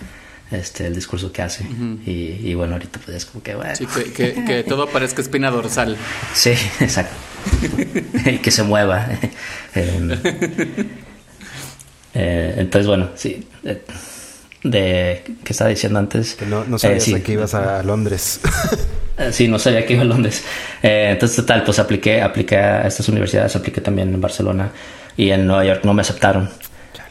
este, 0.51 0.87
el 0.87 0.95
discurso 0.95 1.31
que 1.31 1.41
hace. 1.41 1.63
y, 2.05 2.39
y 2.43 2.53
bueno, 2.53 2.73
ahorita 2.73 2.99
pues 3.03 3.17
es 3.17 3.25
como 3.25 3.43
que 3.43 3.55
bueno. 3.55 3.75
Sí, 3.75 3.85
que, 3.87 4.11
que- 4.13 4.45
que 4.45 4.63
todo 4.67 4.87
parezca 4.87 5.21
espina 5.21 5.49
dorsal. 5.51 5.97
Sí, 6.33 6.51
exacto. 6.79 7.15
y 8.25 8.37
que 8.39 8.51
se 8.51 8.63
mueva. 8.63 9.07
Em, 9.73 10.11
eh, 12.13 12.55
entonces, 12.57 12.87
bueno, 12.87 13.09
sí. 13.15 13.47
De, 13.63 13.81
de- 14.63 15.23
¿Qué 15.43 15.53
estaba 15.53 15.69
diciendo 15.69 15.99
antes? 15.99 16.35
Que 16.35 16.45
no, 16.45 16.63
no 16.65 16.77
Eh, 16.77 16.79
sabías 16.79 17.03
sí. 17.03 17.13
a 17.13 17.23
que 17.23 17.33
ibas 17.33 17.53
a 17.53 17.83
Londres. 17.83 18.39
Eh, 19.17 19.31
Sí, 19.31 19.47
no 19.47 19.59
sabía 19.59 19.85
que 19.85 19.93
iba 19.93 20.01
a 20.01 20.05
Londres. 20.05 20.43
Eh, 20.83 21.09
entonces, 21.11 21.35
total, 21.37 21.63
pues 21.63 21.79
apliqué, 21.79 22.21
apliqué 22.21 22.57
a 22.57 22.87
estas 22.87 23.07
universidades, 23.09 23.55
apliqué 23.55 23.79
también 23.81 24.13
en 24.13 24.19
Barcelona 24.21 24.71
y 25.17 25.29
en 25.29 25.47
Nueva 25.47 25.63
York 25.65 25.81
no 25.85 25.93
me 25.93 26.01
aceptaron. 26.01 26.49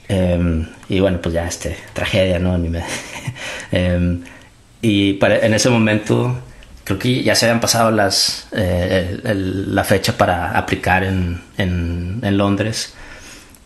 Eh, 0.08 0.66
y 0.88 1.00
bueno, 1.00 1.20
pues 1.22 1.34
ya, 1.34 1.46
este, 1.46 1.76
tragedia, 1.92 2.38
¿no? 2.38 2.56
Eh, 3.72 4.20
y 4.82 5.14
para- 5.14 5.38
en 5.38 5.54
ese 5.54 5.70
momento, 5.70 6.38
creo 6.84 6.98
que 6.98 7.22
ya 7.22 7.34
se 7.34 7.46
habían 7.46 7.60
pasado 7.60 7.90
las, 7.90 8.48
eh, 8.52 9.18
el- 9.24 9.30
el- 9.30 9.74
la 9.74 9.84
fecha 9.84 10.16
para 10.16 10.56
aplicar 10.58 11.04
en, 11.04 11.40
en, 11.58 12.20
en 12.22 12.36
Londres. 12.36 12.94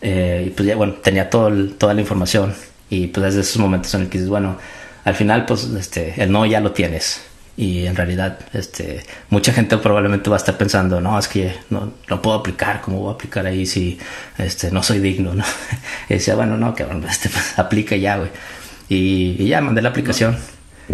Eh, 0.01 0.45
y 0.47 0.49
pues 0.51 0.67
ya, 0.67 0.75
bueno, 0.75 0.93
tenía 1.03 1.29
todo 1.29 1.49
el- 1.49 1.73
toda 1.77 1.93
la 1.93 2.01
información. 2.01 2.53
Y 2.89 3.07
pues 3.07 3.25
desde 3.25 3.41
esos 3.41 3.57
momentos 3.57 3.93
en 3.93 4.01
el 4.01 4.09
que 4.09 4.17
dices, 4.19 4.29
bueno, 4.29 4.57
al 5.05 5.15
final, 5.15 5.45
pues 5.45 5.63
este, 5.65 6.13
el 6.21 6.31
no 6.31 6.45
ya 6.45 6.59
lo 6.61 6.71
tienes. 6.71 7.21
Y 7.61 7.85
en 7.87 7.95
realidad, 7.97 8.39
este, 8.53 9.03
mucha 9.29 9.51
gente 9.51 9.75
probablemente 9.79 10.29
va 10.29 10.37
a 10.37 10.39
estar 10.39 10.57
pensando, 10.57 11.01
no, 11.01 11.19
es 11.19 11.27
que 11.27 11.53
no, 11.69 11.91
no 12.09 12.21
puedo 12.21 12.37
aplicar, 12.37 12.79
¿cómo 12.79 12.99
voy 13.01 13.11
a 13.11 13.15
aplicar 13.15 13.45
ahí 13.45 13.65
si 13.65 13.99
este, 14.37 14.71
no 14.71 14.81
soy 14.81 14.99
digno? 14.99 15.33
¿no? 15.33 15.43
Y 16.09 16.13
decía, 16.13 16.35
bueno, 16.35 16.55
no, 16.55 16.73
que 16.73 16.85
este, 17.09 17.27
pues, 17.27 17.59
aplica 17.59 17.97
ya, 17.97 18.15
güey. 18.15 18.29
Y, 18.87 19.35
y 19.37 19.47
ya 19.49 19.59
mandé 19.59 19.81
la 19.81 19.89
aplicación. 19.89 20.37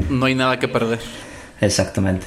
No 0.09 0.25
hay 0.25 0.33
nada 0.33 0.57
que 0.57 0.67
perder. 0.67 0.99
Exactamente. 1.61 2.25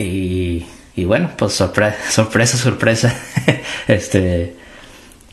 Y, 0.00 0.66
y 0.96 1.04
bueno, 1.04 1.30
pues 1.36 1.60
sorpre- 1.60 1.94
sorpresa, 2.10 2.56
sorpresa. 2.58 3.14
este, 3.86 4.56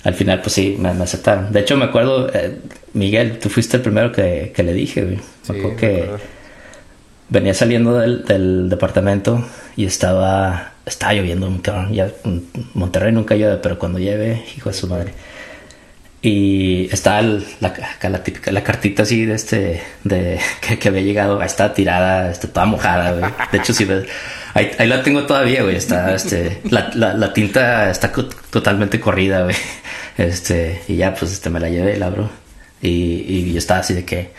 al 0.04 0.14
final, 0.14 0.42
pues 0.42 0.54
sí, 0.54 0.76
me, 0.80 0.94
me 0.94 1.04
aceptaron. 1.04 1.52
De 1.52 1.62
hecho, 1.62 1.76
me 1.78 1.86
acuerdo, 1.86 2.30
eh, 2.32 2.60
Miguel, 2.94 3.40
tú 3.40 3.50
fuiste 3.50 3.78
el 3.78 3.82
primero 3.84 4.12
que, 4.12 4.54
que 4.56 4.62
le 4.62 4.74
dije, 4.74 5.02
güey. 5.04 5.16
Me 5.16 5.58
acuerdo 5.58 5.70
me 5.70 5.76
que 5.76 5.96
acuerdo. 6.04 6.20
Venía 7.30 7.54
saliendo 7.54 7.98
del, 7.98 8.24
del 8.26 8.70
departamento 8.70 9.46
y 9.76 9.86
estaba, 9.86 10.72
estaba 10.86 11.14
lloviendo, 11.14 11.48
un 11.48 11.60
cabrón. 11.60 11.94
Ya, 11.94 12.10
Monterrey 12.74 13.12
nunca 13.12 13.36
llueve, 13.36 13.58
pero 13.58 13.78
cuando 13.80 14.00
llueve, 14.00 14.44
hijo 14.58 14.70
de 14.70 14.76
su 14.76 14.88
madre. 14.88 15.14
Y 16.22 16.90
estaba 16.92 17.20
el- 17.20 17.46
la, 17.60 17.74
la 18.02 18.24
típica, 18.24 18.52
la 18.52 18.64
cartita 18.64 19.04
así 19.04 19.26
de 19.26 19.36
este, 19.36 19.82
de 20.04 20.40
que, 20.62 20.80
que 20.80 20.88
había 20.90 21.02
llegado, 21.02 21.40
ahí 21.40 21.46
está 21.46 21.74
tirada, 21.74 22.32
este, 22.32 22.48
toda 22.48 22.66
mojada, 22.66 23.12
güey. 23.12 23.32
De 23.52 23.58
hecho, 23.60 23.72
si 23.74 23.86
ves, 23.86 24.06
ahí, 24.54 24.72
ahí 24.80 24.88
la 24.88 25.04
tengo 25.04 25.26
todavía, 25.26 25.62
güey. 25.64 25.76
Está, 25.76 26.14
este, 26.16 26.62
la, 26.72 26.90
la, 26.96 27.14
la 27.14 27.34
tinta 27.34 27.92
está 27.92 28.12
co- 28.12 28.26
totalmente 28.50 29.00
corrida, 29.00 29.44
güey. 29.44 29.56
Este, 30.18 30.82
y 30.88 30.96
ya, 30.96 31.14
pues, 31.14 31.32
este, 31.32 31.52
me 31.52 31.60
la 31.60 31.70
llevé 31.70 31.96
la 31.98 32.08
abro. 32.08 32.30
Y, 32.82 32.90
y 33.28 33.52
yo 33.54 33.60
estaba 33.60 33.82
así 33.82 33.94
de 33.94 34.04
que, 34.04 34.32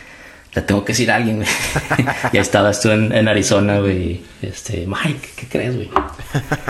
le 0.61 0.63
tengo 0.67 0.85
que 0.85 0.93
decir 0.93 1.11
a 1.11 1.17
alguien, 1.17 1.37
güey. 1.37 1.49
y 2.33 2.37
ahí 2.37 2.43
estabas 2.43 2.81
tú 2.81 2.91
en, 2.91 3.13
en 3.13 3.29
Arizona, 3.29 3.79
güey. 3.81 3.97
y, 3.97 4.25
Este, 4.43 4.87
Mike, 4.87 5.29
¿qué 5.37 5.47
crees, 5.49 5.75
güey? 5.77 5.91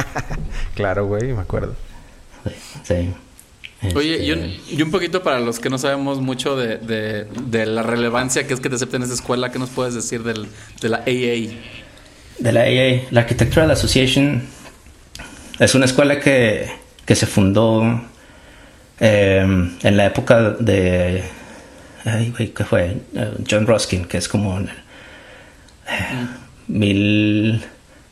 claro, 0.74 1.06
güey, 1.06 1.32
me 1.32 1.40
acuerdo. 1.40 1.74
Sí. 2.84 3.10
Oye, 3.94 4.14
Este, 4.14 4.24
y 4.24 4.32
un, 4.32 4.56
y 4.70 4.82
un 4.82 4.90
poquito 4.90 5.22
para 5.22 5.38
los 5.40 5.60
que 5.60 5.70
no 5.70 5.78
sabemos 5.78 6.20
mucho 6.20 6.56
de, 6.56 6.78
de- 6.78 7.24
de 7.24 7.66
la 7.66 7.82
relevancia 7.82 8.46
que 8.46 8.54
es 8.54 8.60
que 8.60 8.68
te 8.68 8.74
acepten 8.74 9.02
en 9.02 9.06
esa 9.06 9.14
escuela, 9.14 9.50
¿qué 9.52 9.58
nos 9.58 9.70
puedes 9.70 9.94
decir 9.94 10.22
del, 10.24 10.46
de 10.80 10.88
la 10.88 10.98
AA? 10.98 11.54
de 12.38 12.52
la 12.52 12.60
AA, 12.62 13.08
la 13.10 13.20
Architectural 13.22 13.70
Association 13.70 14.42
es 15.58 15.74
una 15.74 15.84
escuela 15.86 16.20
que, 16.20 16.68
que 17.04 17.14
se 17.16 17.26
fundó 17.26 18.00
eh, 19.00 19.40
en 19.82 19.96
la 19.96 20.06
época 20.06 20.50
de... 20.58 21.22
Ay, 22.04 22.32
güey, 22.36 22.48
¿qué 22.50 22.64
fue? 22.64 22.96
Eh, 23.14 23.34
John 23.48 23.66
Ruskin, 23.66 24.04
que 24.04 24.18
es 24.18 24.28
como 24.28 24.58
en 24.58 24.68
el, 26.68 27.54
eh, 27.62 27.66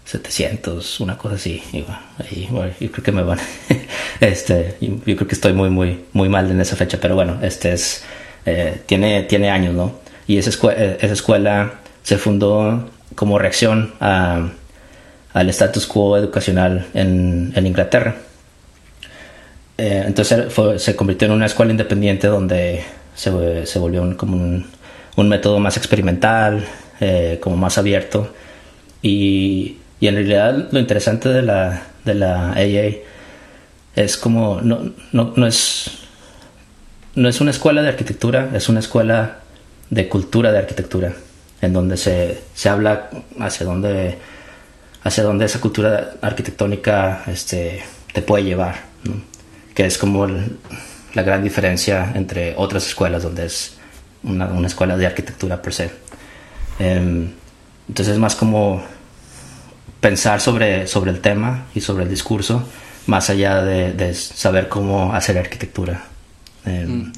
1700, 0.06 1.00
una 1.00 1.16
cosa 1.16 1.36
así. 1.36 1.62
Y, 1.72 1.84
ahí, 2.22 2.48
bueno, 2.50 2.72
yo 2.80 2.90
creo 2.90 3.04
que 3.04 3.12
me 3.12 3.22
van... 3.22 3.38
este, 4.20 4.76
yo, 4.80 4.96
creo 5.16 5.28
que 5.28 5.34
estoy 5.34 5.52
muy, 5.52 5.70
muy, 5.70 6.04
muy 6.12 6.28
mal 6.28 6.50
en 6.50 6.60
esa 6.60 6.76
fecha, 6.76 6.98
pero 7.00 7.14
bueno, 7.14 7.38
este 7.42 7.72
es... 7.72 8.04
eh, 8.44 8.82
tiene, 8.86 9.22
tiene 9.24 9.50
años, 9.50 9.74
¿no? 9.74 10.00
Y 10.26 10.38
esa, 10.38 10.50
eh, 10.72 10.98
esa 11.00 11.12
escuela 11.12 11.74
se 12.02 12.18
fundó 12.18 12.90
como 13.14 13.38
reacción 13.38 13.94
a, 14.00 14.48
al 15.32 15.50
status 15.50 15.86
quo 15.86 16.16
educacional 16.16 16.86
en, 16.94 17.52
en 17.54 17.66
Inglaterra. 17.66 18.16
Entonces 19.78 20.54
se 20.78 20.96
convirtió 20.96 21.26
en 21.26 21.34
una 21.34 21.44
escuela 21.44 21.70
independiente 21.70 22.28
donde 22.28 22.82
se, 23.16 23.66
se 23.66 23.78
volvió 23.80 24.02
un- 24.02 24.14
como 24.14 24.36
un, 24.36 24.66
un 25.16 25.28
método 25.28 25.58
más 25.58 25.76
experimental, 25.76 26.64
eh, 27.00 27.38
como 27.42 27.56
más 27.56 27.78
abierto. 27.78 28.32
Y, 29.02 29.78
y 30.00 30.06
en 30.08 30.14
realidad 30.14 30.68
lo 30.70 30.78
interesante 30.78 31.28
de 31.30 31.42
la, 31.42 31.82
de 32.04 32.14
la 32.14 32.52
AA 32.52 32.96
es 33.96 34.16
como, 34.16 34.60
no, 34.60 34.92
no, 35.12 35.32
no 35.36 35.46
es, 35.46 35.90
no 37.14 37.28
es 37.28 37.40
una 37.40 37.50
escuela 37.50 37.82
de 37.82 37.88
arquitectura, 37.88 38.50
es 38.54 38.68
una 38.68 38.80
escuela 38.80 39.38
de 39.90 40.08
cultura 40.08 40.52
de 40.52 40.58
arquitectura, 40.58 41.14
en 41.62 41.72
donde 41.72 41.96
se, 41.96 42.38
se 42.54 42.68
habla 42.68 43.08
hacia 43.40 43.64
dónde, 43.64 44.18
hacia 45.02 45.22
dónde 45.24 45.46
esa 45.46 45.60
cultura 45.60 46.12
arquitectónica 46.20 47.22
este, 47.28 47.82
te 48.12 48.20
puede 48.22 48.44
llevar, 48.44 48.74
que 49.74 49.86
es 49.86 49.96
como 49.96 50.24
el- 50.26 50.58
la 51.16 51.22
gran 51.22 51.42
diferencia 51.42 52.12
entre 52.14 52.54
otras 52.58 52.86
escuelas 52.86 53.22
donde 53.22 53.46
es 53.46 53.78
una, 54.22 54.46
una 54.48 54.66
escuela 54.66 54.98
de 54.98 55.06
arquitectura 55.06 55.62
per 55.62 55.72
se. 55.72 55.90
Em, 56.78 57.30
entonces 57.88 58.14
es 58.14 58.20
más 58.20 58.36
como 58.36 58.82
pensar 59.98 60.42
sobre, 60.42 60.86
sobre 60.86 61.10
el 61.10 61.20
tema 61.20 61.68
y 61.74 61.80
sobre 61.80 62.04
el 62.04 62.10
discurso, 62.10 62.68
más 63.06 63.30
allá 63.30 63.62
de, 63.62 63.94
de 63.94 64.12
saber 64.12 64.68
cómo 64.68 65.14
hacer 65.14 65.38
arquitectura. 65.38 66.04
Em, 66.66 67.10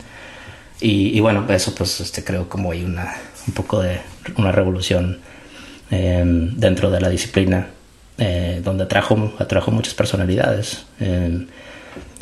y, 0.81 1.17
y 1.17 1.21
bueno, 1.21 1.45
eso 1.49 1.75
pues 1.75 2.01
este, 2.01 2.23
creo 2.23 2.49
como 2.49 2.71
hay 2.71 2.85
una, 2.85 3.17
un 3.49 3.53
poco 3.53 3.83
de 3.83 4.01
una 4.37 4.53
revolución 4.53 5.19
em, 5.91 6.55
dentro 6.55 6.89
de 6.89 7.01
la 7.01 7.09
disciplina, 7.09 7.67
eh, 8.17 8.61
donde 8.63 8.85
atrajo, 8.85 9.35
atrajo 9.41 9.73
muchas 9.73 9.95
personalidades. 9.95 10.87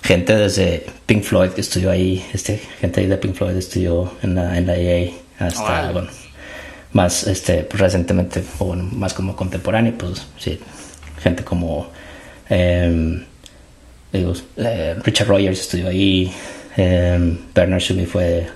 Em, 0.03 0.09
gente 0.09 0.37
desde 0.37 0.87
Pink 1.07 1.23
Floyd 1.23 1.51
que 1.51 1.61
estudió 1.61 1.91
ahí, 1.91 2.25
este, 2.33 2.61
gente 2.81 3.01
ahí 3.01 3.07
de 3.07 3.17
Pink 3.17 3.35
Floyd 3.35 3.57
estudió 3.57 4.13
en 4.23 4.35
la, 4.35 4.57
en 4.57 4.67
la 4.67 4.75
AA 4.75 5.47
hasta, 5.47 5.93
bueno, 5.93 6.09
más 6.93 7.27
este, 7.27 7.65
pues, 7.65 7.81
recientemente, 7.81 8.43
o 8.59 8.67
bueno, 8.67 8.85
más 8.85 9.15
como 9.15 9.37
contemporáneo, 9.37 9.95
pues 9.99 10.27
sí, 10.39 10.59
gente 11.21 11.45
como 11.45 11.91
em, 12.49 13.25
digo, 14.13 14.33
eh, 14.57 14.97
Richard 15.05 15.29
Rogers 15.29 15.61
estudió 15.61 15.89
ahí, 15.89 16.33
eh, 16.77 17.39
Bernard 17.55 17.81
Sumi 17.81 18.07
fue 18.07 18.47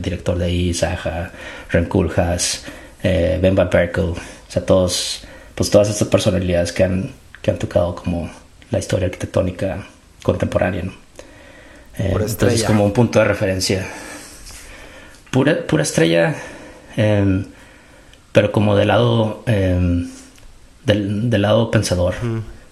director 0.00 0.38
de 0.38 0.44
ahí, 0.46 0.74
Zaha, 0.74 1.30
Rem 1.70 1.86
Koolhaas, 1.86 2.64
eh, 3.02 3.38
Ben 3.40 3.54
Van 3.54 3.70
Berkel, 3.70 4.04
o 4.04 4.16
sea, 4.48 4.64
todos, 4.64 5.22
pues 5.54 5.70
todas 5.70 5.88
estas 5.88 6.08
personalidades 6.08 6.72
que 6.72 6.84
han, 6.84 7.12
que 7.42 7.50
han 7.50 7.58
tocado 7.58 7.94
como 7.94 8.30
la 8.70 8.78
historia 8.78 9.06
arquitectónica 9.06 9.86
contemporánea, 10.28 10.82
¿no? 10.82 10.92
Eh, 11.96 12.14
entonces 12.14 12.64
como 12.64 12.84
un 12.84 12.92
punto 12.92 13.18
de 13.18 13.24
referencia. 13.24 13.86
Pura, 15.30 15.66
pura 15.66 15.82
estrella, 15.82 16.34
em, 16.98 17.46
pero 18.32 18.52
como 18.52 18.76
del 18.76 18.88
lado 18.88 19.42
em, 19.46 20.10
del, 20.84 21.30
del 21.30 21.42
lado 21.42 21.70
pensador, 21.70 22.14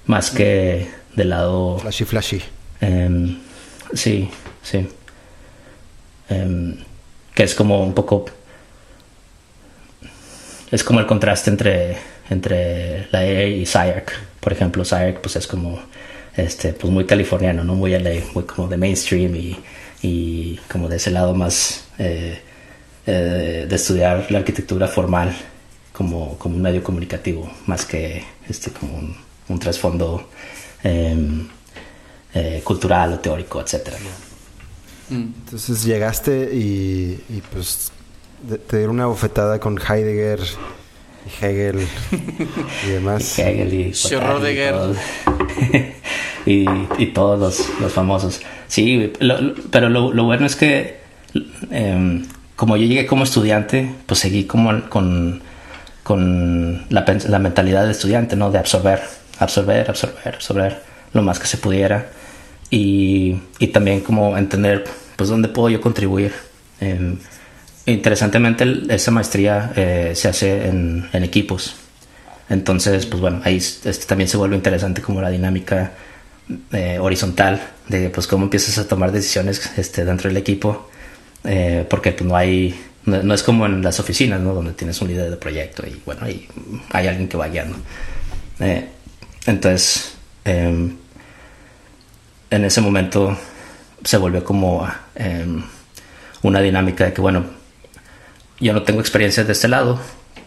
más 0.05 0.31
que 0.31 0.87
del 1.15 1.31
lado 1.31 1.79
Flashy, 1.79 2.05
flashy. 2.05 2.43
Em, 2.83 3.39
sí, 3.95 4.29
sí. 4.63 4.87
Que 6.29 7.43
es 7.43 7.55
como 7.55 7.83
un 7.83 7.95
poco. 7.95 8.27
Es 10.71 10.85
como 10.85 11.01
el 11.01 11.07
contraste 11.07 11.49
entre, 11.49 11.97
entre 12.29 13.09
la 13.13 13.25
EA 13.25 13.47
y 13.47 13.65
SIAC. 13.65 14.13
Por 14.41 14.53
ejemplo, 14.53 14.85
SIAC 14.85 15.21
pues 15.21 15.37
es 15.37 15.47
como 15.47 15.81
este, 16.37 16.73
pues 16.73 16.93
muy 16.93 17.07
californiano, 17.07 17.65
¿no? 17.65 17.75
Muy 17.75 17.93
como 18.47 18.69
de 18.69 18.77
mainstream 18.77 19.35
y, 19.37 19.57
y 20.03 20.57
como 20.71 20.89
de 20.89 20.97
ese 20.97 21.11
lado 21.11 21.35
más 21.35 21.85
eh, 21.99 22.41
eh, 23.07 23.67
de 23.69 23.77
estudiar 23.77 24.27
la 24.31 24.39
arquitectura 24.39 24.87
formal 24.89 25.35
como, 25.93 26.37
como 26.39 26.57
un 26.57 26.63
medio 26.63 26.83
comunicativo, 26.83 27.51
más 27.67 27.87
que 27.87 28.23
este 28.49 28.71
como 28.71 29.15
un, 29.49 29.59
trasfondo 29.59 30.29
em, 30.83 31.49
eh, 32.35 32.61
cultural 32.63 33.15
o 33.15 33.19
teórico, 33.19 33.61
etcétera. 33.61 33.97
Entonces 35.09 35.85
llegaste 35.85 36.51
y, 36.53 37.23
y, 37.29 37.43
pues 37.53 37.93
te 38.69 38.77
dieron 38.77 38.97
una 38.97 39.07
bofetada 39.07 39.61
con 39.61 39.79
Heidegger 39.79 40.41
y 41.27 41.45
Hegel 41.45 41.87
y 42.87 42.91
demás. 42.91 43.39
Hegel 43.39 43.75
y 43.75 43.91
Schrödinger. 43.93 44.95
y, 46.47 46.65
y 46.99 47.07
todos 47.07 47.39
los, 47.39 47.81
los 47.81 47.93
famosos. 47.93 48.41
Sí, 48.69 49.13
lo- 49.21 49.41
lo- 49.41 49.55
pero 49.71 49.89
lo, 49.89 50.13
lo 50.13 50.25
bueno 50.25 50.47
es 50.47 50.57
que 50.57 50.99
em, 51.71 52.27
como 52.57 52.77
yo 52.77 52.87
llegué 52.87 53.07
como 53.07 53.25
estudiante, 53.25 53.91
pues 54.07 54.21
seguí 54.21 54.45
como 54.45 54.89
con, 54.89 55.43
con 56.03 56.85
la 56.91 57.39
mentalidad 57.39 57.85
de 57.85 57.93
estudiante, 57.93 58.37
¿no? 58.37 58.51
De 58.51 58.59
absorber, 58.59 59.01
absorber, 59.39 59.89
absorber, 59.91 60.35
absorber 60.35 60.83
lo 61.13 61.23
más 61.23 61.39
que 61.39 61.47
se 61.47 61.59
pudiera. 61.59 62.11
Y, 62.71 63.37
y 63.61 63.69
también 63.69 64.01
como 64.01 64.37
entender, 64.37 64.85
pues, 65.17 65.29
dónde 65.31 65.49
puedo 65.49 65.69
yo 65.69 65.81
contribuir. 65.81 66.33
Em, 66.81 67.19
interesantemente, 67.87 68.83
esa 68.89 69.11
maestría 69.11 69.73
eh, 69.77 70.13
se 70.15 70.29
hace 70.29 70.67
en, 70.67 71.09
en 71.13 71.25
equipos. 71.25 71.77
Entonces, 72.49 73.07
pues 73.07 73.21
bueno, 73.21 73.41
ahí 73.45 73.57
este, 73.57 73.93
también 74.07 74.29
se 74.29 74.37
vuelve 74.37 74.57
interesante 74.57 75.03
como 75.03 75.21
la 75.21 75.31
dinámica 75.31 75.93
eh, 76.73 76.99
horizontal 77.01 77.61
de 77.89 78.09
pues 78.11 78.27
cómo 78.29 78.45
empiezas 78.45 78.79
a 78.79 78.87
tomar 78.87 79.11
decisiones 79.11 79.73
este, 79.77 80.05
dentro 80.05 80.29
del 80.29 80.37
equipo, 80.37 80.89
eh, 81.45 81.85
porque 81.91 82.13
pues 82.13 82.29
no 82.29 82.37
hay, 82.37 82.79
no, 83.05 83.23
no 83.23 83.35
es 83.35 83.43
como 83.43 83.67
en 83.67 83.83
las 83.83 83.99
oficinas, 83.99 84.41
¿no? 84.41 84.55
Donde 84.55 84.73
tienes 84.73 85.01
un 85.03 85.09
líder 85.09 85.31
de 85.31 85.37
proyecto 85.37 85.85
y 85.87 86.01
bueno, 86.05 86.25
ahí 86.25 86.47
hay 86.93 87.09
alguien 87.09 87.29
que 87.29 87.37
va 87.37 87.49
guiando. 87.49 87.77
Eh, 88.61 88.87
entonces, 89.47 90.15
em, 90.45 90.97
en 92.51 92.65
ese 92.65 92.81
momento 92.81 93.37
se 94.05 94.17
volvió 94.19 94.45
como 94.45 94.89
em, 95.17 95.63
una 96.43 96.61
dinámica 96.61 97.07
de 97.07 97.13
que 97.13 97.21
bueno, 97.21 97.45
yo 98.61 98.73
no 98.73 98.83
tengo 98.83 99.01
experiencia 99.01 99.45
de 99.45 99.53
este 99.53 99.69
lado, 99.69 99.99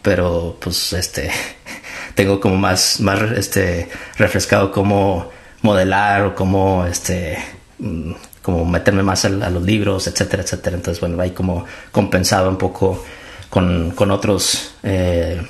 pero 0.02 0.58
pues 0.60 0.94
este 0.94 1.30
tengo 2.16 2.40
como 2.40 2.58
más, 2.58 3.00
más 3.00 3.22
este 3.32 3.90
refrescado 4.18 4.72
cómo 4.72 5.30
modelar 5.62 6.24
o 6.24 6.36
cómo 6.36 6.86
este 6.86 7.38
mm, 7.80 8.12
como 8.42 8.66
meterme 8.66 9.04
más 9.04 9.26
a, 9.26 9.28
a 9.28 9.50
los 9.50 9.64
libros, 9.64 10.08
etcétera, 10.08 10.44
etcétera. 10.44 10.76
Entonces, 10.78 11.00
bueno, 11.00 11.22
ahí 11.22 11.32
como 11.32 11.66
compensaba 11.92 12.50
un 12.50 12.58
poco 12.58 13.04
con, 13.50 13.92
con 13.92 14.12
otros 14.12 14.76
eh, 14.84 15.42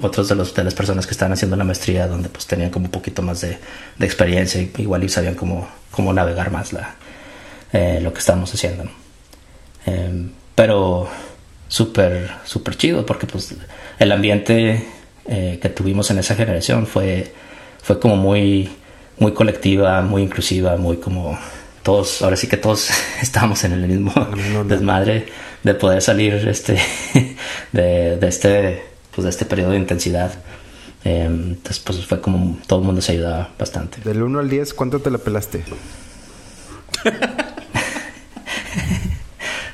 otros 0.00 0.28
de 0.28 0.34
los 0.36 0.54
de 0.54 0.62
las 0.62 0.74
personas 0.74 1.06
que 1.06 1.12
estaban 1.12 1.32
haciendo 1.32 1.56
la 1.56 1.64
maestría 1.64 2.06
donde 2.06 2.28
pues 2.28 2.46
tenían 2.46 2.70
como 2.70 2.86
un 2.86 2.92
poquito 2.92 3.22
más 3.22 3.40
de, 3.40 3.58
de 3.98 4.06
experiencia 4.06 4.60
y 4.60 4.70
igual 4.78 5.02
y 5.02 5.08
sabían 5.08 5.34
cómo, 5.34 5.68
cómo 5.90 6.12
navegar 6.12 6.52
más 6.52 6.72
la 6.72 6.94
eh, 7.72 8.00
lo 8.02 8.12
que 8.12 8.20
estábamos 8.20 8.52
haciendo. 8.54 8.84
Em, 9.86 10.30
pero 10.54 11.08
súper, 11.72 12.30
súper 12.44 12.76
chido 12.76 13.06
porque 13.06 13.26
pues 13.26 13.54
el 13.98 14.12
ambiente 14.12 14.86
eh, 15.24 15.58
que 15.60 15.68
tuvimos 15.70 16.10
en 16.10 16.18
esa 16.18 16.34
generación 16.34 16.86
fue, 16.86 17.32
fue 17.82 17.98
como 17.98 18.16
muy, 18.16 18.68
muy 19.18 19.32
colectiva, 19.32 20.02
muy 20.02 20.22
inclusiva, 20.22 20.76
muy 20.76 20.98
como 20.98 21.38
todos, 21.82 22.20
ahora 22.20 22.36
sí 22.36 22.46
que 22.46 22.58
todos 22.58 22.90
estábamos 23.22 23.64
en 23.64 23.72
el 23.72 23.88
mismo 23.88 24.12
desmadre 24.66 25.28
de 25.62 25.72
poder 25.72 26.02
salir 26.02 26.34
este, 26.46 26.78
de, 27.72 28.18
de 28.18 28.28
este, 28.28 28.82
pues 29.14 29.24
de 29.24 29.30
este 29.30 29.46
periodo 29.46 29.70
de 29.70 29.78
intensidad. 29.78 30.30
Em, 31.04 31.52
entonces 31.52 31.78
pues 31.78 32.04
fue 32.04 32.20
como 32.20 32.58
todo 32.66 32.80
el 32.80 32.84
mundo 32.84 33.00
se 33.00 33.12
ayudaba 33.12 33.48
bastante. 33.58 34.02
Del 34.04 34.22
1 34.22 34.40
al 34.40 34.50
10, 34.50 34.74
¿cuánto 34.74 35.00
te 35.00 35.10
la 35.10 35.16
pelaste? 35.16 35.64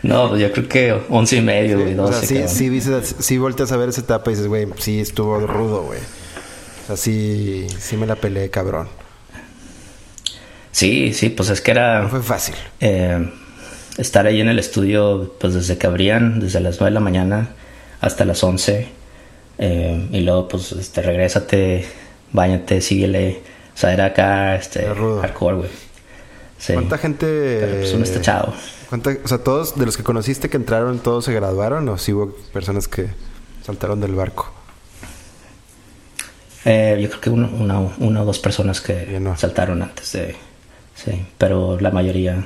No, 0.02 0.28
pues 0.28 0.40
yo 0.40 0.52
creo 0.52 0.68
que 0.68 0.96
once 1.08 1.36
y 1.36 1.40
medio, 1.40 1.80
güey, 1.80 1.98
o 1.98 2.12
sea, 2.12 2.20
sí, 2.20 2.42
sí, 2.46 2.68
dices, 2.68 3.16
sí 3.18 3.36
volteas 3.38 3.72
a 3.72 3.76
ver 3.76 3.88
esa 3.88 4.00
etapa 4.02 4.30
y 4.30 4.34
dices, 4.34 4.46
güey, 4.46 4.66
sí 4.78 5.00
estuvo 5.00 5.38
rudo, 5.40 5.82
güey. 5.82 5.98
Así, 6.88 7.66
sí 7.80 7.96
me 7.96 8.06
la 8.06 8.14
peleé, 8.16 8.48
cabrón. 8.50 8.88
Sí, 10.70 11.12
sí, 11.12 11.28
pues 11.30 11.50
es 11.50 11.60
que 11.60 11.72
era... 11.72 12.02
No 12.02 12.08
fue 12.08 12.22
fácil. 12.22 12.54
eh, 12.80 13.30
estar 13.98 14.26
ahí 14.26 14.40
en 14.40 14.48
el 14.48 14.58
estudio, 14.60 15.34
pues 15.40 15.54
desde 15.54 15.76
que 15.76 15.86
abrían, 15.88 16.38
desde 16.40 16.60
las 16.60 16.78
9 16.78 16.90
de 16.90 16.94
la 16.94 17.00
mañana 17.00 17.48
hasta 18.00 18.24
las 18.24 18.42
11. 18.44 18.86
eh, 19.58 20.08
y 20.12 20.20
luego, 20.20 20.46
pues, 20.48 20.70
este, 20.72 21.02
regrésate, 21.02 21.84
bañate, 22.32 22.80
síguele. 22.80 23.40
O 23.74 23.78
sea, 23.78 23.92
era 23.92 24.06
acá, 24.06 24.54
este, 24.54 24.86
hardcore, 24.86 25.56
güey. 25.56 25.70
Sí. 26.58 26.72
¿Cuánta 26.74 26.98
gente... 26.98 27.26
Pero, 27.60 27.98
pues 27.98 28.20
chavo. 28.22 28.46
cuánta- 28.46 28.77
o 28.90 29.28
sea, 29.28 29.38
todos 29.38 29.76
de 29.78 29.84
los 29.86 29.96
que 29.96 30.02
conociste 30.02 30.48
que 30.48 30.56
entraron, 30.56 30.98
todos 30.98 31.24
se 31.26 31.32
graduaron 31.34 31.88
o 31.88 31.98
sí 31.98 32.12
hubo 32.12 32.34
personas 32.52 32.88
que 32.88 33.08
saltaron 33.64 34.00
del 34.00 34.14
barco? 34.14 34.52
Eh, 36.64 36.98
yo 37.00 37.08
creo 37.08 37.20
que 37.20 37.30
uno, 37.30 37.48
una, 37.58 37.78
una 37.98 38.22
o 38.22 38.24
dos 38.24 38.38
personas 38.38 38.80
que 38.80 39.18
no. 39.20 39.36
saltaron 39.36 39.82
antes 39.82 40.12
de... 40.12 40.36
Sí, 40.94 41.24
pero 41.38 41.78
la 41.80 41.90
mayoría, 41.90 42.44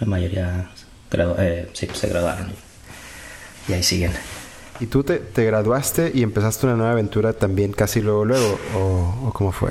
la 0.00 0.06
mayoría 0.06 0.68
gradu- 1.10 1.36
eh, 1.38 1.70
sí, 1.72 1.86
pues, 1.86 1.98
se 1.98 2.08
graduaron 2.08 2.50
y, 2.50 3.72
y 3.72 3.74
ahí 3.74 3.82
siguen. 3.82 4.12
¿Y 4.78 4.86
tú 4.86 5.02
te, 5.02 5.16
te 5.18 5.44
graduaste 5.46 6.12
y 6.14 6.22
empezaste 6.22 6.66
una 6.66 6.76
nueva 6.76 6.92
aventura 6.92 7.32
también 7.32 7.72
casi 7.72 8.02
luego, 8.02 8.26
luego? 8.26 8.58
¿O, 8.76 9.28
o 9.28 9.32
cómo 9.32 9.50
fue? 9.52 9.70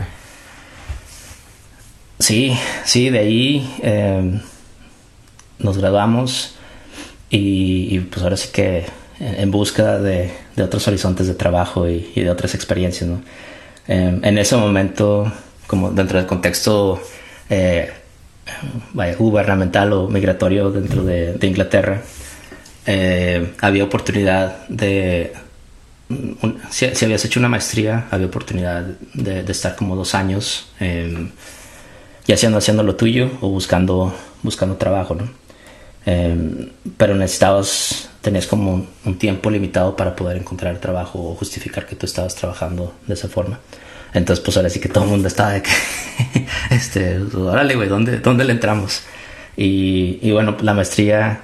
Sí, 2.19 2.57
sí, 2.85 3.09
de 3.11 3.19
ahí 3.19 3.75
eh, 3.83 4.41
nos 5.59 5.77
graduamos 5.77 6.55
y, 7.29 7.95
y, 7.95 7.99
pues 7.99 8.23
ahora 8.23 8.37
sí 8.37 8.49
que 8.51 8.85
en, 9.19 9.51
búsqueda 9.51 9.99
de, 9.99 10.31
otros 10.61 10.87
horizontes 10.87 11.27
de 11.27 11.33
trabajo 11.33 11.87
y, 11.87 12.11
de 12.15 12.29
otras 12.29 12.55
experiencias. 12.55 13.09
Eh, 13.87 14.19
en 14.21 14.37
ese 14.37 14.55
momento, 14.57 15.31
como 15.67 15.91
dentro 15.91 16.17
del 16.17 16.27
contexto 16.27 17.01
eh, 17.49 17.91
gubernamental 19.17 19.93
o 19.93 20.07
migratorio 20.07 20.71
dentro 20.71 21.03
de, 21.03 21.37
Inglaterra, 21.41 22.01
eh, 22.85 23.53
había 23.61 23.83
oportunidad 23.83 24.67
de... 24.67 25.33
si, 26.69 26.85
habías 27.05 27.25
hecho 27.25 27.39
una 27.39 27.49
maestría, 27.49 28.07
había 28.11 28.27
oportunidad 28.27 28.83
de, 29.13 29.39
estar 29.51 29.75
como 29.75 29.95
dos 29.95 30.15
años 30.15 30.69
eh, 30.79 31.29
ya 32.27 32.35
haciendo, 32.35 32.57
haciendo 32.57 32.83
lo 32.83 32.95
tuyo 32.95 33.31
o 33.41 33.49
buscando, 33.49 34.13
buscando 34.41 34.77
trabajo. 34.77 35.17
Eh, 36.05 36.69
pero 36.97 37.15
necesitabas, 37.15 38.09
tenías 38.21 38.45
como 38.47 38.73
un, 38.73 38.87
un 39.05 39.17
tiempo 39.17 39.49
limitado 39.49 39.95
para 39.95 40.15
poder 40.15 40.37
encontrar 40.37 40.77
trabajo 40.77 41.19
o 41.31 41.35
justificar 41.35 41.85
que 41.87 41.95
tú 41.95 42.05
estabas 42.05 42.35
trabajando 42.35 42.93
de 43.07 43.13
esa 43.15 43.27
forma. 43.27 43.59
Entonces, 44.13 44.43
pues 44.45 44.55
ahora 44.55 44.69
sí 44.69 44.79
que 44.79 44.87
todo 44.89 45.03
el 45.03 45.09
mundo 45.09 45.27
estaba 45.27 45.51
de 45.53 45.61
que, 45.63 45.71
este, 46.71 47.19
órale, 47.35 47.75
güey, 47.75 47.89
¿dónde, 47.89 48.19
¿dónde 48.19 48.45
le 48.45 48.53
entramos? 48.53 49.01
Y, 49.57 50.19
y 50.21 50.31
bueno, 50.31 50.55
la 50.61 50.73
maestría, 50.73 51.41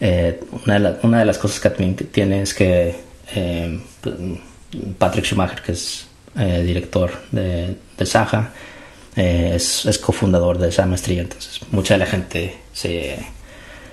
eh, 0.00 0.40
una, 0.64 0.74
de 0.74 0.80
la- 0.80 0.98
una 1.02 1.18
de 1.20 1.24
las 1.26 1.38
cosas 1.38 1.60
que 1.60 1.70
tiene 1.70 2.42
es 2.42 2.54
que 2.54 2.96
eh, 3.34 3.80
Patrick 4.98 5.24
Schumacher, 5.26 5.60
que 5.62 5.72
es 5.72 6.06
eh, 6.36 6.62
director 6.64 7.10
de, 7.30 7.76
de 7.96 8.06
Saja, 8.06 8.50
eh, 9.16 9.52
es, 9.54 9.84
es 9.86 9.98
cofundador 9.98 10.58
de 10.58 10.68
esa 10.70 10.86
maestría, 10.86 11.20
entonces 11.22 11.60
mucha 11.70 11.94
de 11.94 11.98
la 11.98 12.06
gente 12.06 12.56
se, 12.72 13.18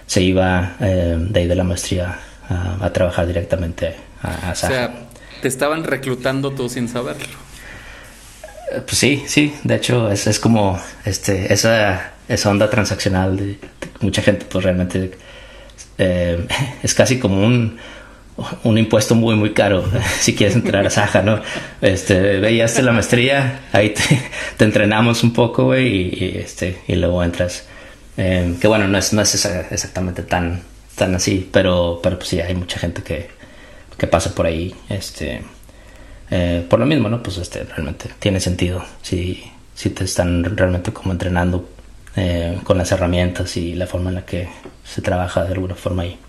se 0.10 0.22
iba 0.24 0.76
eh, 0.82 1.18
de 1.20 1.40
ahí 1.42 1.48
de 1.48 1.56
la 1.56 1.64
maestría 1.64 2.20
a, 2.50 2.86
a 2.86 2.94
trabajar 2.94 3.28
directamente 3.28 3.96
a, 4.22 4.50
a 4.50 4.52
O 4.52 4.56
Saja. 4.56 4.68
sea, 4.68 5.10
te 5.42 5.48
estaban 5.48 5.84
reclutando 5.84 6.56
tú 6.56 6.70
sin 6.70 6.88
saberlo. 6.90 7.38
Eh, 8.72 8.82
Pues 8.86 8.98
sí, 8.98 9.24
sí, 9.28 9.54
de 9.64 9.76
hecho 9.76 10.12
es, 10.12 10.28
es 10.28 10.40
como 10.40 10.80
este, 11.06 11.54
esa, 11.54 12.14
esa 12.28 12.50
onda 12.50 12.70
transaccional 12.70 13.38
de, 13.38 13.46
de 13.48 13.60
mucha 14.02 14.22
gente 14.22 14.46
pues 14.46 14.64
realmente 14.64 15.18
eh, 16.00 16.48
es 16.84 16.96
casi 16.96 17.20
como 17.20 17.46
un, 17.46 17.80
un 18.64 18.80
impuesto 18.80 19.16
muy 19.16 19.36
muy 19.38 19.54
caro 19.54 19.86
si 20.22 20.36
quieres 20.36 20.56
entrar 20.58 20.88
a 20.88 20.92
Saja, 20.92 21.24
¿no? 21.24 21.42
Este, 21.82 22.40
veías 22.40 22.80
la 22.82 22.94
maestría, 22.94 23.62
ahí 23.74 23.92
te, 23.92 24.04
te 24.58 24.66
entrenamos 24.66 25.24
un 25.24 25.34
poco, 25.34 25.66
güey, 25.66 25.88
y, 25.90 26.26
y, 26.26 26.40
este, 26.40 26.80
y 26.88 26.96
luego 26.98 27.24
entras. 27.24 27.69
Eh, 28.22 28.56
que 28.60 28.68
bueno, 28.68 28.88
no 28.88 28.98
es, 28.98 29.14
no 29.14 29.22
es 29.22 29.46
exactamente 29.72 30.24
tan, 30.24 30.62
tan 30.96 31.16
así, 31.16 31.50
pero, 31.52 32.02
pero 32.04 32.18
pues 32.18 32.30
sí, 32.30 32.42
hay 32.42 32.54
mucha 32.54 32.78
gente 32.78 33.02
que, 33.02 33.30
que 33.98 34.08
pasa 34.08 34.36
por 34.36 34.46
ahí, 34.46 34.76
este... 34.90 35.42
Eh, 36.32 36.64
por 36.70 36.80
lo 36.80 36.86
mismo, 36.86 37.10
¿no? 37.10 37.24
Pues 37.24 37.38
este, 37.38 37.64
realmente 37.64 38.08
tiene 38.20 38.40
sentido. 38.40 38.86
Si, 39.02 39.44
si 39.74 39.90
te 39.90 40.04
están 40.04 40.44
realmente 40.56 40.94
como 40.94 41.12
entrenando 41.12 41.68
eh, 42.16 42.60
con 42.64 42.78
las 42.78 42.92
herramientas 42.92 43.58
y 43.58 43.74
la 43.74 43.88
forma 43.88 44.10
en 44.10 44.16
la 44.16 44.26
que 44.26 44.48
se 44.84 45.02
trabaja 45.02 45.44
de 45.46 45.54
alguna 45.54 45.74
forma 45.74 46.04
ahí. 46.04 46.20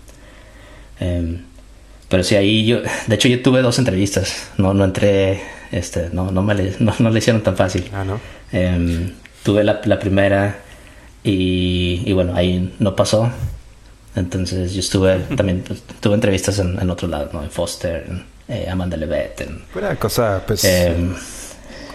Eh, 1.01 1.37
pero 2.09 2.23
sí, 2.23 2.35
ahí 2.35 2.65
yo, 2.65 2.81
de 3.05 3.15
hecho 3.15 3.27
yo 3.27 3.43
tuve 3.43 3.61
dos 3.61 3.77
entrevistas. 3.77 4.49
No, 4.57 4.73
no 4.73 4.85
entré, 4.85 5.39
este, 5.71 6.09
no, 6.11 6.31
no 6.31 6.41
me 6.41 6.55
le, 6.55 6.75
no, 6.79 6.95
no 6.97 7.09
le 7.11 7.19
hicieron 7.19 7.43
tan 7.43 7.55
fácil. 7.55 7.87
Ah, 7.93 8.03
¿no? 8.03 8.19
Eh, 8.51 9.11
tuve 9.43 9.63
la, 9.63 9.81
la 9.85 9.99
primera 9.99 10.61
y, 11.23 12.03
y 12.05 12.13
bueno, 12.13 12.35
ahí 12.35 12.73
no 12.79 12.95
pasó. 12.95 13.31
Entonces 14.15 14.73
yo 14.73 14.79
estuve 14.81 15.19
también, 15.35 15.63
pues, 15.65 15.83
tuve 15.99 16.15
entrevistas 16.15 16.59
en, 16.59 16.79
en 16.79 16.89
otros 16.89 17.09
lados, 17.09 17.33
¿no? 17.33 17.43
En 17.43 17.49
Foster, 17.49 18.05
en 18.07 18.25
eh, 18.47 18.67
Amanda 18.69 18.97
Levet, 18.97 19.41
en... 19.41 19.61
Fuera 19.71 19.95
cosa, 19.95 20.43
pues, 20.45 20.65
eh, 20.65 20.93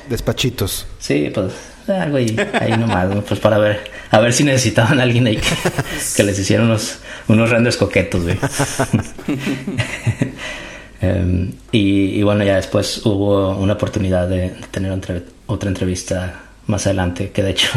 despachitos. 0.08 0.86
sí, 0.98 1.30
pues 1.32 1.52
algo 1.88 2.16
ahí, 2.16 2.36
ahí 2.60 2.72
nomás, 2.72 3.08
¿no? 3.14 3.22
pues 3.22 3.38
para 3.38 3.58
ver, 3.58 3.90
a 4.10 4.18
ver 4.18 4.32
si 4.32 4.42
necesitaban 4.44 4.98
a 4.98 5.04
alguien 5.04 5.26
ahí 5.26 5.36
que, 5.36 5.54
que 6.16 6.22
les 6.24 6.38
hiciera 6.38 6.62
unos, 6.64 6.98
unos 7.28 7.50
renders 7.50 7.76
coquetos, 7.76 8.22
güey. 8.22 8.38
Em, 10.98 11.52
y, 11.72 12.18
y 12.18 12.22
bueno, 12.22 12.42
ya 12.42 12.56
después 12.56 13.04
hubo 13.04 13.50
una 13.58 13.74
oportunidad 13.74 14.26
de, 14.28 14.48
de 14.48 14.66
tener 14.70 14.90
otra, 14.90 15.20
otra 15.44 15.68
entrevista 15.68 16.40
más 16.66 16.86
adelante, 16.86 17.32
que 17.32 17.42
de 17.42 17.50
hecho 17.50 17.68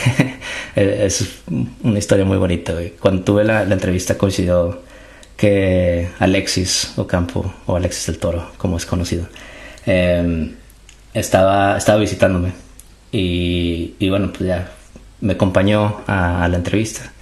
es 0.76 1.42
una 1.82 1.98
historia 1.98 2.24
muy 2.24 2.36
bonita, 2.36 2.72
güey. 2.74 2.90
Cuando 2.90 3.22
tuve 3.22 3.44
la, 3.44 3.64
la 3.64 3.74
entrevista 3.74 4.18
coincidió 4.18 4.82
que 5.36 6.08
Alexis 6.18 6.92
Ocampo, 6.96 7.54
o 7.66 7.76
Alexis 7.76 8.06
del 8.06 8.18
Toro, 8.18 8.52
como 8.58 8.76
es 8.76 8.86
conocido, 8.86 9.26
em, 9.86 10.54
estaba, 11.14 11.76
estaba 11.78 11.98
visitándome. 11.98 12.52
Y, 13.10 13.94
y 13.98 14.10
bueno, 14.10 14.30
pues 14.32 14.48
ya 14.48 14.70
me 15.20 15.34
acompañó 15.34 16.02
a, 16.06 16.44
a 16.44 16.48
la 16.48 16.56
entrevista. 16.56 17.12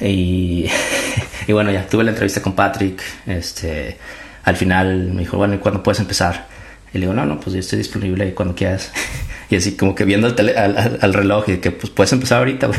Y, 0.00 0.66
y 1.46 1.52
bueno, 1.52 1.70
ya 1.70 1.86
tuve 1.86 2.04
la 2.04 2.10
entrevista 2.10 2.40
con 2.42 2.54
Patrick. 2.54 3.02
Este, 3.26 3.98
al 4.44 4.56
final 4.56 5.12
me 5.12 5.20
dijo, 5.20 5.36
bueno, 5.36 5.54
¿y 5.54 5.58
cuándo 5.58 5.82
puedes 5.82 6.00
empezar? 6.00 6.46
Y 6.92 6.98
le 6.98 7.00
digo, 7.02 7.12
no, 7.12 7.26
no, 7.26 7.38
pues 7.40 7.54
yo 7.54 7.60
estoy 7.60 7.78
disponible 7.78 8.32
cuando 8.34 8.54
quieras. 8.54 8.92
Y 9.48 9.56
así 9.56 9.76
como 9.76 9.94
que 9.94 10.04
viendo 10.04 10.26
el 10.26 10.34
tele- 10.34 10.56
al, 10.56 10.76
al- 10.76 10.98
al 11.00 11.14
reloj 11.14 11.48
y 11.48 11.58
que 11.58 11.70
pues 11.70 11.90
puedes 11.90 12.12
empezar 12.12 12.38
ahorita, 12.38 12.66
güey. 12.66 12.78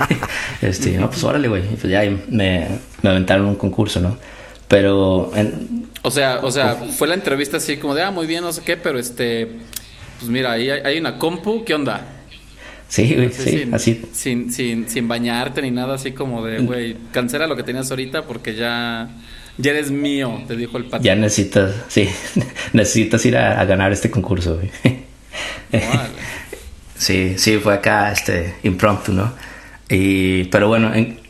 este, 0.62 0.92
no, 0.98 1.10
pues 1.10 1.22
órale, 1.24 1.48
güey. 1.48 1.62
Y 1.64 1.76
pues 1.76 1.90
ya 1.90 2.04
y 2.04 2.10
me, 2.28 2.68
me 3.02 3.10
aventaron 3.10 3.46
un 3.46 3.56
concurso, 3.56 4.00
¿no? 4.00 4.16
Pero 4.68 5.32
en- 5.34 5.86
O 6.02 6.10
sea, 6.10 6.40
o 6.42 6.50
sea, 6.50 6.74
fue 6.76 7.08
la 7.08 7.14
entrevista 7.14 7.56
así 7.56 7.76
como 7.76 7.94
de, 7.94 8.02
ah, 8.02 8.10
muy 8.10 8.26
bien, 8.26 8.42
no 8.42 8.52
sé 8.52 8.62
qué, 8.64 8.76
pero 8.76 8.98
este, 8.98 9.48
pues 10.18 10.30
mira, 10.30 10.52
ahí 10.52 10.70
hay, 10.70 10.80
hay 10.84 10.98
una 10.98 11.18
compu, 11.18 11.64
¿qué 11.64 11.74
onda? 11.74 12.12
sí, 12.88 13.14
güey, 13.16 13.26
Así, 13.26 13.42
sí, 13.42 13.50
sin, 13.58 13.74
así. 13.74 14.02
Sin, 14.12 14.52
sin, 14.52 14.88
sin 14.88 15.08
bañarte 15.08 15.60
ni 15.60 15.72
nada 15.72 15.94
así 15.96 16.12
como 16.12 16.44
de, 16.46 16.60
güey, 16.60 16.96
cancela 17.10 17.48
lo 17.48 17.56
que 17.56 17.64
tenías 17.64 17.90
ahorita 17.90 18.22
porque 18.22 18.54
ya, 18.54 19.08
ya 19.58 19.70
eres 19.72 19.90
mío, 19.90 20.42
te 20.46 20.56
dijo 20.56 20.78
el 20.78 20.84
patrón. 20.84 21.02
Ya 21.02 21.16
necesitas, 21.16 21.72
sí, 21.88 22.08
necesitas 22.72 23.26
ir 23.26 23.36
a, 23.36 23.60
a 23.60 23.64
ganar 23.64 23.90
este 23.92 24.08
concurso, 24.10 24.56
güey. 24.56 24.70
Sí, 26.98 27.34
sí, 27.36 27.58
fue 27.58 27.74
acá, 27.74 28.10
este, 28.10 28.54
impromptu, 28.62 29.12
¿no? 29.12 29.32
Y, 29.88 30.44
pero 30.44 30.68
bueno, 30.68 30.94
en- 30.94 31.20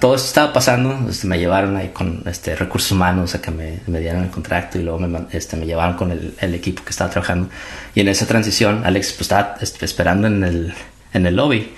todo 0.00 0.14
esto 0.14 0.26
estaba 0.28 0.52
pasando, 0.52 1.08
este, 1.08 1.26
me 1.26 1.38
llevaron 1.38 1.76
ahí 1.76 1.88
con, 1.94 2.22
este, 2.26 2.54
recursos 2.56 2.90
humanos 2.92 3.34
a 3.34 3.40
que 3.40 3.50
me, 3.50 3.78
me 3.86 4.00
dieran 4.00 4.24
el 4.24 4.30
contrato 4.30 4.78
y 4.78 4.82
luego 4.82 4.98
me, 4.98 5.20
este, 5.32 5.56
me 5.56 5.64
llevaron 5.66 5.96
con 5.96 6.10
el, 6.10 6.34
el 6.40 6.54
equipo 6.54 6.82
que 6.84 6.90
estaba 6.90 7.10
trabajando. 7.10 7.48
Y 7.94 8.00
en 8.00 8.08
esa 8.08 8.26
transición, 8.26 8.82
Alex, 8.84 9.12
pues, 9.12 9.22
estaba 9.22 9.54
este, 9.60 9.84
esperando 9.84 10.26
en 10.26 10.44
el, 10.44 10.74
en 11.14 11.26
el 11.26 11.36
lobby 11.36 11.70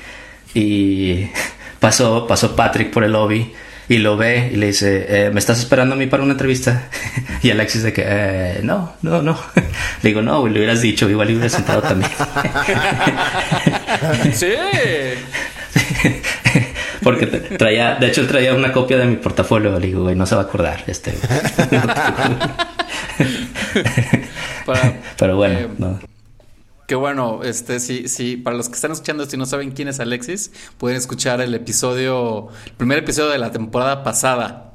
y 0.55 1.29
pasó, 1.79 2.27
pasó 2.27 2.57
Patrick 2.57 2.91
por 2.91 3.05
el 3.05 3.13
lobby 3.13 3.53
y 3.91 3.99
lo 3.99 4.17
ve 4.17 4.51
y 4.53 4.57
le 4.57 4.69
dice, 4.69 5.05
eh, 5.09 5.31
¿me 5.31 5.41
estás 5.41 5.59
esperando 5.59 5.97
a 5.97 5.99
mí 5.99 6.07
para 6.07 6.23
una 6.23 6.33
entrevista? 6.33 6.85
Y 7.43 7.51
Alexis 7.51 7.83
de 7.83 7.93
que, 7.93 8.05
eh, 8.07 8.61
no, 8.63 8.95
no, 9.03 9.21
no. 9.21 9.33
Le 10.03 10.09
digo, 10.11 10.23
no, 10.23 10.47
le 10.47 10.59
hubieras 10.59 10.81
dicho, 10.81 11.11
igual 11.11 11.27
le 11.29 11.35
hubieras 11.35 11.53
sentado 11.53 11.83
también. 11.83 12.11
sí. 14.33 14.53
Porque 17.03 17.27
traía, 17.27 17.97
de 17.97 18.07
hecho, 18.09 18.27
traía 18.27 18.55
una 18.55 18.73
copia 18.73 18.99
de 18.99 19.07
mi 19.07 19.17
portafolio. 19.17 19.79
Le 19.81 19.87
digo, 19.89 20.03
güey, 20.05 20.15
no 20.15 20.25
se 20.27 20.35
va 20.37 20.43
a 20.43 20.45
acordar. 20.45 20.85
Este. 20.87 21.13
Para- 24.67 24.95
Pero 25.19 25.37
bueno, 25.37 25.59
eh, 25.59 25.69
no. 25.79 25.99
Que 26.91 26.97
bueno, 26.97 27.45
este 27.45 27.79
sí, 27.79 28.09
sí, 28.09 28.37
para 28.37 28.57
los 28.57 28.69
que 28.69 28.75
están 28.75 28.91
escuchando 28.91 29.23
esto 29.23 29.37
y 29.37 29.39
no 29.39 29.47
saben 29.47 29.71
quién 29.71 29.87
es 29.87 30.01
Alexis, 30.01 30.51
pueden 30.77 30.97
escuchar 30.99 31.41
el 31.41 31.55
episodio, 31.55 32.49
el 32.67 32.73
primer 32.73 32.99
episodio 32.99 33.31
de 33.31 33.39
la 33.39 33.53
temporada 33.53 34.03
pasada. 34.03 34.73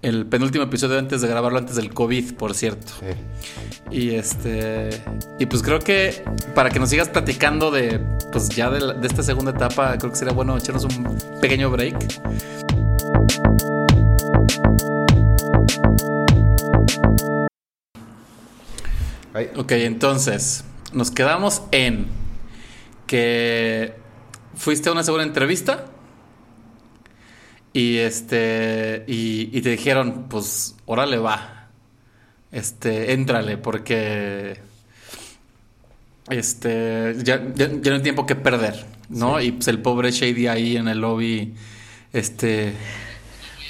El 0.00 0.26
penúltimo 0.26 0.62
episodio 0.62 0.96
antes 0.96 1.22
de 1.22 1.26
grabarlo 1.26 1.58
antes 1.58 1.74
del 1.74 1.92
COVID, 1.92 2.34
por 2.34 2.54
cierto. 2.54 2.92
Y 3.90 4.10
este. 4.14 4.90
Y 5.40 5.46
pues 5.46 5.60
creo 5.64 5.80
que 5.80 6.22
para 6.54 6.70
que 6.70 6.78
nos 6.78 6.88
sigas 6.90 7.08
platicando 7.08 7.72
de. 7.72 7.98
Pues 8.30 8.48
ya 8.50 8.70
de, 8.70 8.78
la- 8.78 8.94
de 8.94 9.08
esta 9.08 9.24
segunda 9.24 9.50
etapa, 9.50 9.98
creo 9.98 10.12
que 10.12 10.16
sería 10.16 10.34
bueno 10.34 10.56
echarnos 10.56 10.84
un 10.84 11.18
pequeño 11.40 11.68
break. 11.68 11.96
Ok, 19.56 19.72
entonces, 19.72 20.64
nos 20.92 21.10
quedamos 21.10 21.62
en 21.72 22.06
que 23.06 23.94
fuiste 24.54 24.88
a 24.88 24.92
una 24.92 25.02
segunda 25.02 25.24
entrevista 25.24 25.86
y 27.72 27.98
este 27.98 29.04
y, 29.06 29.50
y 29.56 29.60
te 29.62 29.70
dijeron, 29.70 30.26
pues, 30.28 30.76
órale 30.86 31.18
va, 31.18 31.68
este, 32.52 33.12
éntrale 33.12 33.58
porque 33.58 34.58
este 36.30 37.14
ya, 37.22 37.40
ya, 37.54 37.68
ya 37.70 37.90
no 37.90 37.96
hay 37.96 38.02
tiempo 38.02 38.26
que 38.26 38.34
perder, 38.34 38.84
¿no? 39.08 39.40
Y 39.40 39.52
pues 39.52 39.68
el 39.68 39.80
pobre 39.80 40.10
Shady 40.10 40.46
ahí 40.48 40.76
en 40.76 40.88
el 40.88 41.00
lobby, 41.00 41.54
este, 42.12 42.72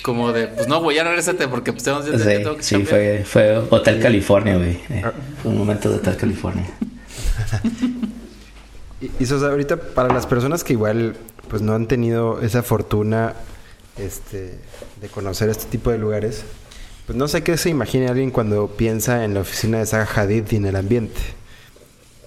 como 0.02 0.32
de, 0.32 0.46
pues 0.48 0.68
no, 0.68 0.80
güey, 0.80 0.96
ya 0.96 1.04
regrésate 1.04 1.48
porque 1.48 1.72
pues 1.72 1.84
tengo, 1.84 2.02
Sí, 2.02 2.10
tengo 2.16 2.56
que 2.56 2.62
sí, 2.62 2.76
cambiar". 2.76 2.90
fue, 2.90 3.24
fue 3.26 3.58
Hotel 3.70 4.00
California, 4.00 4.56
güey. 4.56 4.78
Eh, 4.88 5.02
fue 5.42 5.50
un 5.50 5.58
momento 5.58 5.90
de 5.90 5.96
Hotel 5.96 6.16
California. 6.16 6.66
Y, 9.00 9.10
y 9.20 9.26
Sosa, 9.26 9.48
ahorita 9.50 9.76
para 9.76 10.12
las 10.12 10.26
personas 10.26 10.64
que 10.64 10.72
igual 10.72 11.16
pues 11.48 11.62
no 11.62 11.74
han 11.74 11.86
tenido 11.86 12.40
esa 12.40 12.62
fortuna 12.62 13.34
este, 13.98 14.58
de 15.00 15.08
conocer 15.08 15.48
este 15.50 15.66
tipo 15.66 15.90
de 15.90 15.98
lugares, 15.98 16.44
pues 17.06 17.16
no 17.16 17.28
sé 17.28 17.42
qué 17.42 17.56
se 17.56 17.68
imagina 17.70 18.08
alguien 18.10 18.30
cuando 18.30 18.68
piensa 18.68 19.24
en 19.24 19.34
la 19.34 19.40
oficina 19.40 19.78
de 19.78 19.86
Zaha 19.86 20.08
Hadid 20.22 20.44
y 20.50 20.56
en 20.56 20.66
el 20.66 20.76
ambiente. 20.76 21.20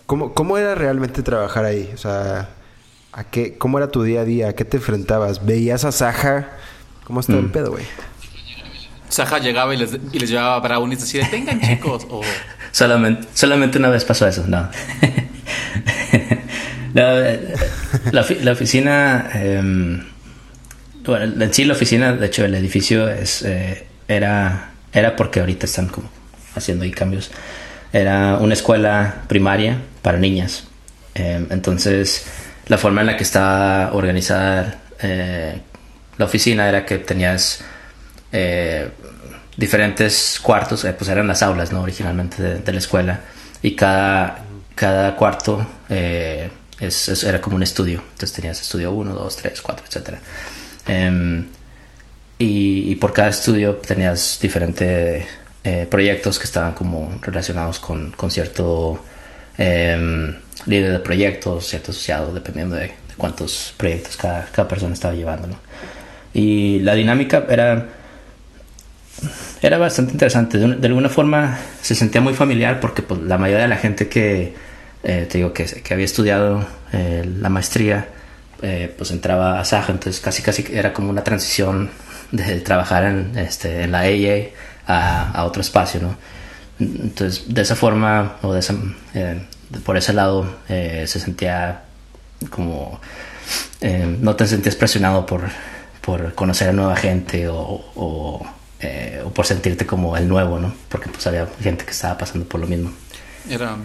¿Cómo, 0.05 0.33
cómo 0.33 0.57
era 0.57 0.73
realmente 0.75 1.21
trabajar 1.21 1.65
ahí? 1.65 1.91
O 1.93 1.97
sea, 1.97 2.49
¿a 3.11 3.23
qué, 3.25 3.57
¿cómo 3.57 3.77
era 3.77 3.89
tu 3.91 4.03
día 4.03 4.21
a 4.21 4.25
día? 4.25 4.49
¿A 4.49 4.53
qué 4.53 4.63
te 4.65 4.77
enfrentabas? 4.77 5.45
¿Veías 5.45 5.85
a 5.85 5.91
Zaha? 5.91 6.49
¿Cómo 7.03 7.19
estaba 7.19 7.39
el 7.39 7.47
Mm. 7.47 7.51
pedo, 7.51 7.71
güey? 7.71 7.83
Saja 9.09 9.39
llegaba 9.39 9.73
y 9.73 9.77
les, 9.77 9.97
y 10.11 10.19
les 10.19 10.29
llevaba 10.29 10.59
brownies 10.59 11.03
así 11.03 11.17
de 11.17 11.25
tengan 11.25 11.59
chicos 11.67 12.07
o 12.09 12.21
Solamente, 12.71 13.27
solamente 13.33 13.77
una 13.79 13.89
vez 13.89 14.05
pasó 14.05 14.27
eso, 14.27 14.45
no. 14.47 14.69
La, 16.93 17.45
la 18.11 18.51
oficina, 18.51 19.29
em, 19.33 20.03
bueno, 21.05 21.43
en 21.43 21.53
sí 21.53 21.63
la 21.65 21.73
oficina, 21.73 22.13
de 22.13 22.25
hecho 22.25 22.43
el 22.43 22.55
edificio 22.55 23.07
es, 23.07 23.43
eh, 23.43 23.85
era, 24.07 24.71
era 24.91 25.15
porque 25.15 25.39
ahorita 25.39 25.67
están 25.67 25.87
como 25.87 26.09
haciendo 26.55 26.85
ahí 26.85 26.91
cambios. 26.91 27.29
Era 27.93 28.37
una 28.37 28.53
escuela 28.53 29.23
primaria 29.27 29.77
para 30.01 30.17
niñas. 30.17 30.63
Em, 31.13 31.47
entonces, 31.51 32.25
la 32.67 32.77
forma 32.77 33.01
en 33.01 33.07
la 33.07 33.17
que 33.17 33.23
estaba 33.23 33.93
organizada 33.93 34.79
eh, 35.01 35.61
la 36.17 36.25
oficina 36.25 36.67
era 36.67 36.85
que 36.85 36.97
tenías 36.97 37.63
eh, 38.31 38.89
diferentes 39.57 40.39
cuartos, 40.41 40.85
eh, 40.85 40.93
pues 40.93 41.09
eran 41.09 41.27
las 41.27 41.41
aulas, 41.43 41.71
¿no? 41.71 41.81
Originalmente 41.81 42.41
de, 42.41 42.55
de 42.59 42.71
la 42.71 42.79
escuela. 42.79 43.19
Y 43.61 43.75
cada, 43.75 44.39
cada 44.75 45.15
cuarto 45.15 45.65
eh, 45.89 46.49
es- 46.79 47.09
es- 47.09 47.23
era 47.23 47.41
como 47.41 47.55
un 47.57 47.63
estudio. 47.63 48.01
Entonces 48.11 48.33
tenías 48.33 48.61
estudio 48.61 48.91
1, 48.91 49.13
2, 49.13 49.35
3, 49.37 49.61
4, 49.61 49.85
etc. 49.89 50.17
y, 52.37 52.91
y 52.91 52.95
por 52.95 53.13
cada 53.13 53.29
estudio 53.29 53.75
tenías 53.75 54.39
diferentes 54.41 55.25
eh, 55.63 55.87
proyectos 55.89 56.39
que 56.39 56.45
estaban 56.45 56.73
como 56.73 57.19
relacionados 57.21 57.79
con, 57.79 58.11
con 58.11 58.31
cierto 58.31 59.03
em, 59.57 60.35
líder 60.65 60.93
de 60.93 60.99
proyectos, 60.99 61.67
cierto 61.67 61.91
asociado, 61.91 62.33
dependiendo 62.33 62.75
de, 62.75 62.83
de 62.83 62.93
cuántos 63.17 63.73
proyectos 63.77 64.15
cada, 64.15 64.45
cada 64.45 64.67
persona 64.67 64.93
estaba 64.93 65.13
llevando, 65.13 65.47
¿no? 65.47 65.59
Y 66.33 66.79
la 66.79 66.93
dinámica 66.95 67.45
era 67.49 67.87
era 69.61 69.77
bastante 69.77 70.13
interesante. 70.13 70.57
De, 70.57 70.65
un- 70.65 70.81
de 70.81 70.87
alguna 70.87 71.09
forma 71.09 71.57
se 71.81 71.95
sentía 71.95 72.21
muy 72.21 72.33
familiar 72.33 72.79
porque 72.79 73.01
pues, 73.01 73.21
la 73.21 73.37
mayoría 73.37 73.63
de 73.63 73.69
la 73.69 73.77
gente 73.77 74.07
que, 74.07 74.53
eh, 75.03 75.27
te 75.29 75.37
digo, 75.37 75.53
que, 75.53 75.65
había 75.91 76.05
estudiado 76.05 76.65
eh, 76.93 77.29
la 77.39 77.49
maestría, 77.49 78.07
eh, 78.61 78.93
pues 78.97 79.11
entraba 79.11 79.59
a 79.59 79.65
Saja. 79.65 79.91
Entonces 79.91 80.21
casi 80.21 80.41
casi 80.41 80.65
era 80.71 80.93
como 80.93 81.09
una 81.09 81.23
transición 81.23 81.89
de 82.31 82.61
trabajar 82.61 83.05
en, 83.05 83.37
este, 83.37 83.87
la 83.87 84.01
AA 84.01 84.49
a, 84.87 85.43
otro 85.45 85.61
espacio, 85.61 86.01
¿no? 86.01 86.15
Entonces 86.79 87.53
de 87.53 87.61
esa 87.61 87.75
forma 87.75 88.37
o 88.41 88.53
de 88.53 88.59
esa, 88.59 88.73
por 89.83 89.97
ese 89.97 90.13
lado 90.13 90.59
se 90.67 91.07
sentía 91.07 91.81
como... 92.49 93.01
no 94.21 94.35
te 94.35 94.47
sentías 94.47 94.75
presionado 94.75 95.25
por, 95.25 95.41
por 96.01 96.33
conocer 96.35 96.69
a 96.69 96.73
nueva 96.73 96.95
gente 96.95 97.49
o, 97.49 98.45
eh, 98.81 99.21
o 99.25 99.29
por 99.31 99.45
sentirte 99.45 99.85
como 99.85 100.15
el 100.17 100.27
nuevo, 100.27 100.59
¿no? 100.59 100.73
Porque 100.89 101.09
pues 101.09 101.25
había 101.27 101.47
gente 101.61 101.85
que 101.85 101.91
estaba 101.91 102.17
pasando 102.17 102.45
por 102.45 102.59
lo 102.61 102.67
mismo. 102.67 102.91
era 103.49 103.75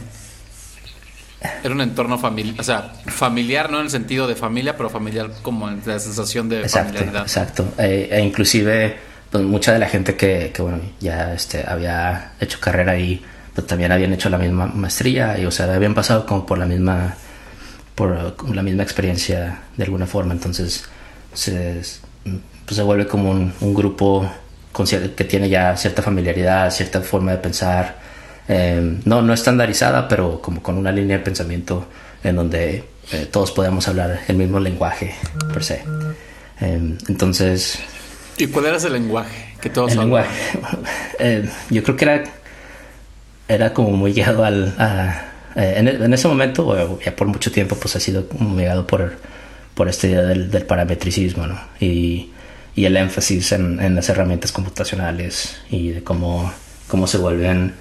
era 1.63 1.75
un 1.75 1.81
entorno 1.81 2.19
familiar, 2.19 2.55
o 2.59 2.63
sea, 2.63 2.93
familiar 3.07 3.71
no 3.71 3.79
en 3.79 3.85
el 3.85 3.91
sentido 3.91 4.27
de 4.27 4.35
familia, 4.35 4.77
pero 4.77 4.89
familiar 4.89 5.31
como 5.43 5.69
en 5.69 5.83
la 5.85 5.99
sensación 5.99 6.49
de 6.49 6.63
Exacto, 6.63 6.93
familiaridad. 6.95 7.23
exacto. 7.23 7.75
Eh, 7.79 8.09
e 8.11 8.21
inclusive 8.21 8.97
pues, 9.31 9.45
mucha 9.45 9.73
de 9.73 9.79
la 9.79 9.87
gente 9.89 10.17
que, 10.17 10.53
que, 10.55 10.63
bueno, 10.63 10.81
ya 11.01 11.35
este, 11.35 11.65
había 11.67 12.33
hecho 12.41 12.59
carrera 12.61 12.93
ahí, 12.93 13.23
pues 13.55 13.67
también 13.67 13.93
habían 13.93 14.13
hecho 14.15 14.31
la 14.31 14.39
misma 14.39 14.67
maestría 14.67 15.39
y, 15.39 15.45
o 15.45 15.51
sea, 15.51 15.73
habían 15.75 15.95
pasado 15.95 16.25
como 16.25 16.47
por 16.47 16.57
la 16.57 16.67
misma, 16.67 17.15
por 17.95 18.35
la 18.55 18.63
misma 18.63 18.83
experiencia 18.83 19.61
de 19.77 19.85
alguna 19.85 20.07
forma. 20.07 20.33
Entonces, 20.33 20.85
se, 21.35 21.83
pues, 22.65 22.77
se 22.77 22.83
vuelve 22.83 23.07
como 23.07 23.31
un, 23.31 23.53
un 23.61 23.75
grupo 23.75 24.31
con 24.75 24.87
que 24.87 25.25
tiene 25.25 25.49
ya 25.49 25.75
cierta 25.79 26.03
familiaridad, 26.03 26.71
cierta 26.71 27.01
forma 27.01 27.31
de 27.33 27.39
pensar. 27.39 27.97
eh, 28.49 28.99
no, 29.07 29.23
no 29.23 29.33
estandarizada, 29.33 30.07
pero 30.09 30.43
como 30.43 30.63
con 30.63 30.77
una 30.77 30.93
línea 30.93 31.17
de 31.17 31.25
pensamiento 31.25 31.87
en 32.23 32.37
donde 32.37 32.85
eh, 33.13 33.27
todos 33.31 33.53
podemos 33.53 33.87
hablar 33.89 34.21
el 34.29 34.37
mismo 34.37 34.59
lenguaje, 34.61 35.15
per 35.53 35.65
se. 35.65 35.83
Eh, 36.61 36.97
entonces, 37.09 37.79
¿Y 38.37 38.49
cuál 38.49 38.67
era 38.67 38.77
ese 38.77 38.91
lenguaje 38.91 39.55
que 39.63 39.71
todos 39.71 39.93
el 39.93 40.01
lenguaje, 40.01 40.29
eh, 41.21 41.49
yo 41.71 41.83
creo 41.85 41.97
que 41.97 42.05
era, 42.05 42.25
era 43.49 43.73
como 43.73 43.91
muy 43.93 44.13
guiado 44.13 44.45
al... 44.45 44.75
a- 44.79 45.31
eh, 45.57 45.75
en, 45.77 45.87
en 45.87 46.13
ese 46.13 46.27
momento, 46.27 46.99
ya 47.01 47.15
por 47.15 47.29
mucho 47.29 47.53
tiempo, 47.53 47.77
pues 47.77 47.95
ha 47.95 48.01
sido 48.01 48.29
como 48.29 48.57
guiado 48.57 48.87
por, 48.89 49.15
por 49.75 49.89
esta 49.89 50.09
idea 50.09 50.23
del, 50.23 50.51
del 50.51 50.65
parametricismo, 50.67 51.47
¿no? 51.47 51.57
Y, 51.79 52.31
y 52.75 52.87
el 52.87 52.97
énfasis 52.97 53.53
en, 53.53 53.95
las 53.95 54.09
herramientas 54.09 54.53
computacionales 54.53 55.57
y 55.71 55.91
de 55.91 56.05
cómo, 56.05 56.53
cómo 56.89 57.07
se 57.07 57.19
vuelven, 57.19 57.75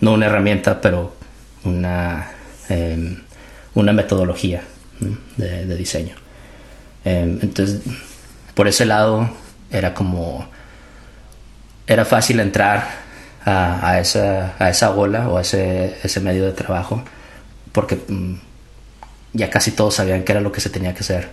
no 0.00 0.12
una 0.12 0.26
herramienta, 0.26 0.80
pero 0.80 1.14
una, 1.64 2.30
em, 2.68 3.22
una 3.74 3.92
metodología 3.92 4.62
de, 5.36 5.76
diseño. 5.76 6.16
Em, 7.04 7.38
entonces, 7.42 7.80
por 8.54 8.68
ese 8.68 8.84
lado, 8.84 9.30
era 9.70 9.94
como 9.94 10.48
era 11.86 12.04
fácil 12.04 12.40
entrar 12.40 12.88
a, 13.44 13.88
a 13.88 14.00
esa, 14.00 14.54
a 14.58 14.70
esa 14.70 14.90
ola 14.92 15.28
o 15.28 15.38
a 15.38 15.42
ese, 15.42 15.96
ese 16.02 16.20
medio 16.20 16.46
de 16.46 16.52
trabajo 16.52 17.04
porque 17.72 17.96
mm, 18.08 18.34
ya 19.34 19.50
casi 19.50 19.72
todos 19.72 19.96
sabían 19.96 20.22
qué 20.22 20.32
era 20.32 20.40
lo 20.40 20.52
que 20.52 20.60
se 20.60 20.70
tenía 20.70 20.94
que 20.94 21.00
hacer 21.00 21.28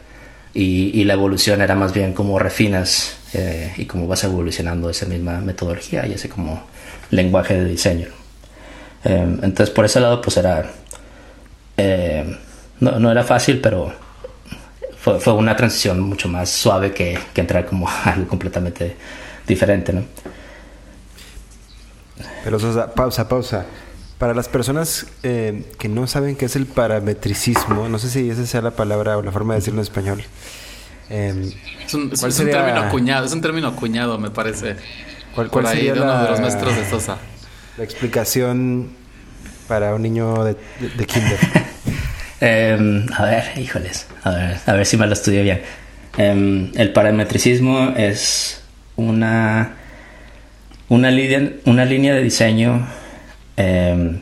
y, 0.53 0.99
y 0.99 1.03
la 1.05 1.13
evolución 1.13 1.61
era 1.61 1.75
más 1.75 1.93
bien 1.93 2.13
como 2.13 2.37
refinas 2.39 3.17
eh, 3.33 3.73
y 3.77 3.85
cómo 3.85 4.07
vas 4.07 4.23
evolucionando 4.23 4.89
esa 4.89 5.05
misma 5.05 5.39
metodología 5.39 6.05
y 6.05 6.13
ese 6.13 6.27
como 6.27 6.63
lenguaje 7.09 7.53
de 7.53 7.65
diseño. 7.65 8.07
Eh, 9.05 9.37
entonces 9.41 9.69
por 9.69 9.85
ese 9.85 9.99
lado 9.99 10.21
pues 10.21 10.37
era 10.37 10.69
eh, 11.77 12.37
no, 12.79 12.99
no 12.99 13.11
era 13.11 13.23
fácil 13.23 13.59
pero 13.61 13.93
fue, 14.97 15.19
fue 15.19 15.33
una 15.33 15.55
transición 15.55 15.99
mucho 15.99 16.27
más 16.29 16.49
suave 16.49 16.93
que, 16.93 17.17
entrar 17.35 17.65
como 17.65 17.89
algo 18.05 18.27
completamente 18.27 18.95
diferente, 19.47 19.93
¿no? 19.93 20.03
Pero 22.43 22.59
Sosa, 22.59 22.93
pausa, 22.93 23.27
pausa. 23.27 23.65
Para 24.21 24.35
las 24.35 24.47
personas 24.47 25.07
eh, 25.23 25.63
que 25.79 25.89
no 25.89 26.05
saben 26.05 26.35
qué 26.35 26.45
es 26.45 26.55
el 26.55 26.67
parametricismo, 26.67 27.89
no 27.89 27.97
sé 27.97 28.07
si 28.07 28.29
esa 28.29 28.45
sea 28.45 28.61
la 28.61 28.69
palabra 28.69 29.17
o 29.17 29.23
la 29.23 29.31
forma 29.31 29.55
de 29.55 29.61
decirlo 29.61 29.79
en 29.79 29.83
español. 29.83 30.23
eh, 31.09 31.51
Es 31.87 31.93
un, 31.95 32.11
es- 32.13 32.19
¿Cuál 32.19 32.31
es 32.31 32.39
un 32.39 32.45
sería- 32.45 32.63
término 32.63 32.81
acuñado, 32.85 33.25
es 33.25 33.33
un 33.33 33.41
término 33.41 33.67
acuñado, 33.69 34.19
me 34.19 34.29
parece. 34.29 34.75
¿Cuál- 35.33 35.47
Por 35.47 35.63
cuál 35.63 35.65
ahí 35.65 35.77
sería 35.77 35.93
de 35.95 36.01
uno 36.01 36.21
de 36.23 36.29
los 36.29 36.39
la- 36.39 36.45
maestros 36.45 36.75
de 36.75 36.87
Sosa. 36.87 37.17
la 37.79 37.83
explicación 37.83 38.89
para 39.67 39.95
un 39.95 40.03
niño 40.03 40.43
de, 40.43 40.55
de- 40.79 40.89
de 40.89 41.05
kinder? 41.07 41.39
Em, 42.43 43.05
a 43.17 43.25
ver, 43.25 43.43
híjoles, 43.57 44.05
a 44.23 44.29
ver, 44.31 44.57
a 44.67 44.73
ver 44.73 44.85
si 44.85 44.97
me 44.97 45.05
lo 45.07 45.13
estudio 45.13 45.41
bien. 45.43 45.61
Em, 46.17 46.71
el 46.75 46.93
parametricismo 46.93 47.93
es 47.97 48.61
una, 48.95 49.73
una, 50.89 51.09
línea, 51.11 51.53
una 51.65 51.85
línea 51.85 52.13
de 52.15 52.21
diseño 52.23 52.87
em, 53.61 54.19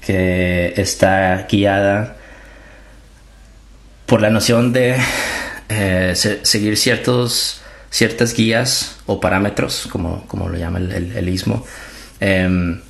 que 0.00 0.72
está 0.76 1.46
guiada 1.50 2.16
por 4.06 4.20
la 4.22 4.30
noción 4.30 4.72
de 4.72 4.96
eh, 5.68 6.12
se- 6.16 6.44
seguir 6.44 6.76
ciertos, 6.76 7.60
ciertas 7.90 8.34
guías 8.34 8.96
o 9.06 9.20
parámetros, 9.20 9.86
como, 9.90 10.26
como 10.26 10.48
lo 10.48 10.56
llama 10.56 10.78
el, 10.78 10.90
el, 10.92 11.28
em, 12.20 12.80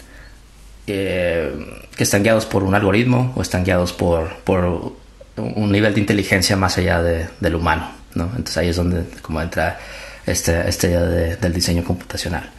que 0.86 2.04
están 2.04 2.22
guiados 2.22 2.46
por 2.46 2.62
un 2.62 2.74
algoritmo 2.74 3.32
o 3.36 3.42
están 3.42 3.64
guiados 3.64 3.92
por, 3.92 4.36
por 4.44 4.92
un 5.36 5.72
nivel 5.72 5.94
de 5.94 6.00
inteligencia 6.00 6.56
más 6.56 6.78
allá 6.78 7.02
de- 7.02 7.28
del 7.40 7.54
humano. 7.56 7.90
¿no? 8.14 8.24
Entonces 8.36 8.56
ahí 8.56 8.68
es 8.68 8.76
donde 8.76 9.04
como 9.22 9.40
entra 9.42 9.78
este, 10.26 10.68
esta 10.68 10.86
idea 10.86 11.02
de- 11.02 11.36
del 11.36 11.52
diseño 11.52 11.84
computacional. 11.84 12.50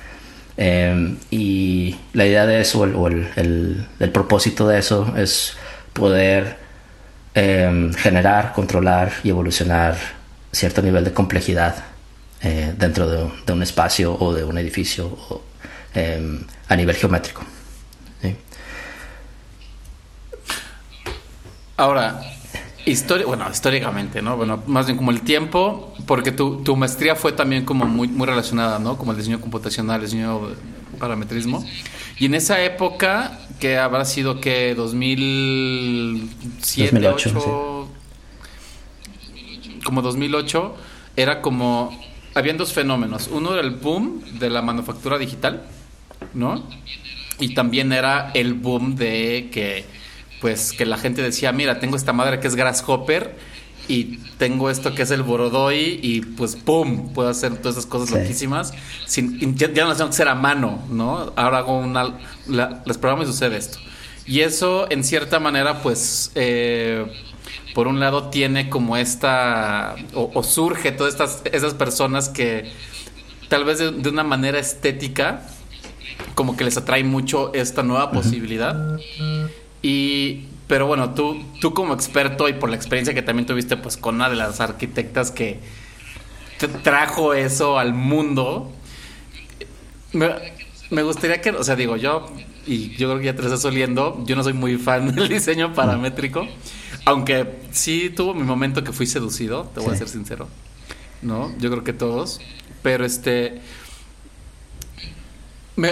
Eh, 0.57 1.15
y 1.31 1.95
la 2.13 2.25
idea 2.25 2.45
de 2.45 2.61
eso, 2.61 2.79
o 2.81 3.07
el, 3.07 3.27
el- 3.35 3.87
propósito 4.11 4.67
de 4.67 4.79
eso, 4.79 5.13
es 5.17 5.55
poder 5.93 6.57
eh, 7.35 7.91
generar, 7.97 8.53
controlar 8.53 9.11
y 9.23 9.29
evolucionar 9.29 9.95
cierto 10.51 10.81
nivel 10.81 11.03
de 11.03 11.13
complejidad 11.13 11.75
eh, 12.41 12.73
dentro 12.77 13.07
de, 13.09 13.29
un 13.53 13.63
espacio 13.63 14.15
o 14.19 14.33
de 14.33 14.43
un 14.43 14.57
edificio 14.57 15.17
eh, 15.95 16.39
a 16.67 16.75
nivel 16.75 16.95
geométrico. 16.95 17.43
Ahora, 21.77 22.19
historia, 22.89 23.25
bueno, 23.25 23.49
históricamente, 23.49 24.21
¿no? 24.21 24.37
Bueno, 24.37 24.61
más 24.67 24.85
bien 24.85 24.97
como 24.97 25.11
el 25.11 25.21
tiempo, 25.21 25.93
porque 26.05 26.31
tu, 26.31 26.63
tu 26.63 26.75
maestría 26.75 27.15
fue 27.15 27.31
también 27.31 27.65
como 27.65 27.85
muy, 27.85 28.07
muy 28.07 28.27
relacionada, 28.27 28.79
¿no? 28.79 28.97
Como 28.97 29.11
el 29.11 29.17
diseño 29.17 29.39
computacional, 29.39 30.01
el 30.01 30.07
diseño 30.07 30.49
de 30.49 30.55
parametrismo. 30.97 31.63
Y 32.17 32.25
en 32.25 32.35
esa 32.35 32.61
época, 32.63 33.39
que 33.59 33.77
habrá 33.77 34.05
sido 34.05 34.39
que 34.39 34.73
2007, 34.75 36.99
2008, 36.99 37.33
2008, 37.33 37.87
como 39.83 40.01
2008, 40.01 40.75
era 41.15 41.41
como, 41.41 41.97
habían 42.35 42.57
dos 42.57 42.73
fenómenos. 42.73 43.29
Uno 43.31 43.53
era 43.53 43.61
el 43.61 43.71
boom 43.71 44.21
de 44.39 44.49
la 44.49 44.61
manufactura 44.61 45.17
digital, 45.17 45.63
¿no? 46.33 46.67
Y 47.39 47.53
también 47.53 47.93
era 47.93 48.31
el 48.33 48.53
boom 48.53 48.95
de 48.95 49.49
que, 49.51 49.85
pues, 50.41 50.71
que 50.73 50.85
la 50.85 50.97
gente 50.97 51.21
decía, 51.21 51.51
mira, 51.51 51.79
tengo 51.79 51.95
esta 51.95 52.13
madre 52.13 52.39
que 52.39 52.47
es 52.47 52.55
Grasshopper 52.55 53.35
y 53.87 54.17
tengo 54.37 54.69
esto 54.69 54.93
que 54.93 55.01
es 55.01 55.11
el 55.11 55.23
Borodoy 55.23 55.99
y 56.01 56.21
pues, 56.21 56.55
¡pum! 56.55 57.11
Puedo 57.13 57.29
hacer 57.29 57.57
todas 57.57 57.77
esas 57.77 57.85
cosas 57.89 58.09
Sí. 58.09 58.15
loquísimas. 58.15 58.71
Sin, 59.05 59.55
ya, 59.55 59.71
ya 59.73 59.83
no 59.83 59.89
las 59.89 59.97
tengo 59.97 60.09
que 60.09 60.13
hacer 60.15 60.27
a 60.27 60.35
mano, 60.35 60.79
¿no? 60.89 61.33
Ahora 61.35 61.59
hago 61.59 61.77
una... 61.79 62.17
La, 62.47 62.83
les 62.85 62.97
programo 62.97 63.23
y 63.23 63.25
sucede 63.25 63.57
esto. 63.57 63.79
Y 64.27 64.41
eso, 64.41 64.85
en 64.91 65.03
cierta 65.03 65.39
manera, 65.39 65.81
pues... 65.81 66.31
eh, 66.35 67.05
por 67.73 67.87
un 67.87 67.99
lado 67.99 68.29
tiene 68.29 68.67
como 68.69 68.97
esta 68.97 69.95
o, 70.15 70.31
o 70.33 70.43
surge 70.43 70.91
todas 70.91 71.13
estas 71.13 71.43
esas 71.53 71.75
personas 71.75 72.27
que 72.27 72.71
tal 73.47 73.63
vez 73.63 73.77
de, 73.77 73.91
de 73.91 74.09
una 74.09 74.23
manera 74.23 74.57
estética 74.59 75.43
como 76.33 76.57
que 76.57 76.63
les 76.63 76.77
atrae 76.77 77.03
mucho 77.03 77.53
esta 77.53 77.83
nueva 77.83 78.11
posibilidad 78.11 78.97
y 79.81 80.45
pero 80.67 80.85
bueno 80.87 81.13
tú 81.13 81.41
tú 81.61 81.73
como 81.73 81.93
experto 81.93 82.47
y 82.49 82.53
por 82.53 82.69
la 82.69 82.75
experiencia 82.75 83.13
que 83.13 83.21
también 83.21 83.45
tuviste 83.45 83.77
pues 83.77 83.97
con 83.97 84.15
una 84.15 84.29
de 84.29 84.35
las 84.35 84.59
arquitectas 84.59 85.31
que 85.31 85.59
te 86.59 86.67
trajo 86.67 87.33
eso 87.33 87.79
al 87.79 87.93
mundo 87.93 88.71
me, 90.13 90.29
me 90.89 91.03
gustaría 91.03 91.41
que 91.41 91.51
o 91.51 91.63
sea 91.63 91.75
digo 91.75 91.95
yo 91.97 92.27
y 92.67 92.89
yo 92.97 93.07
creo 93.09 93.19
que 93.19 93.25
ya 93.25 93.35
te 93.35 93.41
lo 93.41 93.47
estás 93.47 93.63
oliendo 93.65 94.21
yo 94.25 94.35
no 94.35 94.43
soy 94.43 94.53
muy 94.53 94.77
fan 94.77 95.15
del 95.15 95.29
diseño 95.29 95.73
paramétrico 95.73 96.47
aunque 97.05 97.59
sí 97.71 98.09
tuvo 98.15 98.33
mi 98.35 98.43
momento 98.43 98.83
que 98.83 98.91
fui 98.91 99.07
seducido, 99.07 99.71
te 99.73 99.79
voy 99.79 99.95
a 99.95 99.97
ser 99.97 100.09
sincero. 100.09 100.47
¿No? 101.23 101.51
Yo 101.57 101.71
creo 101.71 101.83
que 101.83 101.93
todos. 101.93 102.39
Pero 102.83 103.03
este. 103.03 103.61
Me, 105.75 105.91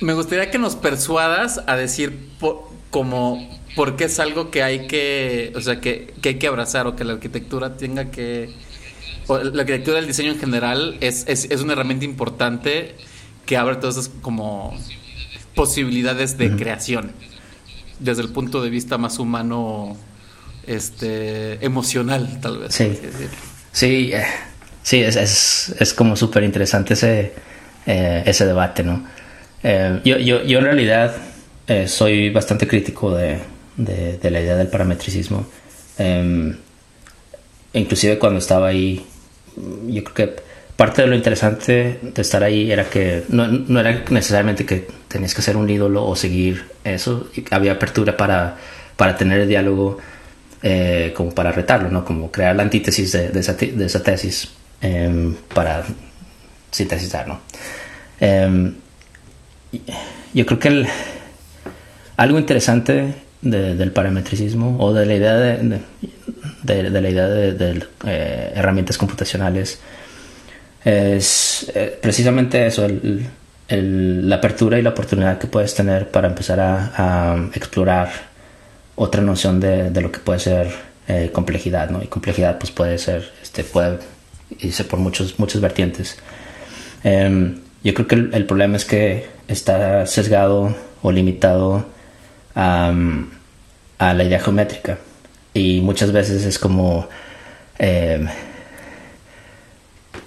me 0.00 0.14
gustaría 0.14 0.50
que 0.50 0.58
nos 0.58 0.74
persuadas 0.74 1.60
a 1.66 1.76
decir 1.76 2.30
po- 2.40 2.72
como 2.90 3.48
por 3.74 3.96
qué 3.96 4.04
es 4.04 4.18
algo 4.18 4.50
que 4.50 4.62
hay 4.62 4.86
que. 4.86 5.52
O 5.54 5.60
sea, 5.60 5.80
que, 5.80 6.14
que 6.22 6.30
hay 6.30 6.34
que 6.36 6.46
abrazar 6.46 6.86
o 6.86 6.96
que 6.96 7.04
la 7.04 7.14
arquitectura 7.14 7.76
tenga 7.76 8.10
que. 8.10 8.50
O 9.26 9.38
la 9.38 9.62
arquitectura 9.62 9.96
del 9.96 10.06
diseño 10.06 10.32
en 10.32 10.38
general 10.38 10.96
es, 11.00 11.24
es, 11.26 11.46
es 11.50 11.60
una 11.60 11.72
herramienta 11.72 12.04
importante 12.04 12.94
que 13.44 13.56
abre 13.56 13.76
todas 13.76 13.96
esas 13.96 14.10
como 14.22 14.76
posibilidades 15.54 16.36
de 16.38 16.54
creación 16.56 17.12
desde 17.98 18.22
el 18.22 18.28
punto 18.28 18.62
de 18.62 18.70
vista 18.70 18.98
más 18.98 19.18
humano, 19.18 19.96
este, 20.66 21.64
emocional, 21.64 22.38
tal 22.40 22.58
vez. 22.58 22.74
Sí. 22.74 22.98
Sí, 23.72 24.10
eh, 24.12 24.24
sí, 24.82 25.00
es, 25.00 25.16
es, 25.16 25.74
es 25.78 25.94
como 25.94 26.16
súper 26.16 26.44
interesante 26.44 26.94
ese, 26.94 27.32
eh, 27.86 28.22
ese 28.24 28.46
debate, 28.46 28.82
¿no? 28.82 29.04
Eh, 29.62 30.00
yo, 30.04 30.18
yo, 30.18 30.42
yo 30.44 30.58
en 30.58 30.64
realidad 30.64 31.14
eh, 31.66 31.88
soy 31.88 32.30
bastante 32.30 32.66
crítico 32.66 33.14
de, 33.14 33.38
de, 33.76 34.18
de 34.18 34.30
la 34.30 34.40
idea 34.40 34.56
del 34.56 34.68
parametricismo. 34.68 35.46
Eh, 35.98 36.54
inclusive 37.72 38.18
cuando 38.18 38.38
estaba 38.38 38.68
ahí, 38.68 39.04
yo 39.88 40.04
creo 40.04 40.14
que 40.14 40.36
parte 40.76 41.02
de 41.02 41.08
lo 41.08 41.16
interesante 41.16 41.98
de 42.02 42.22
estar 42.22 42.42
ahí 42.44 42.70
era 42.70 42.84
que 42.88 43.24
no, 43.28 43.46
no 43.48 43.80
era 43.80 44.04
necesariamente 44.10 44.66
que 44.66 44.86
tenías 45.08 45.34
que 45.34 45.42
ser 45.42 45.56
un 45.56 45.68
ídolo 45.70 46.04
o 46.06 46.14
seguir 46.16 46.64
eso, 46.84 47.28
había 47.50 47.72
apertura 47.72 48.16
para, 48.16 48.56
para 48.96 49.16
tener 49.16 49.40
el 49.40 49.48
diálogo 49.48 49.98
eh, 50.62 51.12
como 51.16 51.34
para 51.34 51.52
retarlo, 51.52 51.90
¿no? 51.90 52.04
Como 52.04 52.30
crear 52.30 52.54
la 52.56 52.62
antítesis 52.62 53.12
de, 53.12 53.28
de 53.30 53.40
esa, 53.40 53.54
de 53.54 53.86
esa 53.86 54.02
tesis 54.02 54.50
em, 54.80 55.34
para 55.54 55.84
sintetizar, 56.70 57.26
¿no? 57.28 57.40
Y- 59.72 59.80
yo 60.34 60.44
creo 60.44 60.58
que 60.58 60.68
el- 60.68 60.88
algo 62.16 62.38
interesante 62.38 63.14
de- 63.42 63.74
del 63.74 63.92
parametricismo 63.92 64.76
o 64.80 64.92
de 64.92 65.06
la 65.06 65.14
idea 65.14 65.34
de, 65.36 65.80
de- 66.62 67.00
la 67.00 67.08
idea 67.10 67.28
de, 67.28 67.84
eh, 68.06 68.52
herramientas 68.54 68.98
computacionales 68.98 69.78
es 70.84 71.70
eh, 71.74 71.98
precisamente 72.00 72.66
eso, 72.66 72.86
el- 72.86 74.28
la 74.28 74.36
apertura 74.36 74.78
y 74.78 74.82
la 74.82 74.90
oportunidad 74.90 75.38
que 75.38 75.46
puedes 75.48 75.74
tener 75.74 76.08
para 76.10 76.28
empezar 76.28 76.60
a, 76.60 77.48
explorar 77.54 78.08
otra 78.94 79.20
noción 79.22 79.60
de, 79.60 79.90
lo 80.00 80.10
que 80.12 80.20
puede 80.20 80.38
ser 80.38 80.68
eh, 81.08 81.30
complejidad, 81.32 81.90
¿no? 81.90 82.02
Y 82.02 82.06
complejidad 82.06 82.58
pues 82.58 82.70
puede 82.70 82.98
ser, 82.98 83.30
este, 83.42 83.64
puede 83.64 83.98
irse 84.60 84.84
por 84.84 84.98
muchos, 84.98 85.38
muchas 85.38 85.60
vertientes. 85.60 86.16
Em, 87.04 87.56
yo 87.84 87.94
creo 87.94 88.06
que 88.08 88.14
el 88.36 88.46
problema 88.46 88.76
es 88.76 88.84
que 88.84 89.26
está 89.48 90.06
sesgado 90.06 90.74
o 91.02 91.12
limitado 91.12 91.86
a 92.56 94.12
la 94.14 94.24
idea 94.24 94.40
geométrica 94.40 94.98
y 95.52 95.80
muchas 95.80 96.10
veces 96.12 96.44
es 96.44 96.58
como 96.58 97.08
em, 97.78 98.26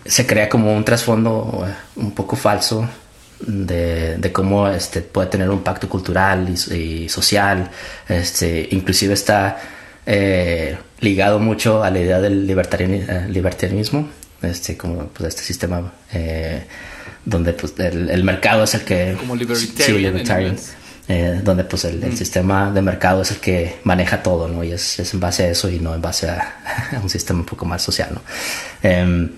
se 0.06 0.26
crea 0.26 0.48
como 0.50 0.76
un 0.76 0.84
trasfondo 0.84 1.66
eh, 1.68 1.74
un 1.98 2.12
poco 2.12 2.36
falso 2.36 2.88
de, 3.40 4.18
de 4.18 4.32
cómo 4.32 4.68
este 4.68 5.02
puede 5.02 5.28
tener 5.28 5.50
un 5.50 5.58
impacto 5.58 5.88
cultural 5.88 6.48
y, 6.50 6.76
y 6.76 7.10
social. 7.10 7.70
Este 8.08 8.68
inclusive 8.72 9.14
está 9.14 9.58
eh, 10.06 10.78
ligado 11.00 11.40
mucho 11.40 11.84
a 11.84 11.90
la 11.92 12.00
idea 12.00 12.20
del 12.20 12.50
eh, 12.50 13.28
libertarianismo. 13.30 14.10
Este 14.42 14.78
como 14.78 15.08
pues 15.08 15.30
este 15.30 15.42
sistema 15.44 15.92
eh, 16.14 16.64
donde 17.26 17.54
pues 17.54 17.74
el, 17.80 18.10
el 18.10 18.24
mercado 18.24 18.64
es 18.64 18.74
el 18.74 18.82
que 18.82 19.16
Como 19.20 19.36
libertarian 19.36 20.02
libertarian. 20.02 20.56
Eh, 21.12 21.42
donde 21.44 21.64
pues 21.64 21.86
el, 21.86 22.04
el 22.04 22.16
sistema 22.16 22.70
de 22.72 22.84
mercado 22.84 23.24
es 23.24 23.32
el 23.32 23.40
que 23.40 23.78
maneja 23.84 24.22
todo, 24.22 24.48
¿no? 24.48 24.64
Y 24.64 24.74
es, 24.74 25.00
es 25.00 25.12
en 25.16 25.20
base 25.20 25.46
a 25.46 25.50
eso 25.50 25.68
y 25.68 25.80
no 25.80 25.96
en 25.96 26.04
base 26.04 26.30
a, 26.30 26.60
a 26.96 27.00
un 27.00 27.10
sistema 27.10 27.40
un 27.40 27.48
poco 27.48 27.66
más 27.66 27.82
social, 27.82 28.10
¿no? 28.14 28.22
Em, 28.84 29.32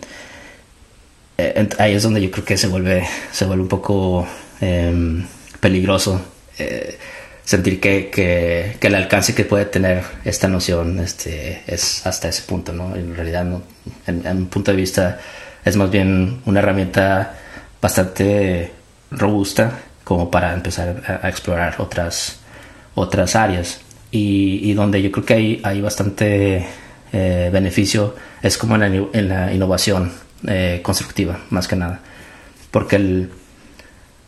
eh, 1.38 1.70
ahí 1.80 1.94
es 1.96 2.04
donde 2.04 2.22
yo 2.22 2.30
creo 2.30 2.44
que 2.44 2.58
se 2.58 2.68
vuelve, 2.68 3.08
se 3.32 3.46
vuelve 3.46 3.64
un 3.64 3.70
poco 3.70 4.28
em, 4.60 5.26
peligroso 5.62 6.22
eh, 6.58 6.98
sentir 7.46 7.80
que, 7.80 8.10
que, 8.10 8.76
que 8.78 8.88
el 8.88 8.96
alcance 8.96 9.34
que 9.34 9.46
puede 9.46 9.64
tener 9.64 10.04
esta 10.26 10.50
noción 10.50 11.00
este, 11.00 11.64
es 11.68 12.06
hasta 12.06 12.28
ese 12.28 12.42
punto, 12.42 12.74
¿no? 12.74 12.94
En 12.98 13.16
realidad, 13.16 13.46
no, 13.46 13.64
en, 14.08 14.28
en 14.28 14.40
mi 14.40 14.46
punto 14.48 14.72
de 14.72 14.78
vista, 14.78 15.22
es 15.64 15.78
más 15.78 15.90
bien 15.90 16.42
una 16.46 16.60
herramienta 16.60 17.34
bastante 17.82 18.74
robusta 19.10 19.84
como 20.04 20.32
para 20.32 20.54
empezar 20.54 21.04
a, 21.08 21.26
a 21.26 21.30
explorar 21.30 21.76
otras 21.80 22.42
otras 22.96 23.36
áreas. 23.36 23.82
Y, 24.12 24.60
y 24.70 24.74
donde 24.74 25.02
yo 25.02 25.12
creo 25.12 25.26
que 25.26 25.34
hay, 25.34 25.62
hay 25.64 25.82
bastante 25.82 26.68
eh, 27.14 27.50
beneficio 27.52 28.16
es 28.42 28.58
como 28.58 28.76
en 28.76 28.82
la, 28.82 28.88
en 28.88 29.30
la 29.30 29.54
innovación 29.54 30.12
eh, 30.48 30.80
constructiva, 30.84 31.40
más 31.50 31.68
que 31.68 31.76
nada. 31.76 32.00
Porque 32.72 32.96
el, 32.98 33.32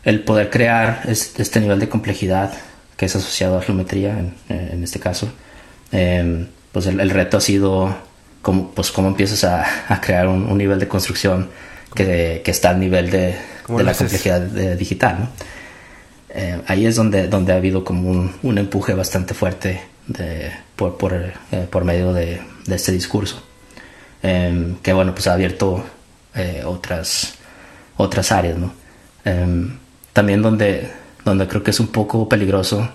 el 0.04 0.20
poder 0.20 0.50
crear 0.50 1.02
este 1.06 1.60
nivel 1.60 1.80
de 1.80 1.88
complejidad 1.88 2.52
que 2.96 3.06
es 3.06 3.16
asociado 3.16 3.58
a 3.58 3.62
geometría, 3.62 4.18
en, 4.18 4.34
en 4.48 4.84
este 4.84 5.00
caso, 5.00 5.28
eh, 5.90 6.46
pues 6.70 6.86
el, 6.86 7.00
el, 7.00 7.10
reto 7.10 7.38
ha 7.38 7.40
sido 7.40 7.94
cómo, 8.40 8.70
pues 8.70 8.92
cómo 8.92 9.08
empiezas 9.08 9.42
a, 9.44 9.66
a 9.92 10.00
crear 10.00 10.28
un, 10.28 10.44
un, 10.44 10.56
nivel 10.56 10.78
de 10.78 10.86
construcción 10.86 11.48
que, 11.94 12.42
que 12.44 12.50
está 12.52 12.70
al 12.70 12.78
nivel 12.78 13.10
de, 13.10 13.34
de 13.68 13.82
la 13.82 13.94
complejidad 13.94 14.40
de, 14.40 14.76
digital. 14.76 15.16
¿no? 15.20 15.28
Eh, 16.34 16.60
ahí 16.66 16.84
es 16.84 16.96
donde, 16.96 17.28
donde 17.28 17.52
ha 17.52 17.56
habido 17.56 17.84
como 17.84 18.10
un, 18.10 18.32
un 18.42 18.58
empuje 18.58 18.92
bastante 18.92 19.34
fuerte 19.34 19.80
de, 20.06 20.52
por, 20.76 20.96
por, 20.96 21.14
eh, 21.14 21.32
por 21.70 21.84
medio 21.84 22.12
de, 22.12 22.40
este 22.68 22.92
discurso. 22.92 23.42
Eh, 24.22 24.74
que 24.82 24.92
bueno, 24.92 25.12
pues 25.14 25.26
ha 25.26 25.34
abierto 25.34 25.84
eh, 26.34 26.62
otras, 26.64 27.34
otras 27.96 28.32
áreas. 28.32 28.58
¿no? 28.58 28.72
también 30.12 30.42
donde, 30.42 30.90
donde 31.24 31.48
creo 31.48 31.62
que 31.62 31.70
es 31.70 31.80
un 31.80 31.86
poco 31.86 32.28
peligroso 32.28 32.90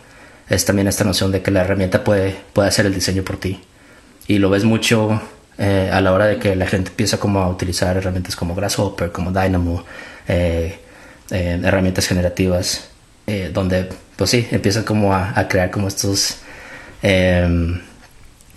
es 0.47 0.63
también 0.63 0.87
esta 0.87 1.03
noción 1.03 1.31
de 1.31 1.41
que 1.41 1.49
la 1.49 1.61
herramienta 1.61 2.03
puede, 2.03 2.35
puede 2.53 2.67
hacer 2.67 2.85
el 2.85 2.93
diseño 2.93 3.23
por 3.23 3.37
ti. 3.37 3.59
Y 4.27 4.37
lo 4.37 4.51
ves 4.51 4.63
mucho 4.63 5.19
a 5.57 6.01
la 6.01 6.13
hora 6.13 6.27
de 6.27 6.37
que 6.37 6.55
la 6.55 6.67
gente 6.67 6.91
empieza 6.91 7.19
como 7.19 7.39
a 7.39 7.49
utilizar 7.49 7.97
herramientas 7.97 8.35
como 8.35 8.53
Grasshopper, 8.53 9.11
como 9.11 9.31
Dynamo, 9.31 9.83
herramientas 11.31 12.07
generativas 12.07 12.88
eh, 13.29 13.51
donde 13.53 13.89
pues 14.15 14.31
sí, 14.31 14.47
empiezan 14.51 14.83
como 14.83 15.13
a, 15.13 15.47
crear 15.47 15.71
como 15.71 15.87
estos, 15.87 16.39
eh, 17.01 17.79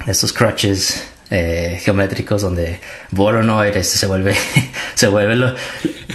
estos 0.06 0.32
crutches 0.32 1.04
eh, 1.30 1.78
geométricos 1.82 2.42
donde 2.42 2.80
Voronoi 3.10 3.68
este, 3.68 3.98
se 3.98 4.06
vuelve, 4.06 4.34
se 4.94 5.06
vuelve 5.08 5.36
lo, 5.36 5.54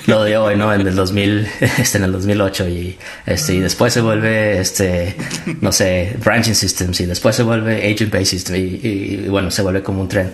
lo, 0.07 0.23
de 0.23 0.37
hoy, 0.37 0.57
¿no? 0.57 0.73
En 0.73 0.81
el 0.85 0.95
2000, 0.95 1.47
este, 1.77 1.97
en 1.97 2.03
el 2.03 2.11
2008 2.11 2.67
y, 2.67 2.97
este, 3.25 3.53
y 3.53 3.59
después 3.59 3.93
se 3.93 4.01
vuelve, 4.01 4.59
este, 4.59 5.15
no 5.61 5.71
sé, 5.71 6.17
branching 6.23 6.55
systems 6.55 6.99
y 6.99 7.05
después 7.05 7.35
se 7.35 7.43
vuelve 7.43 7.77
agent 7.77 8.11
based 8.11 8.25
system 8.25 8.55
y 8.57 9.27
bueno, 9.29 9.49
se 9.51 9.61
vuelve 9.61 9.81
como 9.83 10.01
un 10.01 10.09
tren 10.09 10.33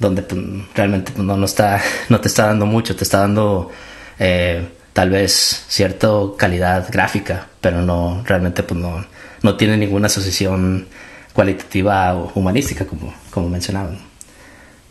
donde 0.00 0.22
pues, 0.22 0.40
realmente 0.74 1.12
pues, 1.12 1.24
no, 1.24 1.36
no, 1.36 1.46
está, 1.46 1.80
no 2.08 2.20
te 2.20 2.28
está 2.28 2.46
dando 2.46 2.66
mucho, 2.66 2.96
te 2.96 3.04
está 3.04 3.20
dando 3.20 3.70
eh, 4.18 4.66
tal 4.92 5.10
vez 5.10 5.64
cierta 5.68 6.08
calidad 6.36 6.88
gráfica, 6.90 7.46
pero 7.60 7.82
no 7.82 8.22
realmente 8.26 8.62
pues 8.62 8.80
no, 8.80 9.04
no 9.42 9.56
tiene 9.56 9.76
ninguna 9.76 10.06
asociación 10.06 10.86
cualitativa 11.32 12.14
o 12.14 12.32
humanística 12.34 12.86
como, 12.86 13.14
como 13.30 13.48
mencionaban. 13.48 13.98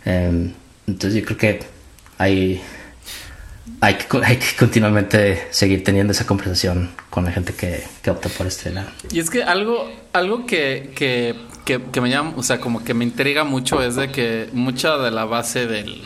Eh, 0.06 0.52
entonces 0.88 1.20
yo 1.20 1.26
creo 1.26 1.38
que 1.38 1.60
hay, 2.18 2.62
hay, 3.82 3.96
que, 3.96 4.06
hay 4.24 4.38
que 4.38 4.56
continuamente 4.58 5.48
seguir 5.52 5.84
teniendo 5.84 6.12
esa 6.12 6.26
conversación 6.26 6.92
con 7.10 7.26
la 7.26 7.32
gente 7.32 7.54
que, 7.54 7.84
que 8.02 8.10
opta 8.10 8.30
por 8.30 8.48
estrenar. 8.48 8.88
Y 9.12 9.20
es 9.20 9.30
que 9.30 9.44
algo, 9.44 9.92
algo 10.14 10.46
que, 10.46 10.92
que, 10.96 11.36
que 11.66 12.02
me 12.02 12.10
llama, 12.10 12.34
o 12.38 12.44
sea, 12.44 12.60
como 12.60 12.84
que 12.84 12.94
me 12.94 13.04
intriga 13.04 13.44
mucho 13.44 13.84
es 13.84 13.96
de 13.96 14.12
que 14.12 14.50
mucha 14.54 14.98
de 14.98 15.12
la 15.12 15.26
base 15.26 15.68
del, 15.68 16.02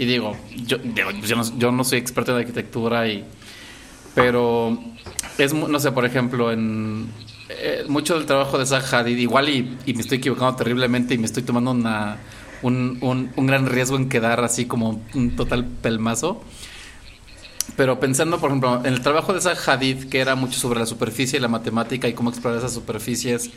y 0.00 0.06
digo, 0.06 0.34
yo, 0.64 0.78
yo, 0.82 1.36
no, 1.36 1.58
yo 1.58 1.72
no 1.72 1.84
soy 1.84 1.98
experto 1.98 2.32
en 2.32 2.38
arquitectura, 2.38 3.06
y, 3.06 3.22
pero 4.14 4.82
es, 5.36 5.52
no 5.52 5.78
sé, 5.78 5.92
por 5.92 6.06
ejemplo, 6.06 6.50
en 6.50 7.06
eh, 7.50 7.84
mucho 7.86 8.14
del 8.14 8.24
trabajo 8.24 8.56
de 8.56 8.64
Zaha 8.64 9.00
Hadid, 9.00 9.18
igual 9.18 9.50
y, 9.50 9.76
y, 9.84 9.92
me 9.92 10.00
estoy 10.00 10.16
equivocando 10.16 10.56
terriblemente 10.56 11.12
y 11.12 11.18
me 11.18 11.26
estoy 11.26 11.42
tomando 11.42 11.72
una, 11.72 12.16
un, 12.62 12.96
un, 13.02 13.30
un, 13.36 13.46
gran 13.46 13.66
riesgo 13.66 13.96
en 13.96 14.08
quedar 14.08 14.42
así 14.42 14.64
como 14.64 15.02
un 15.12 15.36
total 15.36 15.66
pelmazo. 15.66 16.42
Pero 17.76 18.00
pensando, 18.00 18.40
por 18.40 18.48
ejemplo, 18.48 18.80
en 18.82 18.94
el 18.94 19.02
trabajo 19.02 19.34
de 19.34 19.42
Zaha 19.42 19.74
Hadid, 19.74 20.08
que 20.08 20.20
era 20.20 20.34
mucho 20.34 20.58
sobre 20.58 20.80
la 20.80 20.86
superficie 20.86 21.38
y 21.38 21.42
la 21.42 21.48
matemática 21.48 22.08
y 22.08 22.14
cómo 22.14 22.30
explorar 22.30 22.58
esas 22.58 22.72
superficies 22.72 23.50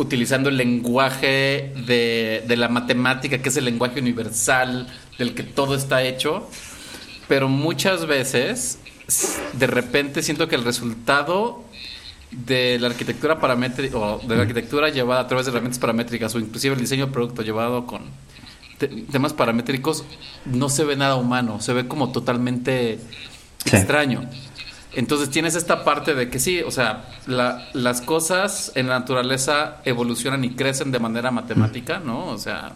utilizando 0.00 0.48
el 0.48 0.56
lenguaje 0.56 1.72
de, 1.86 2.42
de, 2.46 2.56
la 2.56 2.68
matemática, 2.68 3.42
que 3.42 3.50
es 3.50 3.56
el 3.56 3.66
lenguaje 3.66 4.00
universal 4.00 4.88
del 5.18 5.34
que 5.34 5.42
todo 5.42 5.74
está 5.74 6.02
hecho, 6.02 6.48
pero 7.28 7.48
muchas 7.48 8.06
veces 8.06 8.78
de 9.52 9.66
repente 9.66 10.22
siento 10.22 10.48
que 10.48 10.56
el 10.56 10.64
resultado 10.64 11.64
de 12.30 12.78
la 12.78 12.86
arquitectura 12.88 13.40
paramétrica 13.40 13.96
o 13.96 14.18
de 14.18 14.36
la 14.36 14.42
arquitectura 14.42 14.88
llevada 14.88 15.20
a 15.20 15.26
través 15.26 15.46
de 15.46 15.50
herramientas 15.50 15.80
paramétricas 15.80 16.34
o 16.34 16.38
inclusive 16.38 16.74
el 16.74 16.80
diseño 16.80 17.06
de 17.06 17.12
producto 17.12 17.42
llevado 17.42 17.86
con 17.86 18.02
te 18.78 18.88
temas 18.88 19.34
paramétricos 19.34 20.04
no 20.46 20.70
se 20.70 20.84
ve 20.84 20.96
nada 20.96 21.16
humano, 21.16 21.60
se 21.60 21.74
ve 21.74 21.86
como 21.86 22.12
totalmente 22.12 22.98
sí. 23.64 23.76
extraño. 23.76 24.30
Entonces 24.92 25.30
tienes 25.30 25.54
esta 25.54 25.84
parte 25.84 26.14
de 26.14 26.30
que 26.30 26.40
sí, 26.40 26.62
o 26.62 26.70
sea, 26.70 27.04
la, 27.26 27.68
las 27.74 28.00
cosas 28.00 28.72
en 28.74 28.88
la 28.88 28.98
naturaleza 28.98 29.76
evolucionan 29.84 30.42
y 30.44 30.50
crecen 30.50 30.90
de 30.90 30.98
manera 30.98 31.30
matemática, 31.30 32.00
¿no? 32.04 32.26
O 32.26 32.38
sea, 32.38 32.72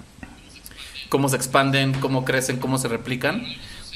cómo 1.09 1.29
se 1.29 1.37
expanden, 1.37 1.93
cómo 1.95 2.25
crecen, 2.25 2.59
cómo 2.59 2.79
se 2.79 2.89
replican. 2.89 3.45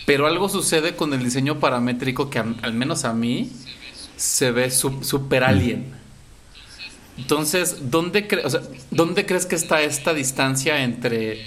Pero 0.04 0.26
algo 0.26 0.48
sucede 0.48 0.96
con 0.96 1.12
el 1.12 1.22
diseño 1.22 1.60
paramétrico 1.60 2.30
que 2.30 2.38
al 2.38 2.72
menos 2.72 3.04
a 3.04 3.12
mí 3.12 3.52
se 4.16 4.50
ve 4.50 4.70
su, 4.70 5.04
super 5.04 5.44
alien. 5.44 5.92
Entonces, 7.18 7.90
¿dónde, 7.90 8.26
cre 8.26 8.44
o 8.44 8.50
sea, 8.50 8.62
¿dónde 8.90 9.26
crees 9.26 9.46
que 9.46 9.56
está 9.56 9.82
esta 9.82 10.14
distancia 10.14 10.82
entre 10.82 11.44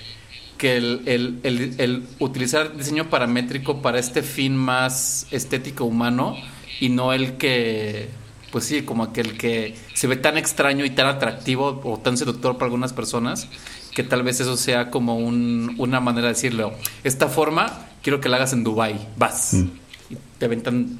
que 0.57 0.77
el, 0.77 1.01
el, 1.05 1.39
el, 1.43 1.75
el, 1.79 2.03
utilizar 2.19 2.77
diseño 2.77 3.09
paramétrico 3.09 3.81
para 3.81 3.97
este 3.97 4.21
fin 4.21 4.55
más 4.55 5.25
estético 5.31 5.85
humano 5.85 6.37
y 6.81 6.89
no 6.89 7.13
el 7.13 7.37
que, 7.37 8.09
pues 8.51 8.65
sí, 8.65 8.81
como 8.81 9.03
aquel 9.03 9.37
que 9.37 9.75
se 9.93 10.07
ve 10.07 10.17
tan 10.17 10.37
extraño 10.37 10.83
y 10.83 10.89
tan 10.89 11.05
atractivo 11.05 11.79
o 11.83 11.99
tan 11.99 12.17
seductor 12.17 12.55
para 12.55 12.65
algunas 12.65 12.91
personas, 12.91 13.47
que 13.93 14.03
tal 14.03 14.23
vez 14.23 14.39
eso 14.41 14.57
sea 14.57 14.89
como 14.89 15.17
un, 15.17 15.75
una 15.77 15.99
manera 15.99 16.27
de 16.27 16.33
decirlo. 16.33 16.73
Esta 17.03 17.27
forma 17.27 17.85
quiero 18.01 18.19
que 18.19 18.29
la 18.29 18.37
hagas 18.37 18.53
en 18.53 18.63
Dubai, 18.63 18.95
vas. 19.15 19.53
Mm. 19.53 19.69
Y 20.09 20.17
te 20.39 20.47
ventan 20.47 20.97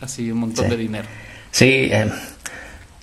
así 0.00 0.32
un 0.32 0.38
montón 0.38 0.64
sí. 0.64 0.70
de 0.70 0.76
dinero. 0.78 1.08
Sí, 1.50 1.66
eh, 1.92 2.10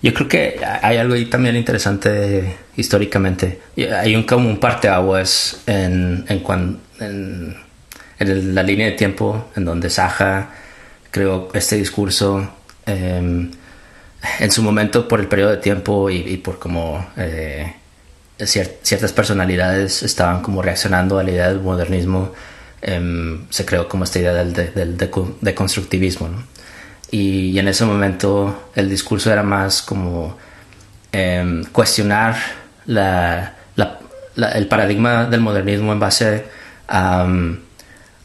yo 0.01 0.13
creo 0.15 0.27
que 0.27 0.59
hay 0.81 0.97
algo 0.97 1.13
ahí 1.13 1.27
también 1.27 1.55
interesante 1.55 2.57
históricamente. 2.75 3.61
Hay 3.77 4.15
un 4.15 4.23
como 4.23 4.49
un 4.49 4.59
parteaguas 4.59 5.61
en, 5.67 6.25
en, 6.27 6.39
cuan, 6.39 6.79
en, 6.99 7.55
en 8.17 8.55
la 8.55 8.63
línea 8.63 8.87
de 8.87 8.93
tiempo 8.93 9.51
en 9.55 9.63
donde 9.65 9.91
Saja 9.91 10.64
creo 11.15 11.47
este 11.53 11.77
discurso 11.77 12.45
eh, 12.85 13.49
en 14.39 14.51
su 14.51 14.61
momento 14.61 15.07
por 15.07 15.21
el 15.21 15.27
periodo 15.27 15.51
de 15.51 15.57
tiempo 15.57 16.09
y, 16.09 16.35
por 16.37 16.59
como 16.59 17.07
eh, 17.15 17.73
cier 18.37 18.79
ciertas 18.81 19.13
personalidades 19.13 20.03
estaban 20.03 20.41
como 20.41 20.61
reaccionando 20.61 21.17
a 21.17 21.23
la 21.23 21.31
idea 21.31 21.47
del 21.47 21.61
modernismo 21.61 22.33
eh, 22.81 23.39
se 23.49 23.65
creó 23.65 23.87
como 23.87 24.03
esta 24.03 24.19
idea 24.19 24.33
del, 24.33 24.51
de, 24.51 24.71
del 24.71 24.97
deconstructivismo 25.39 26.27
y, 27.11 27.57
en 27.57 27.69
ese 27.69 27.85
momento 27.85 28.71
el 28.75 28.89
discurso 28.89 29.31
era 29.31 29.43
más 29.43 29.81
como 29.81 30.37
em, 31.13 31.63
cuestionar 31.71 32.35
el 32.87 34.67
paradigma 34.67 35.25
del 35.27 35.39
modernismo 35.39 35.93
en 35.93 35.99
base 36.01 36.43
al, 36.87 37.61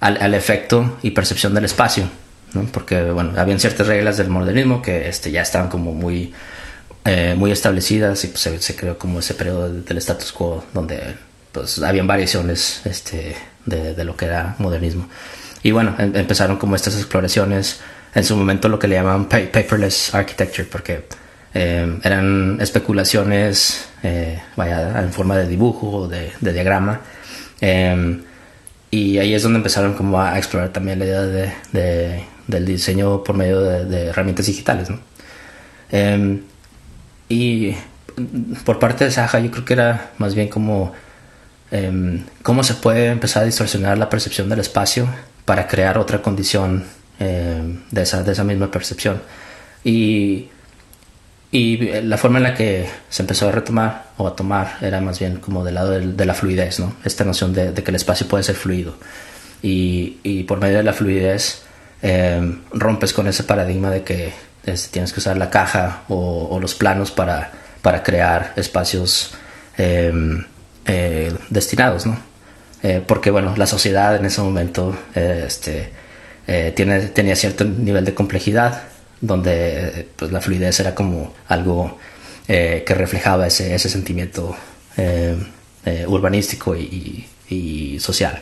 al 0.00 0.34
efecto 0.34 0.98
y 1.02 1.12
percepción 1.12 1.54
del 1.54 1.66
espacio 1.66 2.10
¿no? 2.54 2.64
porque 2.72 3.10
bueno, 3.10 3.32
habían 3.36 3.60
ciertas 3.60 3.86
reglas 3.86 4.16
del 4.16 4.28
modernismo 4.28 4.82
que 4.82 5.08
este, 5.08 5.30
ya 5.30 5.42
estaban 5.42 5.68
como 5.68 5.92
muy, 5.92 6.32
eh, 7.04 7.34
muy 7.36 7.50
establecidas 7.50 8.24
y 8.24 8.28
pues, 8.28 8.40
se, 8.40 8.60
se, 8.60 8.76
creó 8.76 8.98
como 8.98 9.20
ese 9.20 9.34
periodo 9.34 9.72
del 9.72 9.98
status 9.98 10.32
quo 10.32 10.64
donde 10.74 11.14
pues 11.52 11.82
habían 11.82 12.06
variaciones 12.06 12.82
este, 12.84 13.36
de, 13.66 13.94
de, 13.94 14.04
lo 14.04 14.16
que 14.16 14.26
era 14.26 14.54
modernismo. 14.58 15.08
Y 15.62 15.72
bueno, 15.72 15.94
em, 15.98 16.14
empezaron 16.14 16.56
como 16.56 16.76
estas 16.76 16.96
exploraciones, 16.96 17.80
en 18.14 18.24
su 18.24 18.36
momento 18.36 18.68
lo 18.68 18.78
que 18.78 18.88
le 18.88 18.96
llamaban 18.96 19.26
paperless 19.26 20.14
architecture, 20.14 20.68
porque 20.70 21.04
eh, 21.54 21.98
eran 22.02 22.58
especulaciones, 22.60 23.88
eh, 24.02 24.40
vaya, 24.56 25.00
en 25.00 25.12
forma 25.12 25.36
de 25.36 25.46
dibujo 25.48 25.90
o 25.90 26.08
de, 26.08 26.32
de 26.40 26.52
diagrama. 26.52 27.00
Eh, 27.60 28.20
y 28.90 29.18
ahí 29.18 29.34
es 29.34 29.42
donde 29.42 29.58
empezaron 29.58 29.94
como 29.94 30.20
a 30.20 30.36
explorar 30.36 30.70
también 30.70 30.98
la 30.98 31.04
idea 31.04 31.22
de, 31.22 31.52
de 31.72 32.24
del 32.50 32.66
diseño 32.66 33.24
por 33.24 33.36
medio 33.36 33.60
de, 33.60 33.84
de 33.84 34.06
herramientas 34.06 34.46
digitales. 34.46 34.88
Eh, 35.90 36.40
y 37.28 37.74
por 38.64 38.78
parte 38.78 39.04
de 39.04 39.10
Saja 39.10 39.38
yo 39.38 39.50
creo 39.50 39.64
que 39.64 39.72
era 39.72 40.10
más 40.18 40.34
bien 40.34 40.48
como 40.48 40.92
eh, 41.70 42.24
cómo 42.42 42.64
se 42.64 42.74
puede 42.74 43.06
empezar 43.06 43.44
a 43.44 43.46
distorsionar 43.46 43.98
la 43.98 44.08
percepción 44.08 44.48
del 44.48 44.60
espacio 44.60 45.08
para 45.44 45.66
crear 45.68 45.98
otra 45.98 46.20
condición 46.22 46.84
eh, 47.18 47.78
de, 47.90 48.02
esa, 48.02 48.22
de 48.22 48.32
esa 48.32 48.44
misma 48.44 48.70
percepción. 48.70 49.22
Y 49.84 50.48
y 51.52 51.78
la 52.02 52.16
forma 52.16 52.38
en 52.38 52.44
la 52.44 52.54
que 52.54 52.88
se 53.08 53.22
empezó 53.22 53.48
a 53.48 53.52
retomar 53.52 54.10
o 54.18 54.28
a 54.28 54.36
tomar 54.36 54.78
era 54.82 55.00
más 55.00 55.18
bien 55.18 55.38
como 55.38 55.64
del 55.64 55.74
lado 55.74 55.90
de, 55.90 56.24
la 56.24 56.34
fluidez, 56.34 56.78
¿no? 56.78 56.94
Esta 57.04 57.24
noción 57.24 57.52
de, 57.52 57.74
que 57.74 57.90
el 57.90 57.96
espacio 57.96 58.28
puede 58.28 58.44
ser 58.44 58.54
fluido. 58.54 58.94
Y, 59.60 60.18
y 60.22 60.44
por 60.44 60.60
medio 60.60 60.76
de 60.76 60.84
la 60.84 60.92
fluidez 60.92 61.62
eh, 62.02 62.58
rompes 62.72 63.12
con 63.12 63.26
ese 63.26 63.44
paradigma 63.44 63.90
de 63.90 64.02
que 64.02 64.32
este, 64.64 64.90
tienes 64.90 65.12
que 65.12 65.20
usar 65.20 65.36
la 65.36 65.50
caja 65.50 66.02
o, 66.08 66.58
los 66.60 66.74
planos 66.74 67.10
para, 67.10 67.52
para 67.82 68.02
crear 68.02 68.52
espacios 68.56 69.32
em, 69.76 70.44
eh, 70.86 71.32
destinados, 71.50 72.06
¿no? 72.06 72.30
porque, 73.06 73.30
bueno, 73.30 73.54
la 73.58 73.66
sociedad 73.66 74.16
en 74.16 74.24
ese 74.24 74.40
momento 74.40 74.96
este, 75.14 75.92
tiene, 76.74 77.00
tenía 77.08 77.36
cierto 77.36 77.66
nivel 77.66 78.06
de 78.06 78.14
complejidad 78.14 78.84
donde 79.20 80.08
pues, 80.16 80.32
la 80.32 80.40
fluidez 80.40 80.80
era 80.80 80.94
como 80.94 81.34
algo 81.48 81.98
eh, 82.48 82.84
que 82.86 82.94
reflejaba 82.94 83.46
ese, 83.46 83.74
ese 83.74 83.88
sentimiento 83.88 84.56
eh, 84.96 85.36
eh, 85.84 86.04
urbanístico 86.06 86.74
y, 86.76 87.26
social. 88.00 88.40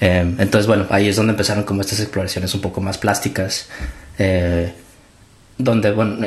Entonces, 0.00 0.66
bueno, 0.66 0.86
ahí 0.90 1.08
es 1.08 1.16
donde 1.16 1.32
empezaron 1.32 1.64
como 1.64 1.80
estas 1.80 2.00
exploraciones 2.00 2.54
un 2.54 2.60
poco 2.60 2.80
más 2.80 2.98
plásticas, 2.98 3.68
donde, 5.58 5.90
bueno, 5.90 6.26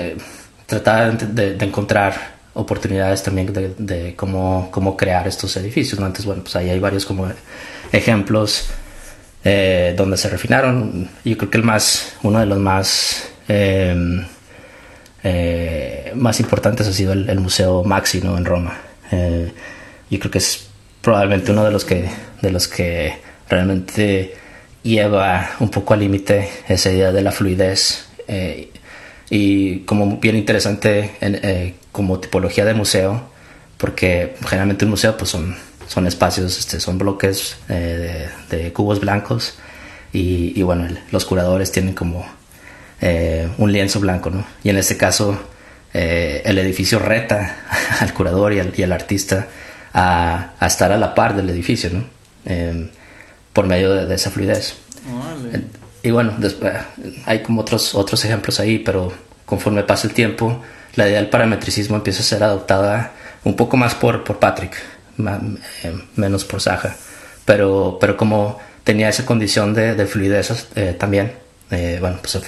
trataban 0.66 1.18
de, 1.36 1.56
encontrar 1.60 2.36
oportunidades 2.54 3.24
también 3.24 3.54
de, 3.78 4.14
cómo, 4.16 4.70
cómo, 4.72 4.98
crear 4.98 5.28
estos 5.28 5.56
edificios. 5.56 6.00
¿no? 6.00 6.06
Entonces, 6.06 6.26
bueno, 6.26 6.44
pues 6.44 6.56
ahí 6.58 6.70
hay 6.70 6.80
varios 6.80 7.06
como 7.06 7.32
ejemplos 7.92 8.68
donde 9.44 10.18
se 10.18 10.30
refinaron. 10.30 11.10
Yo 11.24 11.38
creo 11.38 11.50
que 11.50 11.58
el 11.58 11.64
más, 11.64 12.14
uno 12.24 12.40
de 12.40 12.46
los 12.46 12.60
más 12.60 13.32
eh, 13.48 14.26
eh, 15.24 16.12
más 16.16 16.40
importantes 16.40 16.88
ha 16.88 16.94
sido 16.94 17.12
el, 17.14 17.40
Museo 17.40 17.84
Maxi 17.84 18.20
en 18.20 18.46
Roma. 18.46 18.78
Eh, 19.12 19.52
yo 20.10 20.20
creo 20.20 20.32
que 20.32 20.38
es 20.38 20.68
probablemente 21.02 21.52
uno 21.52 21.64
de 21.66 21.72
los 21.72 21.84
que, 21.86 22.10
de 22.42 22.52
los 22.52 22.68
que 22.68 23.14
realmente 23.52 24.34
lleva 24.82 25.52
un 25.60 25.70
poco 25.70 25.94
al 25.94 26.00
límite 26.00 26.50
esa 26.68 26.92
idea 26.92 27.12
de 27.12 27.22
la 27.22 27.32
fluidez 27.32 28.08
y 29.30 29.80
como 29.80 30.18
bien 30.18 30.38
interesante 30.38 31.12
como 31.92 32.20
tipología 32.20 32.66
de 32.66 32.74
museo 32.74 33.30
porque 33.78 34.36
generalmente 34.42 34.86
un 34.86 34.92
museo 34.92 35.18
pues 35.18 35.30
son, 35.30 35.56
son 35.88 36.08
espacios, 36.08 36.58
este, 36.58 36.80
son 36.80 36.98
bloques 36.98 37.58
de, 37.68 38.72
cubos 38.74 39.00
blancos 39.00 39.56
y, 40.14 40.60
y 40.60 40.64
bueno, 40.64 40.88
los 41.12 41.26
curadores 41.26 41.72
tienen 41.72 41.94
como 41.94 42.26
eh, 43.02 43.50
un 43.58 43.72
lienzo 43.72 44.00
blanco, 44.00 44.30
¿no? 44.30 44.46
Y 44.64 44.70
en 44.70 44.78
este 44.78 44.96
caso, 44.96 45.40
eh, 45.92 46.44
el 46.46 46.60
edificio 46.60 47.00
reta 47.00 47.58
al 48.00 48.14
curador 48.14 48.54
y 48.54 48.84
al, 48.84 48.92
artista 48.92 49.48
a, 49.94 50.54
estar 50.62 50.92
a 50.92 50.98
la 50.98 51.16
par 51.16 51.36
del 51.36 51.50
edificio, 51.50 51.90
¿no? 51.90 52.04
Por 53.54 53.66
medio 53.66 53.94
de, 53.94 54.16
esa 54.16 54.30
fluidez. 54.32 54.76
Y 56.04 56.12
bueno, 56.12 56.34
hay 57.26 57.44
como 57.44 57.62
otros, 57.62 57.96
otros 57.96 58.24
ejemplos 58.26 58.60
ahí, 58.60 58.80
pero 58.80 59.14
conforme 59.46 59.84
pasa 59.84 60.08
el 60.08 60.14
tiempo, 60.14 60.62
la 60.96 61.08
idea 61.08 61.20
del 61.20 61.30
parametricismo 61.30 61.96
empieza 61.96 62.22
a 62.22 62.24
ser 62.24 62.44
adoptada 62.44 63.12
un 63.44 63.56
poco 63.56 63.78
más 63.78 63.96
por, 63.96 64.24
por 64.24 64.40
Patrick, 64.40 64.76
eh, 65.84 65.94
menos 66.16 66.46
por 66.46 66.62
Saja. 66.62 66.96
Pero, 67.46 67.98
pero 68.00 68.18
como 68.18 68.60
tenía 68.84 69.10
esa 69.10 69.26
condición 69.26 69.74
de, 69.74 69.96
de 69.96 70.06
fluidez 70.06 70.68
también, 70.98 71.34
bueno, 71.70 72.18
pues 72.22 72.40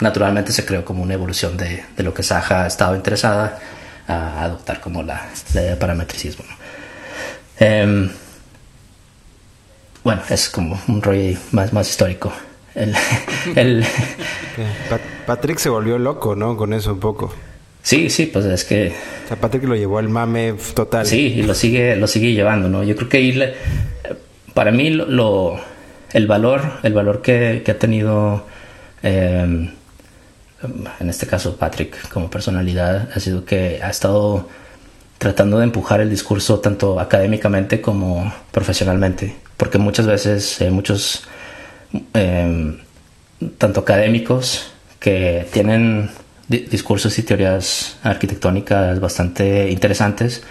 naturalmente 0.00 0.52
se 0.52 0.64
creó 0.64 0.84
como 0.84 1.02
una 1.02 1.14
evolución 1.14 1.56
de, 1.56 1.84
de 1.96 2.02
lo 2.02 2.12
que 2.12 2.22
Saja 2.22 2.66
estaba 2.66 2.96
interesada 2.96 3.58
a 4.06 4.44
adoptar 4.44 4.80
como 4.80 5.02
la, 5.02 5.28
la 5.54 5.60
idea 5.60 5.70
de 5.72 5.76
parametricismo. 5.76 6.44
Em, 7.58 8.10
bueno, 10.04 10.22
es 10.28 10.48
como 10.48 10.80
un 10.88 11.02
rollo 11.02 11.38
más, 11.52 11.72
más 11.72 11.88
histórico. 11.88 12.32
El, 12.74 12.94
el 13.56 13.84
Patrick 15.26 15.58
se 15.58 15.68
volvió 15.68 15.98
loco, 15.98 16.34
¿no? 16.36 16.56
Con 16.56 16.72
eso 16.72 16.92
un 16.92 17.00
poco. 17.00 17.32
Sí, 17.82 18.10
sí, 18.10 18.26
pues 18.26 18.44
es 18.44 18.64
que... 18.64 18.94
O 19.24 19.28
sea, 19.28 19.36
Patrick 19.36 19.64
lo 19.64 19.74
llevó 19.74 19.98
al 19.98 20.08
mame 20.08 20.54
total. 20.74 21.04
Sí, 21.04 21.34
y 21.36 21.42
lo 21.42 21.54
sigue, 21.54 21.96
lo 21.96 22.06
sigue 22.06 22.32
llevando, 22.32 22.68
¿no? 22.68 22.84
Yo 22.84 22.94
creo 22.94 23.08
que 23.08 23.20
irle, 23.20 23.54
para 24.54 24.70
mí 24.70 24.90
lo, 24.90 25.58
el 26.12 26.26
valor, 26.26 26.62
el 26.82 26.92
valor 26.92 27.22
que, 27.22 27.62
que 27.64 27.72
ha 27.72 27.78
tenido 27.78 28.44
eh, 29.02 29.68
en 31.00 31.08
este 31.08 31.26
caso 31.26 31.56
Patrick 31.56 32.08
como 32.08 32.30
personalidad, 32.30 33.08
ha 33.14 33.20
sido 33.20 33.44
que 33.44 33.80
ha 33.82 33.90
estado 33.90 34.48
tratando 35.18 35.58
de 35.58 35.64
empujar 35.64 36.00
el 36.00 36.10
discurso 36.10 36.60
tanto 36.60 37.00
académicamente 37.00 37.80
como 37.80 38.32
profesionalmente, 38.50 39.36
porque 39.62 39.78
muchas 39.78 40.08
veces 40.08 40.60
eh, 40.60 40.72
muchos, 40.72 41.22
em, 42.14 42.78
tanto 43.58 43.78
académicos 43.78 44.72
que 44.98 45.46
tienen 45.52 46.10
discursos 46.48 47.16
y 47.20 47.22
teorías 47.22 47.96
arquitectónicas 48.02 48.98
bastante 48.98 49.70
interesantes, 49.70 50.42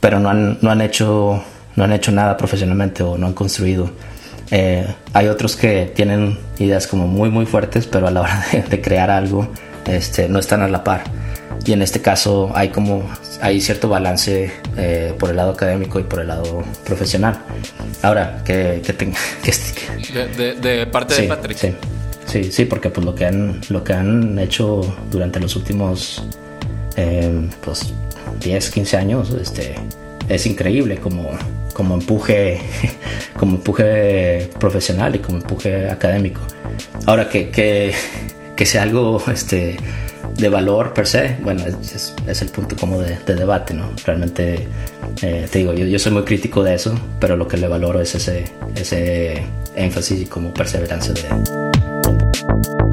pero 0.00 0.18
no 0.18 0.30
han, 0.30 0.58
no 0.62 0.72
han, 0.72 0.80
hecho, 0.80 1.44
no 1.76 1.84
han 1.84 1.92
hecho 1.92 2.10
nada 2.10 2.36
profesionalmente 2.36 3.04
o 3.04 3.16
no 3.16 3.28
han 3.28 3.34
construido. 3.34 3.88
Eh, 4.50 4.84
hay 5.12 5.28
otros 5.28 5.54
que 5.54 5.92
tienen 5.94 6.40
ideas 6.58 6.88
como 6.88 7.06
muy 7.06 7.30
muy 7.30 7.46
fuertes, 7.46 7.86
pero 7.86 8.08
a 8.08 8.10
la 8.10 8.22
hora 8.22 8.44
de, 8.68 8.80
crear 8.80 9.12
algo 9.12 9.46
este, 9.86 10.28
no 10.28 10.40
están 10.40 10.62
a 10.62 10.66
la 10.66 10.82
par. 10.82 11.04
Y 11.68 11.74
en 11.74 11.82
este 11.82 12.00
caso 12.00 12.50
hay 12.54 12.70
como 12.70 13.06
hay 13.42 13.60
cierto 13.60 13.90
balance 13.90 14.50
eh, 14.78 15.12
por 15.18 15.28
el 15.28 15.36
lado 15.36 15.50
académico 15.50 16.00
y 16.00 16.02
por 16.02 16.20
el 16.20 16.28
lado 16.28 16.64
profesional. 16.86 17.40
Ahora, 18.00 18.42
que, 18.42 18.80
que, 18.82 18.94
que, 19.42 20.54
de, 20.62 20.86
parte 20.86 21.20
de 21.20 21.28
Patrick. 21.28 21.58
Sí, 21.58 21.74
sí, 22.24 22.52
sí, 22.52 22.64
porque 22.64 22.88
pues 22.88 23.04
lo 23.04 23.14
que 23.14 23.26
han, 23.26 23.60
lo 23.68 23.84
que 23.84 23.92
han 23.92 24.38
hecho 24.38 24.80
durante 25.10 25.40
los 25.40 25.56
últimos 25.56 26.24
eh, 26.96 27.50
pues 27.60 27.92
10, 28.40 28.70
15 28.70 28.96
años 28.96 29.30
este, 29.38 29.74
es 30.26 30.46
increíble 30.46 30.96
como 30.96 31.32
como 31.74 31.94
empuje, 31.94 32.62
como 33.38 33.56
empuje 33.56 34.48
profesional 34.58 35.16
y 35.16 35.18
como 35.18 35.36
empuje 35.36 35.90
académico. 35.90 36.40
Ahora 37.04 37.28
que, 37.28 37.50
que, 37.50 37.92
que 38.56 38.64
sea 38.64 38.84
algo 38.84 39.22
este, 39.30 39.76
de 40.38 40.48
valor 40.48 40.94
per 40.94 41.06
se, 41.06 41.36
bueno, 41.42 41.64
es, 41.66 42.14
es 42.26 42.42
el 42.42 42.48
punto 42.48 42.76
como 42.76 43.00
de, 43.00 43.18
de, 43.26 43.34
debate, 43.34 43.74
¿no? 43.74 43.90
Realmente, 44.04 44.68
eh, 45.22 45.48
te 45.50 45.58
digo, 45.58 45.74
yo, 45.74 45.84
yo, 45.84 45.98
soy 45.98 46.12
muy 46.12 46.22
crítico 46.22 46.62
de 46.62 46.74
eso, 46.74 46.98
pero 47.20 47.36
lo 47.36 47.48
que 47.48 47.56
le 47.56 47.66
valoro 47.66 48.00
es 48.00 48.14
ese, 48.14 48.44
ese 48.74 49.44
énfasis 49.74 50.22
y 50.22 50.26
como 50.26 50.54
perseverancia 50.54 51.12
de... 51.12 52.87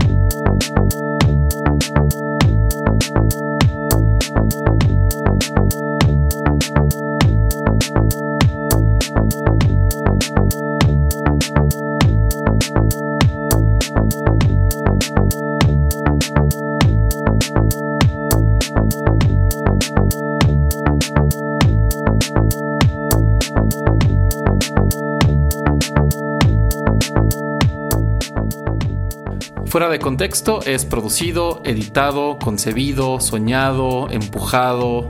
Fuera 29.76 29.90
de 29.90 30.00
contexto 30.00 30.62
es 30.66 30.86
producido, 30.86 31.62
editado, 31.66 32.40
concebido, 32.40 33.20
soñado, 33.20 34.10
empujado 34.10 35.10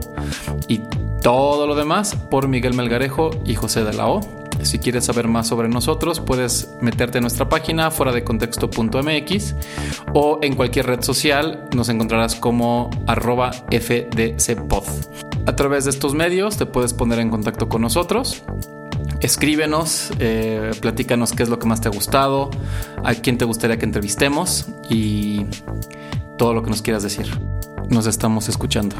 y 0.66 0.80
todo 1.22 1.68
lo 1.68 1.76
demás 1.76 2.16
por 2.16 2.48
Miguel 2.48 2.74
Melgarejo 2.74 3.30
y 3.44 3.54
José 3.54 3.84
de 3.84 3.92
la 3.92 4.08
O. 4.08 4.22
Si 4.64 4.80
quieres 4.80 5.04
saber 5.04 5.28
más 5.28 5.46
sobre 5.46 5.68
nosotros, 5.68 6.18
puedes 6.18 6.68
meterte 6.80 7.18
en 7.18 7.22
nuestra 7.22 7.48
página 7.48 7.92
fuera 7.92 8.10
de 8.10 8.24
contexto.mx 8.24 9.54
o 10.14 10.40
en 10.42 10.56
cualquier 10.56 10.86
red 10.86 11.00
social 11.00 11.68
nos 11.72 11.88
encontrarás 11.88 12.34
como 12.34 12.90
arroba 13.06 13.52
fdcpod. 13.70 14.82
A 15.46 15.54
través 15.54 15.84
de 15.84 15.90
estos 15.90 16.14
medios 16.14 16.56
te 16.56 16.66
puedes 16.66 16.92
poner 16.92 17.20
en 17.20 17.30
contacto 17.30 17.68
con 17.68 17.82
nosotros 17.82 18.42
escríbenos, 19.20 20.10
eh, 20.18 20.72
platícanos 20.80 21.32
qué 21.32 21.42
es 21.42 21.48
lo 21.48 21.58
que 21.58 21.66
más 21.66 21.80
te 21.80 21.88
ha 21.88 21.90
gustado, 21.90 22.50
a 23.04 23.14
quién 23.14 23.38
te 23.38 23.44
gustaría 23.44 23.78
que 23.78 23.84
entrevistemos 23.84 24.66
y 24.88 25.46
todo 26.38 26.54
lo 26.54 26.62
que 26.62 26.70
nos 26.70 26.82
quieras 26.82 27.02
decir. 27.02 27.28
Nos 27.88 28.06
estamos 28.06 28.48
escuchando. 28.48 28.96